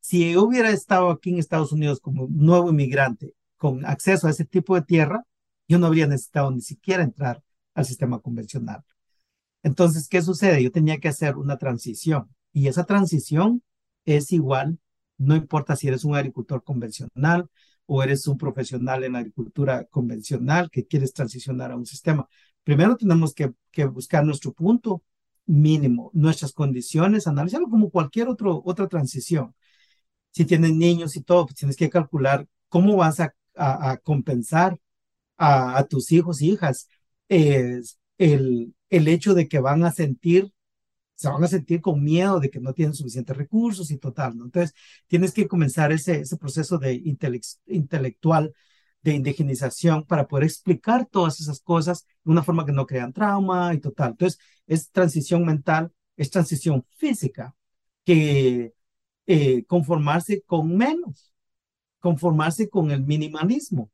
Si 0.00 0.32
yo 0.32 0.44
hubiera 0.44 0.70
estado 0.70 1.10
aquí 1.10 1.30
en 1.30 1.38
Estados 1.38 1.72
Unidos 1.72 2.00
como 2.00 2.28
nuevo 2.30 2.70
inmigrante 2.70 3.34
con 3.58 3.86
acceso 3.86 4.26
a 4.26 4.30
ese 4.30 4.44
tipo 4.44 4.74
de 4.76 4.82
tierra, 4.82 5.24
yo 5.68 5.78
no 5.78 5.86
habría 5.86 6.06
necesitado 6.06 6.50
ni 6.50 6.60
siquiera 6.60 7.02
entrar 7.02 7.42
al 7.74 7.84
sistema 7.84 8.20
convencional. 8.20 8.84
Entonces, 9.62 10.08
¿qué 10.08 10.22
sucede? 10.22 10.62
Yo 10.62 10.70
tenía 10.70 10.98
que 10.98 11.08
hacer 11.08 11.36
una 11.36 11.58
transición 11.58 12.28
y 12.52 12.68
esa 12.68 12.84
transición 12.84 13.62
es 14.04 14.32
igual, 14.32 14.78
no 15.18 15.36
importa 15.36 15.76
si 15.76 15.88
eres 15.88 16.04
un 16.04 16.14
agricultor 16.14 16.62
convencional 16.62 17.48
o 17.86 18.02
eres 18.02 18.26
un 18.26 18.38
profesional 18.38 19.04
en 19.04 19.16
agricultura 19.16 19.84
convencional 19.84 20.70
que 20.70 20.86
quieres 20.86 21.12
transicionar 21.12 21.72
a 21.72 21.76
un 21.76 21.86
sistema. 21.86 22.28
Primero 22.62 22.96
tenemos 22.96 23.34
que, 23.34 23.52
buscar 23.86 24.24
nuestro 24.24 24.52
punto 24.52 25.02
mínimo, 25.46 26.10
nuestras 26.14 26.52
condiciones, 26.52 27.26
analizarlo 27.26 27.68
como 27.68 27.90
cualquier 27.90 28.28
otro, 28.28 28.62
otra 28.64 28.88
transición. 28.88 29.54
Si 30.30 30.44
tienes 30.46 30.72
niños 30.74 31.16
y 31.16 31.22
todo, 31.22 31.46
pues 31.46 31.56
tienes 31.56 31.76
que 31.76 31.90
calcular 31.90 32.46
cómo 32.68 32.96
vas 32.96 33.20
a, 33.20 33.34
compensar 34.02 34.80
a, 35.36 35.84
tus 35.88 36.12
hijos 36.12 36.40
e 36.40 36.46
hijas 36.46 36.88
es 37.28 37.98
el, 38.18 38.74
el 38.90 39.08
hecho 39.08 39.34
de 39.34 39.48
que 39.48 39.60
van 39.60 39.84
a 39.84 39.92
sentir 39.92 40.52
se 41.14 41.28
van 41.28 41.44
a 41.44 41.48
sentir 41.48 41.80
con 41.80 42.02
miedo 42.02 42.40
de 42.40 42.50
que 42.50 42.60
no 42.60 42.72
tienen 42.74 42.94
suficientes 42.94 43.36
recursos 43.36 43.90
y 43.90 43.98
total, 43.98 44.36
¿no? 44.36 44.44
Entonces, 44.46 44.74
tienes 45.06 45.32
que 45.32 45.46
comenzar 45.46 45.92
ese, 45.92 46.20
ese 46.20 46.36
proceso 46.36 46.78
de 46.78 46.94
intelectual 47.66 48.52
de 49.02 49.14
indigenización 49.14 50.04
para 50.06 50.26
poder 50.26 50.44
explicar 50.44 51.06
todas 51.06 51.40
esas 51.40 51.60
cosas 51.60 52.06
de 52.24 52.32
una 52.32 52.42
forma 52.42 52.64
que 52.66 52.72
no 52.72 52.86
crean 52.86 53.12
trauma 53.12 53.74
y 53.74 53.78
total. 53.78 54.12
Entonces, 54.12 54.40
es 54.66 54.90
transición 54.90 55.44
mental, 55.44 55.92
es 56.16 56.30
transición 56.30 56.84
física, 56.96 57.54
que 58.04 58.74
eh, 59.26 59.64
conformarse 59.66 60.42
con 60.46 60.76
menos, 60.76 61.32
conformarse 62.00 62.68
con 62.68 62.90
el 62.90 63.02
minimalismo, 63.04 63.90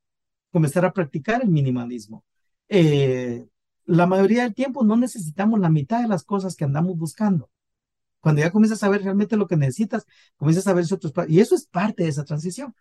comenzar 0.50 0.84
a 0.84 0.92
practicar 0.92 1.42
el 1.42 1.48
minimalismo. 1.48 2.24
Eh, 2.68 3.46
la 3.86 4.06
mayoría 4.06 4.44
del 4.44 4.54
tiempo 4.54 4.84
no 4.84 4.96
necesitamos 4.96 5.58
la 5.60 5.70
mitad 5.70 6.00
de 6.02 6.08
las 6.08 6.24
cosas 6.24 6.54
que 6.54 6.64
andamos 6.64 6.96
buscando. 6.96 7.50
Cuando 8.20 8.42
ya 8.42 8.52
comienzas 8.52 8.82
a 8.82 8.88
ver 8.88 9.02
realmente 9.02 9.36
lo 9.36 9.46
que 9.46 9.56
necesitas, 9.56 10.06
comienzas 10.36 10.66
a 10.66 10.74
ver 10.74 10.84
otros 10.92 11.12
y 11.28 11.40
eso 11.40 11.54
es 11.54 11.66
parte 11.66 12.04
de 12.04 12.10
esa 12.10 12.24
transición. 12.24 12.74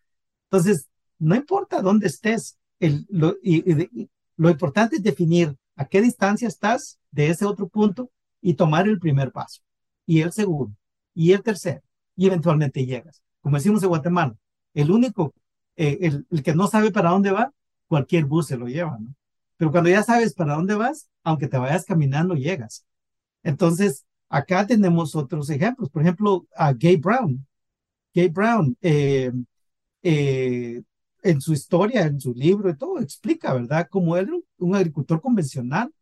Entonces, 0.52 0.90
no 1.18 1.36
importa 1.36 1.82
dónde 1.82 2.08
estés, 2.08 2.58
el, 2.80 3.06
lo, 3.10 3.38
y, 3.42 4.08
lo 4.36 4.50
importante 4.50 4.98
es 4.98 5.04
definir 5.04 5.56
a 5.76 5.86
qué 5.86 6.02
distancia 6.02 6.48
estás 6.48 7.00
de 7.12 7.30
ese 7.30 7.46
otro 7.46 7.68
punto 7.68 8.12
y 8.42 8.54
tomar 8.54 8.88
el 8.88 9.00
primer 9.00 9.32
paso, 9.32 9.62
y 10.06 10.22
el 10.22 10.32
segundo, 10.32 10.76
y 11.14 11.34
el 11.34 11.44
tercero, 11.44 11.82
y 12.16 12.28
eventualmente 12.28 12.86
llegas. 12.86 13.22
Como 13.42 13.58
decimos 13.58 13.84
en 13.84 13.90
Guatemala, 13.90 14.36
el 14.74 14.92
único, 14.92 15.34
eh, 15.76 15.98
el, 16.02 16.28
el, 16.30 16.44
que 16.44 16.56
no 16.56 16.68
sabe 16.68 16.92
para 16.92 17.10
dónde 17.10 17.32
va, 17.32 17.52
cualquier 17.90 18.26
bus 18.26 18.48
se 18.48 18.58
lo 18.58 18.68
lleva, 18.68 18.98
¿no? 19.00 19.14
Pero 19.58 19.72
cuando 19.72 19.90
ya 19.90 20.04
sabes 20.04 20.34
para 20.34 20.56
dónde 20.56 20.76
vas, 20.76 21.10
aunque 21.24 21.50
te 21.50 21.58
vayas 21.58 21.86
caminando, 21.86 22.36
llegas. 22.36 22.86
Entonces, 23.44 24.06
acá 24.30 24.66
tenemos 24.68 25.16
otros 25.16 25.50
ejemplos. 25.50 25.90
Por 25.90 26.02
ejemplo, 26.04 26.48
a 26.56 26.74
Gay 26.74 26.98
Brown. 26.98 27.46
Gay 28.14 28.30
Brown, 28.30 28.78
eh, 28.82 29.32
eh, 30.04 30.82
en 31.24 31.42
su 31.42 31.54
historia, 31.54 32.04
en 32.04 32.22
su 32.22 32.34
libro 32.34 32.70
y 32.70 32.78
todo, 32.78 33.00
explica, 33.00 33.54
¿verdad?, 33.54 33.88
cómo 33.92 34.18
él 34.18 34.28
era 34.30 34.38
un, 34.60 34.76
agricultor 34.76 35.22
convencional 35.22 35.94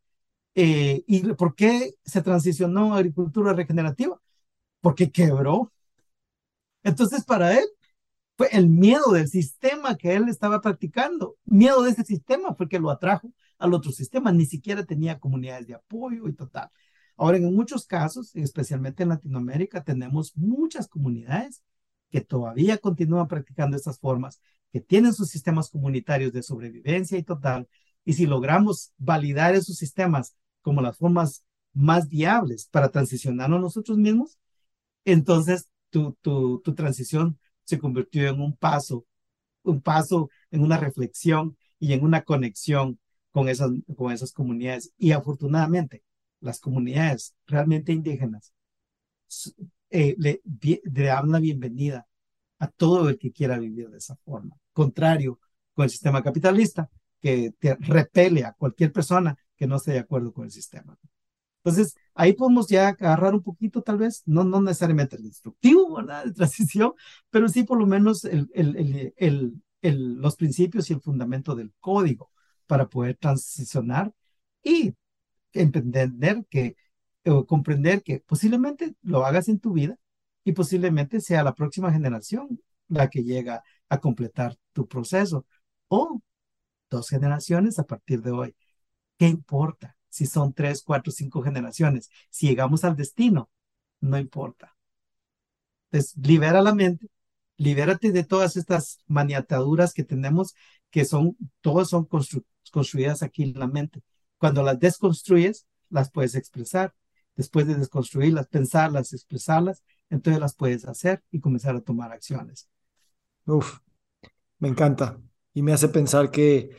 eh, 0.55 1.03
y 1.07 1.21
por 1.33 1.55
qué 1.55 1.95
se 2.05 2.21
transicionó 2.21 2.93
a 2.93 2.97
agricultura 2.97 3.53
regenerativa. 3.53 4.19
Porque 4.81 5.11
quebró. 5.11 5.71
Entonces, 6.83 7.23
para 7.25 7.57
él, 7.59 7.65
fue 8.37 8.49
el 8.51 8.69
miedo 8.69 9.11
del 9.13 9.27
sistema 9.27 9.97
que 9.97 10.15
él 10.15 10.29
estaba 10.29 10.61
practicando. 10.61 11.37
Miedo 11.45 11.81
de 11.83 11.91
ese 11.91 12.03
sistema 12.03 12.53
fue 12.55 12.69
que 12.69 12.79
lo 12.79 12.91
atrajo 12.91 13.31
al 13.57 13.73
otro 13.73 13.91
sistema, 13.91 14.31
ni 14.31 14.45
siquiera 14.45 14.85
tenía 14.85 15.19
comunidades 15.19 15.67
de 15.67 15.73
apoyo 15.73 16.27
y 16.27 16.33
total. 16.33 16.69
Ahora, 17.17 17.37
en 17.37 17.55
muchos 17.55 17.87
casos, 17.87 18.35
especialmente 18.35 19.01
en 19.03 19.09
Latinoamérica, 19.09 19.83
tenemos 19.83 20.37
muchas 20.37 20.87
comunidades 20.87 21.63
que 22.11 22.21
todavía 22.21 22.77
continúan 22.77 23.27
practicando 23.27 23.75
estas 23.75 23.99
formas, 23.99 24.39
que 24.71 24.81
tienen 24.81 25.13
sus 25.13 25.29
sistemas 25.29 25.69
comunitarios 25.71 26.31
de 26.31 26.43
sobrevivencia 26.43 27.17
y 27.17 27.23
total. 27.23 27.67
Y 28.05 28.13
si 28.13 28.27
logramos 28.27 28.93
validar 28.97 29.55
esos 29.55 29.77
sistemas 29.77 30.35
como 30.61 30.81
las 30.81 30.97
formas 30.97 31.43
más 31.73 32.07
viables 32.07 32.67
para 32.67 32.89
transicionarnos 32.89 33.61
nosotros 33.61 33.97
mismos, 33.97 34.37
entonces 35.05 35.69
tu, 35.89 36.13
tu, 36.21 36.59
tu 36.63 36.75
transición 36.75 37.39
se 37.67 37.77
convirtió 37.77 38.29
en 38.29 38.39
un 38.39 38.55
paso, 38.55 39.05
un 39.63 39.81
paso 39.81 40.29
en 40.51 40.61
una 40.61 40.77
reflexión 40.77 41.57
y 41.79 41.91
en 41.91 42.03
una 42.03 42.21
conexión 42.23 42.97
con 43.31 43.49
esas, 43.49 43.71
con 43.97 44.13
esas 44.13 44.31
comunidades. 44.31 44.93
Y 44.97 45.11
afortunadamente, 45.11 46.01
las 46.39 46.61
comunidades 46.61 47.35
realmente 47.45 47.91
indígenas 47.91 48.53
eh, 49.89 50.15
le, 50.17 50.41
dan 50.85 51.29
la 51.29 51.39
bienvenida 51.39 52.07
a 52.59 52.67
todo 52.67 53.09
el 53.09 53.17
que 53.17 53.33
quiera 53.33 53.59
vivir 53.59 53.89
de 53.89 53.97
esa 53.97 54.15
forma. 54.15 54.55
Contrario 54.71 55.39
con 55.73 55.83
el 55.83 55.89
sistema 55.89 56.23
capitalista, 56.23 56.89
que 57.19 57.51
te 57.59 57.75
repele 57.75 58.45
a 58.45 58.53
cualquier 58.53 58.93
persona 58.93 59.37
que 59.57 59.67
no 59.67 59.75
esté 59.75 59.91
de 59.91 59.99
acuerdo 59.99 60.31
con 60.31 60.45
el 60.45 60.51
sistema. 60.51 60.97
Entonces, 61.63 61.95
ahí 62.17 62.33
podemos 62.33 62.67
ya 62.67 62.89
agarrar 62.89 63.33
un 63.35 63.43
poquito, 63.43 63.81
tal 63.83 63.97
vez, 63.97 64.23
no, 64.25 64.43
no 64.43 64.61
necesariamente 64.61 65.15
el 65.15 65.25
instructivo, 65.25 65.95
¿verdad? 65.95 66.25
De 66.25 66.33
transición, 66.33 66.93
pero 67.29 67.47
sí 67.49 67.63
por 67.63 67.79
lo 67.79 67.85
menos 67.87 68.27
los 69.81 70.35
principios 70.35 70.89
y 70.89 70.93
el 70.93 71.01
fundamento 71.01 71.55
del 71.55 71.73
código 71.79 72.31
para 72.65 72.87
poder 72.89 73.17
transicionar 73.17 74.11
y 74.63 74.93
entender 75.53 76.11
que, 76.49 76.75
o 77.25 77.45
comprender 77.45 78.03
que 78.03 78.19
posiblemente 78.21 78.95
lo 79.03 79.25
hagas 79.25 79.47
en 79.47 79.59
tu 79.59 79.73
vida 79.73 79.97
y 80.43 80.53
posiblemente 80.53 81.21
sea 81.21 81.43
la 81.43 81.55
próxima 81.55 81.91
generación 81.91 82.61
la 82.87 83.09
que 83.09 83.23
llega 83.23 83.63
a 83.89 83.99
completar 83.99 84.57
tu 84.73 84.87
proceso 84.87 85.45
o 85.87 86.21
dos 86.89 87.09
generaciones 87.09 87.79
a 87.79 87.85
partir 87.85 88.21
de 88.21 88.31
hoy. 88.31 88.55
¿Qué 89.17 89.27
importa 89.27 89.96
si 90.17 90.25
son 90.25 90.51
tres, 90.53 90.81
cuatro, 90.81 91.11
cinco 91.11 91.43
generaciones? 91.43 92.09
Si 92.31 92.47
llegamos 92.47 92.83
al 92.83 92.95
destino, 92.95 93.51
no 94.01 94.17
importa. 94.17 94.75
Entonces, 95.91 96.15
libera 96.17 96.61
la 96.63 96.73
mente, 96.73 97.07
libérate 97.57 98.11
de 98.11 98.23
todas 98.23 98.57
estas 98.57 98.99
maniataduras 99.05 99.93
que 99.93 100.03
tenemos, 100.03 100.55
que 100.89 101.05
son, 101.05 101.37
todas 101.61 101.89
son 101.89 102.07
construidas 102.71 103.21
aquí 103.21 103.43
en 103.43 103.59
la 103.59 103.67
mente. 103.67 104.01
Cuando 104.39 104.63
las 104.63 104.79
desconstruyes, 104.79 105.67
las 105.89 106.11
puedes 106.11 106.33
expresar. 106.33 106.95
Después 107.35 107.67
de 107.67 107.75
desconstruirlas, 107.75 108.47
pensarlas, 108.47 109.13
expresarlas, 109.13 109.83
entonces 110.09 110.41
las 110.41 110.55
puedes 110.55 110.85
hacer 110.85 111.23
y 111.29 111.39
comenzar 111.39 111.75
a 111.75 111.81
tomar 111.81 112.11
acciones. 112.11 112.67
Uf, 113.45 113.77
me 114.57 114.67
encanta. 114.67 115.21
Y 115.53 115.61
me 115.61 115.73
hace 115.73 115.89
pensar 115.89 116.31
que, 116.31 116.71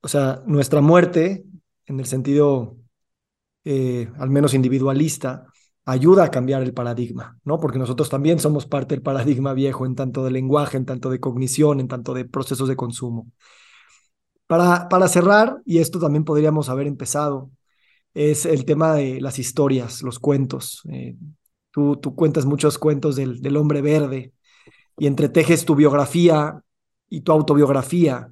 o 0.00 0.06
sea, 0.06 0.44
nuestra 0.46 0.80
muerte, 0.80 1.44
en 1.86 1.98
el 1.98 2.06
sentido 2.06 2.83
eh, 3.64 4.10
al 4.18 4.30
menos 4.30 4.54
individualista, 4.54 5.46
ayuda 5.84 6.24
a 6.24 6.30
cambiar 6.30 6.62
el 6.62 6.72
paradigma, 6.72 7.38
¿no? 7.44 7.60
Porque 7.60 7.78
nosotros 7.78 8.08
también 8.08 8.38
somos 8.38 8.66
parte 8.66 8.94
del 8.94 9.02
paradigma 9.02 9.52
viejo 9.52 9.86
en 9.86 9.94
tanto 9.94 10.24
de 10.24 10.30
lenguaje, 10.30 10.76
en 10.76 10.86
tanto 10.86 11.10
de 11.10 11.20
cognición, 11.20 11.80
en 11.80 11.88
tanto 11.88 12.14
de 12.14 12.24
procesos 12.24 12.68
de 12.68 12.76
consumo. 12.76 13.30
Para, 14.46 14.88
para 14.88 15.08
cerrar, 15.08 15.60
y 15.64 15.78
esto 15.78 15.98
también 15.98 16.24
podríamos 16.24 16.68
haber 16.68 16.86
empezado, 16.86 17.50
es 18.14 18.46
el 18.46 18.64
tema 18.64 18.94
de 18.94 19.20
las 19.20 19.38
historias, 19.38 20.02
los 20.02 20.18
cuentos. 20.18 20.82
Eh, 20.90 21.16
tú, 21.70 21.96
tú 21.96 22.14
cuentas 22.14 22.46
muchos 22.46 22.78
cuentos 22.78 23.16
del, 23.16 23.40
del 23.42 23.56
hombre 23.56 23.82
verde 23.82 24.32
y 24.98 25.06
entretejes 25.06 25.64
tu 25.64 25.74
biografía 25.74 26.60
y 27.08 27.22
tu 27.22 27.32
autobiografía 27.32 28.30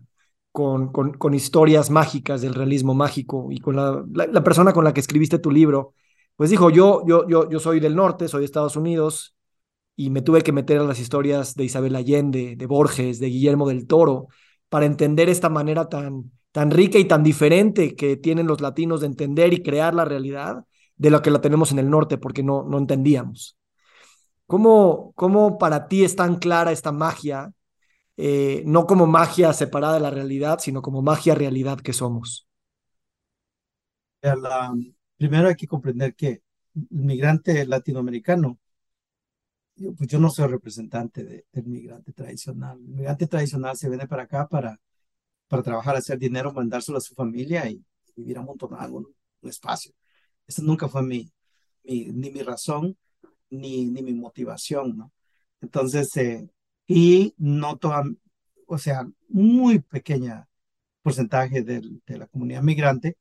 con, 0.52 0.92
con, 0.92 1.34
historias 1.34 1.90
mágicas 1.90 2.42
del 2.42 2.54
realismo 2.54 2.94
mágico 2.94 3.48
y 3.50 3.58
con 3.58 3.74
la, 3.76 4.04
la, 4.12 4.44
persona 4.44 4.74
con 4.74 4.84
la 4.84 4.92
que 4.92 5.00
escribiste 5.00 5.38
tu 5.38 5.50
libro, 5.50 5.94
pues 6.36 6.50
dijo, 6.50 6.68
yo, 6.68 7.02
yo, 7.06 7.26
yo, 7.26 7.48
yo 7.48 7.58
soy 7.58 7.80
del 7.80 7.96
norte, 7.96 8.28
soy 8.28 8.40
de 8.40 8.44
Estados 8.46 8.76
Unidos 8.76 9.34
y 9.96 10.10
me 10.10 10.20
tuve 10.20 10.42
que 10.42 10.52
meter 10.52 10.78
a 10.78 10.84
las 10.84 11.00
historias 11.00 11.54
de 11.54 11.64
Isabel 11.64 11.96
Allende, 11.96 12.56
de 12.56 12.66
Borges, 12.66 13.18
de 13.18 13.28
Guillermo 13.28 13.66
del 13.66 13.86
Toro, 13.86 14.28
para 14.68 14.86
entender 14.86 15.30
esta 15.30 15.48
manera 15.48 15.88
tan, 15.88 16.30
tan 16.52 16.70
rica 16.70 16.98
y 16.98 17.06
tan 17.06 17.22
diferente 17.22 17.96
que 17.96 18.16
tienen 18.16 18.46
los 18.46 18.60
latinos 18.60 19.00
de 19.00 19.06
entender 19.06 19.54
y 19.54 19.62
crear 19.62 19.94
la 19.94 20.04
realidad 20.04 20.64
de 20.96 21.10
lo 21.10 21.22
que 21.22 21.30
la 21.30 21.40
tenemos 21.40 21.72
en 21.72 21.78
el 21.78 21.88
norte, 21.90 22.18
porque 22.18 22.42
no, 22.42 22.64
no 22.64 22.78
entendíamos. 22.78 23.56
¿Cómo, 24.46 25.12
¿Cómo 25.14 25.56
para 25.56 25.88
ti 25.88 26.04
es 26.04 26.14
tan 26.14 26.36
clara 26.36 26.72
esta 26.72 26.92
magia, 26.92 27.52
eh, 28.16 28.62
no 28.66 28.86
como 28.86 29.06
magia 29.06 29.52
separada 29.52 29.94
de 29.94 30.00
la 30.00 30.10
realidad, 30.10 30.58
sino 30.60 30.82
como 30.82 31.02
magia 31.02 31.34
realidad 31.34 31.80
que 31.80 31.92
somos? 31.92 32.46
primero 35.16 35.48
hay 35.48 35.54
que 35.56 35.66
comprender 35.66 36.14
que 36.14 36.28
el 36.74 36.86
migrante 36.90 37.64
latinoamericano 37.66 38.58
pues 39.96 40.08
yo 40.08 40.18
no 40.18 40.30
soy 40.30 40.48
representante 40.48 41.24
del 41.52 41.64
migrante 41.66 42.12
tradicional. 42.12 42.78
El 42.78 42.88
migrante 42.94 43.26
tradicional 43.26 43.76
se 43.76 43.88
viene 43.88 44.06
para 44.06 44.24
acá 44.24 44.46
para 44.48 44.78
para 45.48 45.62
trabajar, 45.62 45.96
hacer 45.96 46.18
dinero, 46.18 46.52
mandárselo 46.52 46.98
a 46.98 47.00
su 47.02 47.14
familia 47.14 47.70
y 47.70 47.84
vivir 48.16 48.38
amontonado 48.38 48.98
en 49.00 49.06
un 49.42 49.50
espacio. 49.50 49.92
Esa 50.46 50.62
nunca 50.62 50.88
fue 50.88 51.02
mi, 51.02 51.32
mi, 51.84 52.06
ni 52.06 52.30
mi 52.30 52.42
razón 52.42 52.96
ni, 53.50 53.86
ni 53.86 54.02
mi 54.02 54.14
motivación. 54.14 55.12
Entonces, 55.60 56.16
eh, 56.18 56.48
y 56.86 57.34
no 57.38 57.76
toda, 57.78 58.04
o 58.66 58.78
sea, 58.78 59.06
muy 59.28 59.80
pequeña 59.80 60.48
porcentaje 61.02 61.62
de, 61.62 61.82
de 62.06 62.18
la 62.18 62.26
comunidad 62.28 62.62
migrante 62.62 63.16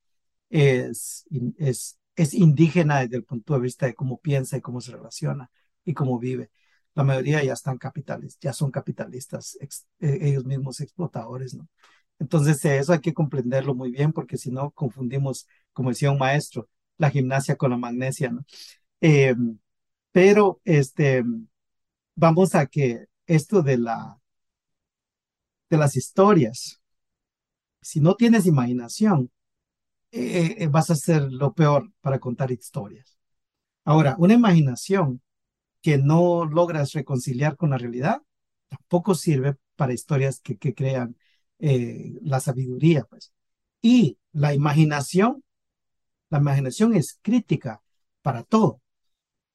es, 0.49 1.25
es, 1.57 1.99
es 2.15 2.33
indígena 2.33 3.01
desde 3.01 3.17
el 3.17 3.23
punto 3.23 3.53
de 3.55 3.61
vista 3.61 3.85
de 3.85 3.95
cómo 3.95 4.19
piensa 4.19 4.57
y 4.57 4.61
cómo 4.61 4.81
se 4.81 4.91
relaciona 4.93 5.49
y 5.85 5.93
cómo 5.93 6.19
vive. 6.19 6.51
La 6.95 7.03
mayoría 7.03 7.43
ya 7.43 7.53
están 7.53 7.77
capitales, 7.77 8.37
ya 8.41 8.53
son 8.53 8.71
capitalistas, 8.71 9.57
eh, 9.61 10.19
ellos 10.21 10.45
mismos 10.45 10.81
explotadores, 10.81 11.53
¿no? 11.55 11.67
Entonces, 12.19 12.63
eso 12.65 12.93
hay 12.93 12.99
que 13.01 13.13
comprenderlo 13.13 13.73
muy 13.75 13.91
bien 13.91 14.13
porque 14.13 14.37
si 14.37 14.51
no 14.51 14.71
confundimos, 14.71 15.47
como 15.73 15.89
decía 15.89 16.11
un 16.11 16.19
maestro, 16.19 16.69
la 16.97 17.09
gimnasia 17.09 17.55
con 17.55 17.71
la 17.71 17.77
magnesia, 17.77 18.31
¿no? 18.31 18.45
Eh, 19.01 19.35
pero 20.11 20.61
este, 20.65 21.23
vamos 22.15 22.55
a 22.55 22.65
que 22.67 23.07
esto 23.27 23.61
de 23.61 23.77
la 23.77 24.17
de 25.71 25.77
las 25.77 25.95
historias, 25.95 26.81
si 27.81 28.01
no 28.01 28.15
tienes 28.15 28.45
imaginación, 28.45 29.31
eh, 30.11 30.57
eh, 30.59 30.67
vas 30.67 30.89
a 30.89 30.95
ser 30.95 31.31
lo 31.31 31.53
peor 31.53 31.91
para 32.01 32.19
contar 32.19 32.51
historias. 32.51 33.17
Ahora, 33.85 34.15
una 34.19 34.33
imaginación 34.33 35.21
que 35.81 35.97
no 35.97 36.45
logras 36.45 36.93
reconciliar 36.93 37.57
con 37.57 37.71
la 37.71 37.77
realidad, 37.77 38.21
tampoco 38.67 39.15
sirve 39.15 39.55
para 39.75 39.93
historias 39.93 40.41
que, 40.41 40.57
crean 40.75 41.17
eh, 41.59 42.13
la 42.21 42.39
sabiduría, 42.39 43.05
pues. 43.05 43.33
Y 43.81 44.17
la 44.33 44.53
imaginación, 44.53 45.43
la 46.29 46.39
imaginación 46.39 46.95
es 46.95 47.19
crítica 47.21 47.81
para 48.21 48.43
todo, 48.43 48.81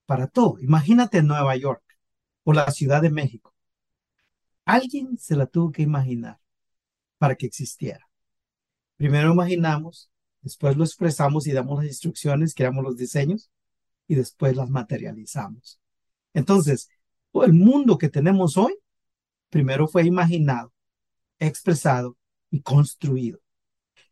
para 0.07 0.27
todo. 0.29 0.59
Imagínate 0.61 1.23
Nueva 1.23 1.57
York 1.57 1.83
o 2.45 2.53
la 2.53 2.71
Ciudad 2.71 3.03
de 3.03 3.11
México. 3.11 3.56
Alguien 4.67 5.17
se 5.17 5.35
la 5.37 5.47
tuvo 5.47 5.73
que 5.73 5.83
imaginar 5.83 6.39
para 7.17 7.35
que 7.35 7.47
existiera. 7.47 8.07
Primero 8.97 9.33
imaginamos, 9.33 10.11
después 10.43 10.77
lo 10.77 10.85
expresamos 10.85 11.47
y 11.47 11.53
damos 11.53 11.79
las 11.79 11.87
instrucciones, 11.87 12.55
creamos 12.55 12.85
los 12.85 12.99
diseños 12.99 13.51
y 14.07 14.17
después 14.17 14.55
las 14.57 14.69
materializamos. 14.69 15.81
Entonces, 16.35 16.91
el 17.33 17.55
mundo 17.55 17.97
que 17.97 18.11
tenemos 18.11 18.59
hoy, 18.59 18.75
primero 19.49 19.89
fue 19.89 20.05
imaginado 20.05 20.73
expresado 21.39 22.17
y 22.51 22.61
construido. 22.61 23.41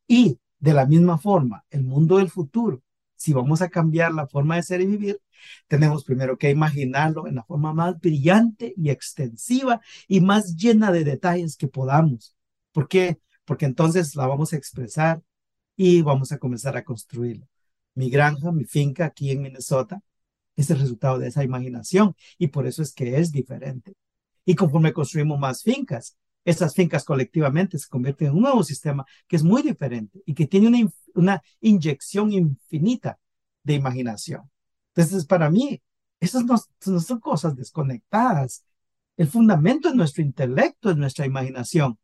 Y 0.07 0.39
de 0.59 0.75
la 0.75 0.87
misma 0.87 1.19
forma, 1.19 1.65
el 1.71 1.85
mundo 1.85 2.19
del 2.19 2.31
futuro, 2.31 2.83
si 3.17 3.33
vamos 3.33 3.63
a 3.63 3.69
cambiar 3.69 4.13
la 4.13 4.27
forma 4.27 4.57
de 4.57 4.63
ser 4.63 4.81
y 4.81 4.87
vivir, 4.87 5.21
tenemos 5.69 6.05
primero 6.05 6.39
que 6.39 6.51
imaginarlo 6.51 7.27
en 7.27 7.37
la 7.37 7.45
forma 7.45 7.73
más 7.73 7.99
brillante 8.01 8.75
y 8.77 8.91
extensiva 8.91 9.81
y 10.09 10.21
más 10.21 10.57
llena 10.57 10.93
de 10.93 11.05
detalles 11.05 11.57
que 11.57 11.69
podamos. 11.69 12.37
¿Por 12.73 12.89
qué? 12.89 13.19
Porque 13.45 13.67
entonces 13.67 14.15
la 14.17 14.27
vamos 14.27 14.53
a 14.53 14.57
expresar 14.57 15.23
y 15.77 16.03
vamos 16.03 16.33
a 16.33 16.39
comenzar 16.39 16.77
a 16.77 16.85
construirlo. 16.85 17.47
Mi 17.95 18.11
granja, 18.11 18.53
mi 18.53 18.65
finca 18.65 19.07
aquí 19.07 19.31
en 19.31 19.43
Minnesota, 19.43 20.01
es 20.57 20.71
el 20.71 20.79
resultado 20.79 21.19
de 21.19 21.29
esa 21.29 21.45
imaginación 21.45 22.15
y 22.39 22.49
por 22.49 22.67
eso 22.67 22.83
es 22.83 22.93
que 22.93 23.19
es 23.19 23.33
diferente. 23.33 23.95
Y 24.45 24.55
conforme 24.55 24.93
construimos 24.93 25.39
más 25.39 25.63
fincas, 25.63 26.17
estas 26.45 26.75
fincas 26.75 27.05
colectivamente 27.05 27.79
se 27.79 27.89
convierten 27.89 28.29
en 28.29 28.35
un 28.35 28.43
nuevo 28.43 28.63
sistema 28.63 29.05
que 29.27 29.37
es 29.37 29.43
muy 29.43 29.63
diferente 29.63 30.21
y 30.27 30.35
que 30.35 30.47
tiene 30.47 30.69
una, 30.69 30.91
una 31.15 31.43
inyección 31.61 32.33
infinita 32.33 33.19
de 33.63 33.75
imaginación. 33.75 34.51
Entonces, 34.95 35.27
para 35.27 35.51
mí, 35.51 35.83
esas 36.21 36.45
no, 36.45 36.57
son 37.01 37.21
cosas 37.21 37.57
desconectadas. 37.57 38.65
El 39.17 39.29
fundamento 39.29 39.89
es 39.89 39.95
nuestro 39.95 40.23
intelecto, 40.23 40.91
es 40.91 40.97
nuestra 40.97 41.27
imaginación. 41.27 41.99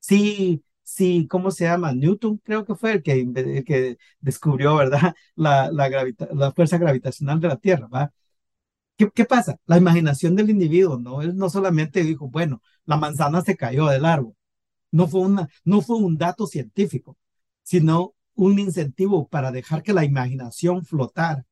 Sí, 0.00 0.64
sí, 0.82 1.26
¿cómo 1.28 1.50
se 1.50 1.64
llama? 1.64 1.92
Newton 1.92 2.38
creo 2.38 2.64
que 2.64 2.74
fue 2.74 2.92
el 2.94 3.02
que, 3.02 3.12
el 3.20 3.64
que 3.64 3.98
descubrió, 4.20 4.76
¿verdad? 4.76 5.14
La, 5.36 5.70
la, 5.72 5.90
la 6.32 6.52
fuerza 6.52 6.78
gravitacional 6.78 7.40
de 7.40 7.48
la 7.48 7.56
Tierra, 7.56 7.88
¿va? 7.88 8.12
¿Qué, 9.14 9.24
pasa? 9.24 9.56
La 9.66 9.78
imaginación 9.78 10.36
del 10.36 10.50
individuo, 10.50 10.98
¿no? 10.98 11.22
Él 11.22 11.34
no 11.36 11.48
solamente 11.48 12.02
dijo, 12.04 12.28
bueno, 12.28 12.60
la 12.84 12.98
manzana 12.98 13.40
se 13.40 13.56
cayó 13.56 13.86
del 13.86 14.04
árbol. 14.04 14.34
No 14.92 15.08
fue, 15.08 15.22
una, 15.22 15.48
no 15.64 15.80
fue 15.82 15.96
un 15.98 16.18
dato 16.18 16.46
científico, 16.46 17.16
sino 17.62 18.14
un 18.34 18.58
incentivo 18.58 19.28
para 19.28 19.52
dejar 19.52 19.82
que 19.82 19.94
la 19.94 20.04
imaginación 20.04 20.84
flotara. 20.84 21.46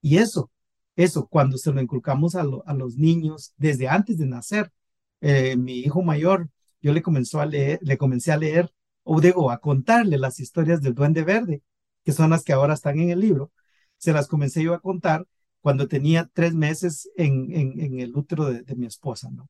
Y 0.00 0.18
eso, 0.18 0.50
eso, 0.96 1.26
cuando 1.28 1.58
se 1.58 1.72
lo 1.72 1.80
inculcamos 1.80 2.34
a, 2.34 2.44
los 2.44 2.96
niños 2.96 3.54
desde 3.56 3.88
antes 3.88 4.18
de 4.18 4.26
nacer, 4.26 4.72
eh, 5.20 5.56
mi 5.56 5.80
hijo 5.80 6.02
mayor, 6.02 6.48
yo 6.80 6.92
le, 6.92 7.02
comenzó 7.02 7.40
a 7.40 7.46
leer, 7.46 7.78
le 7.82 7.98
comencé 7.98 8.32
a 8.32 8.36
leer, 8.36 8.72
o 9.02 9.20
digo, 9.20 9.50
a 9.50 9.58
contarle 9.58 10.18
las 10.18 10.40
historias 10.40 10.80
del 10.82 10.94
duende 10.94 11.24
verde, 11.24 11.62
que 12.04 12.12
son 12.12 12.30
las 12.30 12.44
que 12.44 12.52
ahora 12.52 12.74
están 12.74 12.98
en 13.00 13.10
el 13.10 13.20
libro, 13.20 13.52
se 13.98 14.12
las 14.12 14.28
comencé 14.28 14.62
yo 14.62 14.74
a 14.74 14.80
contar 14.80 15.26
cuando 15.60 15.88
tenía 15.88 16.30
tres 16.32 16.54
meses 16.54 17.10
en, 17.16 18.00
el 18.00 18.16
útero 18.16 18.46
de, 18.46 18.76
mi 18.76 18.86
esposa, 18.86 19.30
¿no? 19.30 19.48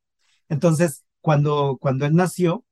Entonces, 0.48 1.04
cuando, 1.20 1.78
cuando 1.80 2.06
él 2.06 2.14
nació, 2.14 2.64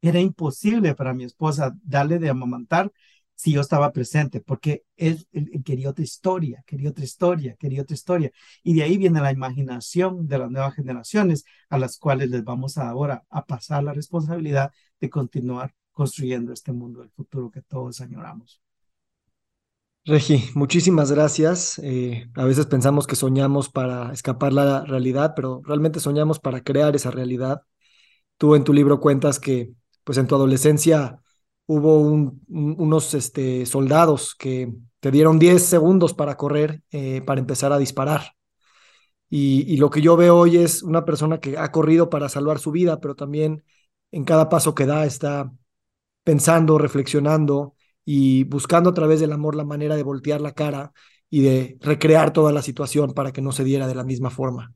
era 0.00 0.20
imposible 0.20 0.94
para 0.94 1.14
mi 1.14 1.24
esposa 1.24 1.76
darle 1.82 2.18
de 2.18 2.28
amamantar 2.28 2.92
si 3.34 3.52
yo 3.52 3.60
estaba 3.60 3.92
presente, 3.92 4.40
porque 4.40 4.84
él, 4.96 5.26
quería 5.64 5.90
otra 5.90 6.04
historia, 6.04 6.62
quería 6.66 6.90
otra 6.90 7.04
historia, 7.04 7.56
quería 7.58 7.82
otra 7.82 7.94
historia. 7.94 8.30
Y 8.62 8.74
de 8.74 8.82
ahí 8.84 8.96
viene 8.96 9.20
la 9.20 9.32
imaginación 9.32 10.26
de 10.28 10.38
las 10.38 10.50
nuevas 10.50 10.74
generaciones 10.74 11.44
a 11.68 11.78
las 11.78 11.98
cuales 11.98 12.30
les 12.30 12.44
vamos 12.44 12.78
ahora 12.78 13.24
a 13.30 13.44
pasar 13.44 13.82
la 13.82 13.92
responsabilidad 13.92 14.72
de 15.00 15.10
continuar 15.10 15.74
construyendo 15.92 16.52
este 16.52 16.72
mundo 16.72 17.00
del 17.00 17.10
futuro 17.10 17.50
que 17.50 17.62
todos 17.62 18.00
añoramos. 18.00 18.60
Regi, 20.06 20.50
muchísimas 20.54 21.10
gracias. 21.10 21.78
Eh, 21.82 22.28
a 22.34 22.44
veces 22.44 22.66
pensamos 22.66 23.06
que 23.06 23.16
soñamos 23.16 23.70
para 23.70 24.12
escapar 24.12 24.52
la 24.52 24.84
realidad, 24.84 25.32
pero 25.34 25.62
realmente 25.64 25.98
soñamos 25.98 26.38
para 26.38 26.62
crear 26.62 26.94
esa 26.94 27.10
realidad. 27.10 27.62
Tú 28.36 28.54
en 28.54 28.64
tu 28.64 28.74
libro 28.74 29.00
cuentas 29.00 29.40
que, 29.40 29.72
pues 30.04 30.18
en 30.18 30.26
tu 30.26 30.34
adolescencia 30.34 31.22
hubo 31.66 31.98
unos 32.48 33.14
este, 33.14 33.66
soldados 33.66 34.34
que 34.34 34.72
te 35.00 35.10
dieron 35.10 35.38
10 35.38 35.62
segundos 35.62 36.14
para 36.14 36.36
correr, 36.36 36.82
eh, 36.90 37.22
para 37.22 37.40
empezar 37.40 37.72
a 37.72 37.78
disparar. 37.78 38.34
Y, 39.28 39.76
lo 39.78 39.90
que 39.90 40.00
yo 40.00 40.16
veo 40.16 40.36
hoy 40.38 40.58
es 40.58 40.82
una 40.82 41.04
persona 41.04 41.40
que 41.40 41.58
ha 41.58 41.72
corrido 41.72 42.08
para 42.08 42.28
salvar 42.28 42.58
su 42.60 42.70
vida, 42.70 43.00
pero 43.00 43.16
también 43.16 43.64
en 44.12 44.24
cada 44.24 44.48
paso 44.48 44.74
que 44.74 44.86
da 44.86 45.06
está 45.06 45.52
pensando, 46.22 46.78
reflexionando 46.78 47.74
y 48.04 48.44
buscando 48.44 48.90
a 48.90 48.94
través 48.94 49.20
del 49.20 49.32
amor 49.32 49.56
la 49.56 49.64
manera 49.64 49.96
de 49.96 50.04
voltear 50.04 50.40
la 50.40 50.52
cara 50.52 50.92
y 51.30 51.42
de 51.42 51.78
recrear 51.80 52.32
toda 52.32 52.52
la 52.52 52.62
situación 52.62 53.12
para 53.12 53.32
que 53.32 53.42
no 53.42 53.52
se 53.52 53.64
diera 53.64 53.88
de 53.88 53.94
la 53.96 54.04
misma 54.04 54.30
forma. 54.30 54.72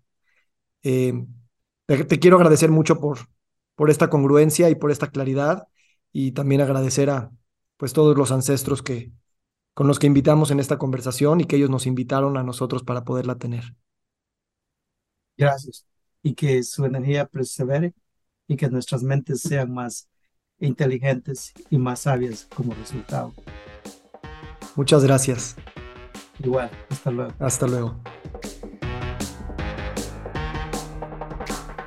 Eh, 0.83 1.13
te, 1.87 2.19
quiero 2.19 2.37
agradecer 2.37 2.71
mucho 2.71 2.99
por 3.01 3.91
esta 3.91 4.11
congruencia 4.11 4.71
y 4.71 4.75
por 4.75 4.91
esta 4.91 5.11
claridad 5.11 5.69
y 6.13 6.33
también 6.33 6.61
agradecer 6.61 7.11
a 7.11 7.31
pues 7.77 7.93
todos 7.93 8.17
los 8.17 8.33
ancestros 8.33 8.83
que 8.83 9.13
con 9.75 9.87
los 9.87 10.01
que 10.01 10.09
invitamos 10.09 10.51
en 10.51 10.59
esta 10.59 10.77
conversación 10.77 11.41
y 11.41 11.45
que 11.45 11.55
ellos 11.55 11.71
nos 11.71 11.87
invitaron 11.87 12.37
a 12.37 12.43
nosotros 12.43 12.83
para 12.83 13.05
poderla 13.05 13.39
tener. 13.39 13.77
Gracias. 15.37 15.87
Y 16.21 16.35
que 16.35 16.65
su 16.65 16.85
energía 16.85 17.27
persevere 17.27 17.95
y 18.49 18.57
que 18.57 18.69
nuestras 18.69 19.05
mentes 19.05 19.41
sean 19.41 19.73
más 19.73 20.09
inteligentes 20.59 21.53
y 21.71 21.79
más 21.79 22.01
sabias 22.01 22.49
como 22.57 22.75
resultado. 22.75 23.33
Muchas 24.75 25.05
gracias. 25.05 25.55
Igual, 26.43 26.71
hasta 26.91 27.11
luego. 27.13 27.33
Hasta 27.39 27.67
luego. 27.69 28.18